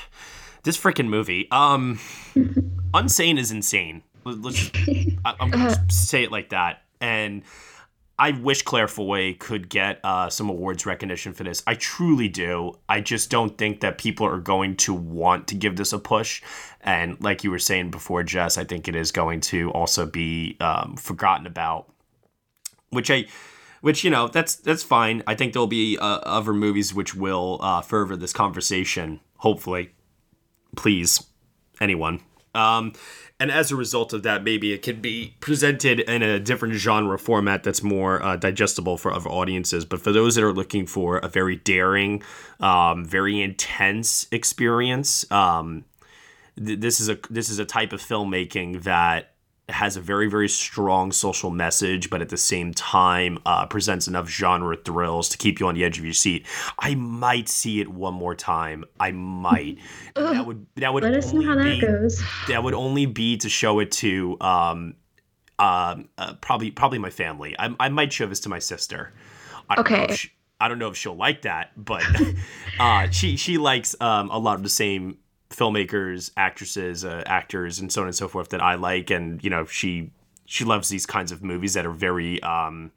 this 0.62 0.78
freaking 0.78 1.08
movie. 1.08 1.48
Um, 1.50 1.98
Unsane 2.94 3.38
is 3.38 3.50
insane. 3.50 4.02
Let's. 4.24 4.70
I, 5.24 5.34
am 5.40 5.50
gonna 5.50 5.86
say 5.90 6.22
it 6.22 6.30
like 6.30 6.50
that. 6.50 6.82
And 7.00 7.42
I 8.20 8.32
wish 8.32 8.62
Claire 8.62 8.86
Foy 8.86 9.34
could 9.40 9.70
get 9.70 9.98
uh, 10.04 10.28
some 10.28 10.50
awards 10.50 10.84
recognition 10.84 11.32
for 11.32 11.42
this. 11.42 11.62
I 11.66 11.74
truly 11.74 12.28
do. 12.28 12.74
I 12.86 13.00
just 13.00 13.30
don't 13.30 13.56
think 13.56 13.80
that 13.80 13.96
people 13.96 14.26
are 14.26 14.38
going 14.38 14.76
to 14.76 14.92
want 14.92 15.48
to 15.48 15.54
give 15.54 15.76
this 15.76 15.94
a 15.94 15.98
push. 15.98 16.42
And 16.82 17.16
like 17.22 17.44
you 17.44 17.50
were 17.50 17.58
saying 17.58 17.90
before, 17.90 18.22
Jess, 18.22 18.58
I 18.58 18.64
think 18.64 18.88
it 18.88 18.94
is 18.94 19.10
going 19.10 19.40
to 19.42 19.70
also 19.70 20.04
be 20.04 20.58
um, 20.60 20.96
forgotten 20.96 21.46
about. 21.46 21.90
Which 22.90 23.10
I, 23.10 23.24
which 23.80 24.04
you 24.04 24.10
know, 24.10 24.28
that's 24.28 24.56
that's 24.56 24.82
fine. 24.82 25.22
I 25.26 25.34
think 25.34 25.52
there'll 25.52 25.66
be 25.66 25.98
uh, 25.98 26.18
other 26.22 26.52
movies 26.52 26.94
which 26.94 27.14
will 27.14 27.58
uh, 27.62 27.80
further 27.80 28.16
this 28.16 28.32
conversation. 28.32 29.20
Hopefully, 29.38 29.90
please, 30.76 31.24
anyone. 31.80 32.20
Um, 32.54 32.92
and 33.38 33.50
as 33.50 33.70
a 33.70 33.76
result 33.76 34.12
of 34.12 34.22
that, 34.24 34.44
maybe 34.44 34.72
it 34.72 34.82
can 34.82 35.00
be 35.00 35.34
presented 35.40 36.00
in 36.00 36.22
a 36.22 36.38
different 36.38 36.74
genre 36.74 37.18
format 37.18 37.62
that's 37.62 37.82
more 37.82 38.22
uh, 38.22 38.36
digestible 38.36 38.98
for 38.98 39.12
other 39.12 39.30
audiences. 39.30 39.86
But 39.86 40.02
for 40.02 40.12
those 40.12 40.34
that 40.34 40.44
are 40.44 40.52
looking 40.52 40.84
for 40.84 41.18
a 41.18 41.28
very 41.28 41.56
daring, 41.56 42.22
um, 42.58 43.04
very 43.04 43.40
intense 43.40 44.26
experience, 44.30 45.30
um, 45.32 45.84
th- 46.62 46.80
this 46.80 47.00
is 47.00 47.08
a 47.08 47.18
this 47.30 47.48
is 47.48 47.58
a 47.58 47.64
type 47.64 47.94
of 47.94 48.02
filmmaking 48.02 48.82
that 48.82 49.32
has 49.72 49.96
a 49.96 50.00
very 50.00 50.28
very 50.28 50.48
strong 50.48 51.12
social 51.12 51.50
message 51.50 52.10
but 52.10 52.20
at 52.20 52.28
the 52.28 52.36
same 52.36 52.72
time 52.74 53.38
uh, 53.46 53.66
presents 53.66 54.08
enough 54.08 54.28
genre 54.28 54.76
thrills 54.76 55.28
to 55.28 55.38
keep 55.38 55.60
you 55.60 55.66
on 55.66 55.74
the 55.74 55.84
edge 55.84 55.98
of 55.98 56.04
your 56.04 56.14
seat. 56.14 56.46
I 56.78 56.94
might 56.94 57.48
see 57.48 57.80
it 57.80 57.88
one 57.88 58.14
more 58.14 58.34
time. 58.34 58.84
I 58.98 59.12
might. 59.12 59.78
That 60.14 60.46
would 60.46 60.66
that 60.76 60.92
would 60.92 61.02
let 61.02 61.14
us 61.14 61.32
know 61.32 61.42
how 61.42 61.54
that 61.56 61.64
be, 61.64 61.80
goes. 61.80 62.22
that 62.48 62.62
would 62.62 62.74
only 62.74 63.06
be 63.06 63.36
to 63.38 63.48
show 63.48 63.80
it 63.80 63.90
to 63.92 64.36
um 64.40 64.94
um 65.58 66.08
uh, 66.18 66.34
probably 66.40 66.70
probably 66.70 66.98
my 66.98 67.10
family. 67.10 67.56
I, 67.58 67.74
I 67.80 67.88
might 67.88 68.12
show 68.12 68.26
this 68.26 68.40
to 68.40 68.48
my 68.48 68.58
sister. 68.58 69.12
I 69.68 69.80
okay 69.80 69.96
know 69.96 70.04
if 70.04 70.16
she, 70.18 70.30
I 70.60 70.68
don't 70.68 70.78
know 70.78 70.88
if 70.88 70.96
she'll 70.96 71.16
like 71.16 71.42
that, 71.42 71.72
but 71.76 72.04
uh, 72.80 73.08
she 73.10 73.36
she 73.36 73.56
likes 73.56 73.96
um, 74.00 74.30
a 74.30 74.38
lot 74.38 74.56
of 74.56 74.62
the 74.62 74.68
same 74.68 75.18
filmmakers, 75.50 76.30
actresses, 76.36 77.04
uh, 77.04 77.22
actors, 77.26 77.78
and 77.80 77.92
so 77.92 78.02
on 78.02 78.06
and 78.08 78.16
so 78.16 78.28
forth 78.28 78.50
that 78.50 78.62
I 78.62 78.74
like, 78.76 79.10
and 79.10 79.42
you 79.44 79.50
know 79.50 79.64
she 79.66 80.10
she 80.46 80.64
loves 80.64 80.88
these 80.88 81.06
kinds 81.06 81.32
of 81.32 81.42
movies 81.42 81.74
that 81.74 81.86
are 81.86 81.92
very 81.92 82.42
um, 82.42 82.90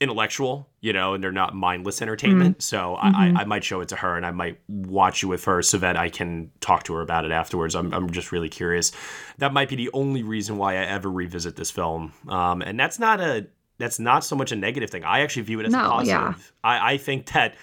intellectual, 0.00 0.68
you 0.80 0.92
know, 0.92 1.14
and 1.14 1.22
they're 1.22 1.30
not 1.32 1.54
mindless 1.54 2.02
entertainment. 2.02 2.58
Mhm. 2.58 2.62
So. 2.62 2.94
I, 2.96 3.08
I, 3.08 3.42
I 3.42 3.44
might 3.44 3.62
show 3.62 3.80
it 3.80 3.88
to 3.90 3.96
her, 3.96 4.16
and 4.16 4.26
I 4.26 4.30
might 4.32 4.58
watch 4.68 5.22
it 5.22 5.26
with 5.26 5.44
her 5.44 5.62
so 5.62 5.78
that 5.78 5.96
I 5.96 6.08
can 6.08 6.50
talk 6.60 6.82
to 6.84 6.94
her 6.94 7.00
about 7.02 7.24
it 7.24 7.30
afterwards. 7.30 7.74
I'm 7.74 7.92
I'm 7.94 8.10
just 8.10 8.32
really 8.32 8.48
curious. 8.48 8.92
That 9.38 9.52
might 9.52 9.68
be 9.68 9.76
the 9.76 9.90
only 9.92 10.22
reason 10.22 10.56
why 10.58 10.72
I 10.74 10.84
ever 10.86 11.10
revisit 11.10 11.56
this 11.56 11.70
film, 11.70 12.12
um, 12.28 12.62
and 12.62 12.78
that's 12.78 12.98
not 12.98 13.20
a 13.20 13.46
that's 13.78 13.98
not 13.98 14.24
so 14.24 14.36
much 14.36 14.52
a 14.52 14.56
negative 14.56 14.90
thing. 14.90 15.04
I 15.04 15.20
actually 15.20 15.42
view 15.42 15.60
it 15.60 15.66
as 15.66 15.74
a 15.74 15.78
positive. 15.78 16.52
yeah. 16.64 16.68
I, 16.70 16.92
I 16.94 16.96
think 16.98 17.26
that 17.32 17.54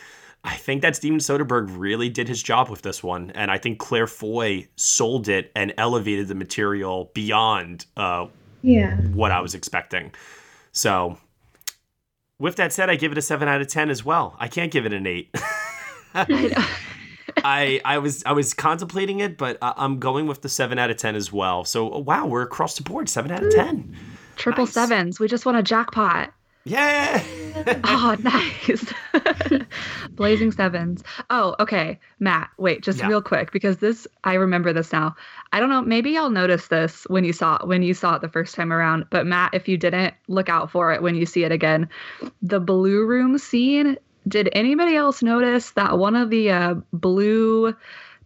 I 0.52 0.56
think 0.56 0.82
that 0.82 0.96
Steven 0.96 1.20
Soderbergh 1.20 1.68
really 1.78 2.10
did 2.10 2.28
his 2.28 2.42
job 2.42 2.70
with 2.70 2.82
this 2.82 3.04
one, 3.04 3.30
and 3.36 3.52
I 3.52 3.60
think 3.60 3.78
Claire 3.78 4.08
Foy 4.08 4.68
sold 4.78 5.28
it 5.30 5.52
and 5.56 5.74
elevated 5.78 6.28
the 6.28 6.34
material 6.36 7.12
beyond 7.14 7.86
uh, 7.96 8.26
Yeah. 8.64 8.98
what 9.14 9.32
I 9.32 9.42
was 9.42 9.54
expecting. 9.54 10.12
So, 10.72 11.18
with 12.40 12.56
that 12.56 12.74
said, 12.74 12.90
I 12.90 12.96
give 12.96 13.12
it 13.12 13.18
a 13.18 13.22
seven 13.22 13.48
out 13.48 13.62
of 13.62 13.68
ten 13.68 13.92
as 13.92 14.04
well. 14.04 14.36
I 14.40 14.48
can't 14.48 14.72
give 14.72 14.86
it 14.88 14.94
an 14.94 15.06
eight. 15.06 15.30
I 17.44 17.80
I 17.86 18.00
was 18.00 18.24
I 18.26 18.32
was 18.32 18.54
contemplating 18.54 19.20
it, 19.20 19.38
but 19.38 19.58
I, 19.62 19.74
I'm 19.78 20.00
going 20.00 20.26
with 20.28 20.42
the 20.42 20.50
seven 20.50 20.80
out 20.80 20.90
of 20.90 20.98
ten 20.98 21.16
as 21.16 21.32
well. 21.32 21.64
So 21.64 21.86
wow, 22.00 22.26
we're 22.26 22.42
across 22.42 22.76
the 22.76 22.84
board, 22.84 23.08
seven 23.08 23.32
out 23.32 23.44
of 23.44 23.54
ten. 23.54 23.96
Triple 24.36 24.66
sevens. 24.68 25.20
We 25.20 25.28
just 25.28 25.46
won 25.46 25.56
a 25.56 25.64
jackpot. 25.64 26.34
Yeah. 26.70 27.24
oh, 27.84 28.16
nice. 28.20 28.86
Blazing 30.16 30.52
sevens. 30.52 31.04
Oh, 31.30 31.56
okay. 31.60 32.00
Matt, 32.20 32.50
wait, 32.58 32.84
just 32.84 33.00
Yeah. 33.00 33.08
real 33.08 33.22
quick 33.22 33.52
because 33.52 33.78
this 33.78 34.08
I 34.24 34.36
remember 34.36 34.72
this 34.72 34.94
now. 34.94 35.16
I 35.52 35.60
don't 35.60 35.70
know, 35.70 35.82
maybe 35.82 36.12
y'all 36.12 36.30
noticed 36.30 36.70
this 36.70 37.06
when 37.10 37.24
you 37.24 37.34
saw 37.34 37.66
when 37.66 37.82
you 37.82 37.94
saw 37.94 38.16
it 38.16 38.22
the 38.22 38.30
first 38.30 38.54
time 38.54 38.72
around, 38.72 39.06
but 39.10 39.26
Matt, 39.26 39.54
if 39.54 39.68
you 39.68 39.78
didn't, 39.78 40.14
look 40.28 40.48
out 40.48 40.70
for 40.70 40.94
it 40.94 41.02
when 41.02 41.16
you 41.16 41.26
see 41.26 41.44
it 41.44 41.52
again. 41.52 41.90
The 42.44 42.60
blue 42.60 43.06
room 43.06 43.38
scene, 43.40 43.98
did 44.28 44.50
anybody 44.54 44.96
else 44.96 45.24
notice 45.24 45.72
that 45.72 45.98
one 45.98 46.16
of 46.16 46.30
the 46.30 46.52
uh, 46.52 46.76
blue 46.94 47.74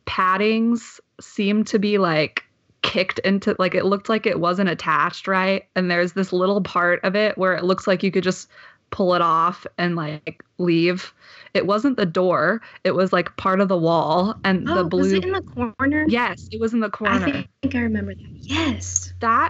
paddings 0.06 1.00
seemed 1.22 1.68
to 1.68 1.80
be 1.80 1.98
like 1.98 2.44
kicked 2.84 3.18
into 3.20 3.56
like 3.58 3.74
it 3.74 3.86
looked 3.86 4.10
like 4.10 4.26
it 4.28 4.40
wasn't 4.40 4.70
attached 4.70 5.28
right 5.28 5.64
and 5.76 5.90
there's 5.90 6.14
this 6.14 6.32
little 6.32 6.62
part 6.62 7.00
of 7.04 7.16
it 7.16 7.36
where 7.38 7.56
it 7.56 7.64
looks 7.64 7.88
like 7.88 8.04
you 8.04 8.12
could 8.12 8.24
just 8.24 8.48
pull 8.92 9.16
it 9.16 9.22
off 9.22 9.66
and 9.80 9.96
like 9.96 10.44
leave 10.60 11.14
it 11.56 11.66
wasn't 11.66 11.98
the 11.98 12.06
door 12.06 12.62
it 12.84 12.92
was 12.92 13.12
like 13.12 13.36
part 13.38 13.60
of 13.60 13.68
the 13.70 13.78
wall 13.78 14.36
and 14.44 14.70
Oh, 14.70 14.76
the 14.76 14.84
blue 14.84 15.00
was 15.02 15.14
it 15.14 15.24
in 15.26 15.32
the 15.32 15.42
corner? 15.42 16.06
yes 16.08 16.48
it 16.52 16.60
was 16.62 16.74
in 16.74 16.82
the 16.82 16.90
corner 16.92 17.26
I 17.26 17.48
think 17.64 17.74
I 17.76 17.80
remember 17.80 18.14
that. 18.14 18.30
Yes. 18.42 19.14
that 19.22 19.50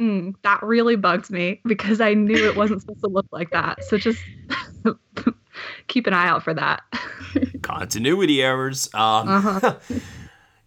mm, 0.00 0.34
that 0.42 0.60
really 0.62 0.96
bugged 0.96 1.30
me 1.30 1.60
because 1.64 2.00
i 2.00 2.14
knew 2.14 2.48
it 2.48 2.56
wasn't 2.56 2.80
supposed 2.80 3.00
to 3.02 3.08
look 3.08 3.26
like 3.30 3.50
that 3.50 3.84
so 3.84 3.98
just 3.98 4.18
keep 5.86 6.06
an 6.06 6.14
eye 6.14 6.26
out 6.26 6.42
for 6.42 6.54
that 6.54 6.82
Continuity 7.62 8.42
errors. 8.42 8.88
Um, 8.94 9.28
Uh-huh. 9.28 9.74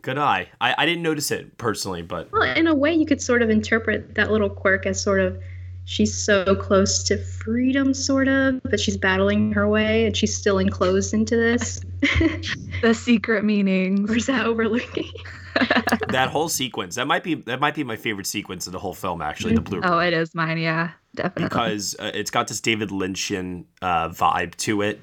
good 0.05 0.17
eye. 0.19 0.47
I, 0.61 0.75
I 0.77 0.85
didn't 0.85 1.01
notice 1.01 1.31
it 1.31 1.57
personally, 1.57 2.03
but 2.03 2.31
Well, 2.31 2.43
in 2.43 2.67
a 2.67 2.75
way, 2.75 2.93
you 2.93 3.05
could 3.05 3.21
sort 3.21 3.41
of 3.41 3.49
interpret 3.49 4.15
that 4.15 4.31
little 4.31 4.49
quirk 4.49 4.85
as 4.85 5.01
sort 5.01 5.19
of 5.19 5.41
she's 5.85 6.13
so 6.13 6.55
close 6.55 7.03
to 7.03 7.17
freedom, 7.17 7.93
sort 7.93 8.27
of, 8.27 8.61
but 8.63 8.79
she's 8.79 8.97
battling 8.97 9.51
her 9.51 9.67
way 9.67 10.05
and 10.05 10.15
she's 10.15 10.35
still 10.35 10.59
enclosed 10.59 11.13
into 11.13 11.35
this. 11.35 11.81
the 12.81 12.93
secret 12.93 13.43
meaning. 13.43 14.09
Or 14.09 14.15
is 14.15 14.27
that 14.27 14.45
overlooking? 14.45 15.11
that 16.09 16.29
whole 16.29 16.49
sequence 16.49 16.95
that 16.95 17.07
might 17.07 17.23
be 17.23 17.33
that 17.33 17.61
might 17.61 17.73
be 17.73 17.81
my 17.81 17.95
favorite 17.95 18.27
sequence 18.27 18.67
of 18.67 18.73
the 18.73 18.79
whole 18.79 18.93
film. 18.93 19.21
Actually, 19.21 19.55
the 19.55 19.61
blue 19.61 19.79
oh 19.85 19.99
it 19.99 20.13
is 20.13 20.35
mine 20.35 20.57
yeah 20.57 20.91
definitely 21.15 21.45
because 21.45 21.95
uh, 21.97 22.11
it's 22.13 22.29
got 22.29 22.49
this 22.49 22.59
David 22.59 22.89
Lynchian 22.89 23.63
uh, 23.81 24.09
vibe 24.09 24.53
to 24.55 24.81
it. 24.81 24.99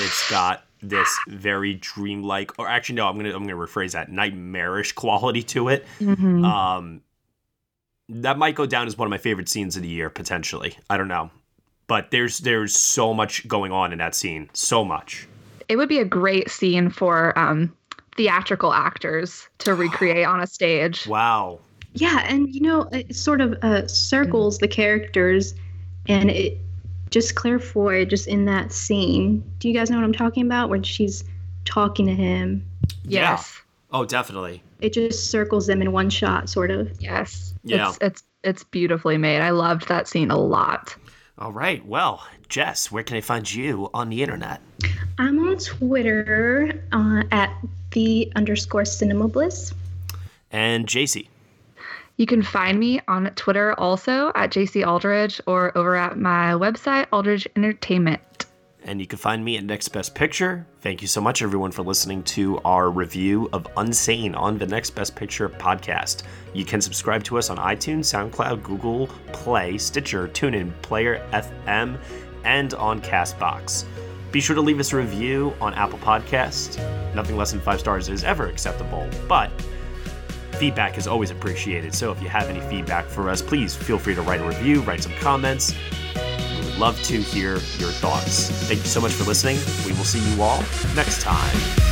It's 0.00 0.28
got 0.28 0.64
this 0.82 1.08
very 1.28 1.74
dreamlike, 1.74 2.50
or 2.58 2.68
actually 2.68 2.96
no, 2.96 3.06
I'm 3.08 3.16
gonna 3.16 3.34
I'm 3.34 3.46
gonna 3.46 3.56
rephrase 3.56 3.92
that 3.92 4.10
nightmarish 4.10 4.92
quality 4.92 5.42
to 5.44 5.68
it. 5.68 5.86
Mhm. 6.00 6.44
Um, 6.44 7.02
that 8.08 8.36
might 8.38 8.54
go 8.54 8.66
down 8.66 8.86
as 8.86 8.98
one 8.98 9.06
of 9.06 9.10
my 9.10 9.18
favorite 9.18 9.48
scenes 9.48 9.76
of 9.76 9.82
the 9.82 9.88
year 9.88 10.10
potentially. 10.10 10.76
I 10.90 10.96
don't 10.96 11.08
know, 11.08 11.30
but 11.86 12.10
there's 12.10 12.38
there's 12.38 12.76
so 12.78 13.14
much 13.14 13.46
going 13.48 13.72
on 13.72 13.92
in 13.92 13.98
that 13.98 14.14
scene, 14.14 14.50
so 14.52 14.84
much. 14.84 15.26
it 15.68 15.76
would 15.76 15.88
be 15.88 15.98
a 16.00 16.04
great 16.04 16.50
scene 16.50 16.90
for 16.90 17.38
um, 17.38 17.74
theatrical 18.16 18.74
actors 18.74 19.48
to 19.58 19.74
recreate 19.86 20.26
on 20.26 20.40
a 20.40 20.46
stage. 20.46 21.06
Wow. 21.06 21.60
Yeah, 21.94 22.26
and 22.28 22.52
you 22.52 22.60
know, 22.60 22.88
it 22.92 23.14
sort 23.14 23.40
of 23.40 23.52
uh, 23.62 23.86
circles 23.86 24.58
the 24.58 24.68
characters, 24.68 25.54
and 26.08 26.30
it 26.30 26.58
just 27.12 27.36
Claire 27.36 27.60
Foy 27.60 28.04
just 28.04 28.26
in 28.26 28.46
that 28.46 28.72
scene. 28.72 29.44
Do 29.60 29.68
you 29.68 29.74
guys 29.74 29.90
know 29.90 29.96
what 29.98 30.04
I'm 30.04 30.12
talking 30.12 30.44
about? 30.44 30.68
When 30.70 30.82
she's 30.82 31.22
talking 31.64 32.06
to 32.06 32.14
him, 32.14 32.64
Yes. 33.04 33.60
Oh, 33.92 34.04
definitely. 34.04 34.62
it 34.80 34.92
just 34.94 35.30
circles 35.30 35.66
them 35.66 35.80
in 35.82 35.92
one 35.92 36.10
shot, 36.10 36.48
sort 36.48 36.70
of. 36.70 36.90
Yes. 37.00 37.54
Yeah. 37.62 37.90
It's 37.90 37.98
it's 38.00 38.22
it's 38.42 38.64
beautifully 38.64 39.18
made. 39.18 39.40
I 39.40 39.50
loved 39.50 39.86
that 39.88 40.08
scene 40.08 40.30
a 40.30 40.38
lot. 40.38 40.96
All 41.38 41.52
right. 41.52 41.84
Well, 41.86 42.26
Jess, 42.48 42.90
where 42.90 43.02
can 43.02 43.16
I 43.16 43.20
find 43.20 43.52
you 43.52 43.88
on 43.94 44.08
the 44.08 44.22
internet? 44.22 44.60
I'm 45.18 45.38
on 45.48 45.58
Twitter 45.58 46.82
uh, 46.92 47.22
at 47.30 47.52
the 47.92 48.32
underscore 48.34 48.84
cinema 48.84 49.28
bliss. 49.28 49.72
And 50.50 50.86
Jacey. 50.88 51.28
You 52.16 52.26
can 52.26 52.42
find 52.42 52.78
me 52.78 53.00
on 53.08 53.30
Twitter 53.36 53.74
also 53.78 54.32
at 54.34 54.50
Jacey 54.50 54.84
Aldredge 54.84 55.40
or 55.46 55.76
over 55.76 55.96
at 55.96 56.18
my 56.18 56.52
website, 56.52 57.06
Aldredge 57.12 57.48
Entertainment. 57.56 58.46
And 58.84 59.00
you 59.00 59.06
can 59.06 59.18
find 59.18 59.44
me 59.44 59.56
at 59.56 59.64
Next 59.64 59.88
Best 59.88 60.14
Picture. 60.14 60.66
Thank 60.80 61.02
you 61.02 61.08
so 61.08 61.20
much, 61.20 61.40
everyone, 61.40 61.70
for 61.70 61.82
listening 61.82 62.22
to 62.24 62.58
our 62.64 62.90
review 62.90 63.48
of 63.52 63.64
Unsane 63.76 64.36
on 64.36 64.58
the 64.58 64.66
Next 64.66 64.90
Best 64.90 65.14
Picture 65.14 65.48
podcast. 65.48 66.24
You 66.52 66.64
can 66.64 66.80
subscribe 66.80 67.22
to 67.24 67.38
us 67.38 67.48
on 67.48 67.58
iTunes, 67.58 68.06
SoundCloud, 68.06 68.62
Google 68.62 69.06
Play, 69.32 69.78
Stitcher, 69.78 70.28
TuneIn, 70.28 70.72
Player 70.82 71.24
FM, 71.32 71.96
and 72.44 72.74
on 72.74 73.00
Castbox. 73.00 73.84
Be 74.32 74.40
sure 74.40 74.56
to 74.56 74.62
leave 74.62 74.80
us 74.80 74.92
a 74.92 74.96
review 74.96 75.54
on 75.60 75.74
Apple 75.74 75.98
Podcast. 76.00 76.76
Nothing 77.14 77.36
less 77.36 77.52
than 77.52 77.60
five 77.60 77.78
stars 77.78 78.08
is 78.08 78.24
ever 78.24 78.46
acceptable, 78.46 79.08
but 79.28 79.52
feedback 80.62 80.96
is 80.96 81.08
always 81.08 81.32
appreciated. 81.32 81.92
So 81.92 82.12
if 82.12 82.22
you 82.22 82.28
have 82.28 82.48
any 82.48 82.60
feedback 82.60 83.06
for 83.06 83.28
us, 83.28 83.42
please 83.42 83.74
feel 83.74 83.98
free 83.98 84.14
to 84.14 84.22
write 84.22 84.40
a 84.40 84.46
review, 84.46 84.80
write 84.82 85.02
some 85.02 85.10
comments. 85.14 85.74
We 86.14 86.64
would 86.64 86.78
love 86.78 87.02
to 87.02 87.20
hear 87.20 87.54
your 87.78 87.90
thoughts. 87.90 88.48
Thank 88.68 88.78
you 88.78 88.86
so 88.86 89.00
much 89.00 89.10
for 89.10 89.24
listening. 89.24 89.56
We 89.84 89.90
will 89.90 90.04
see 90.04 90.20
you 90.20 90.40
all 90.40 90.62
next 90.94 91.20
time. 91.20 91.91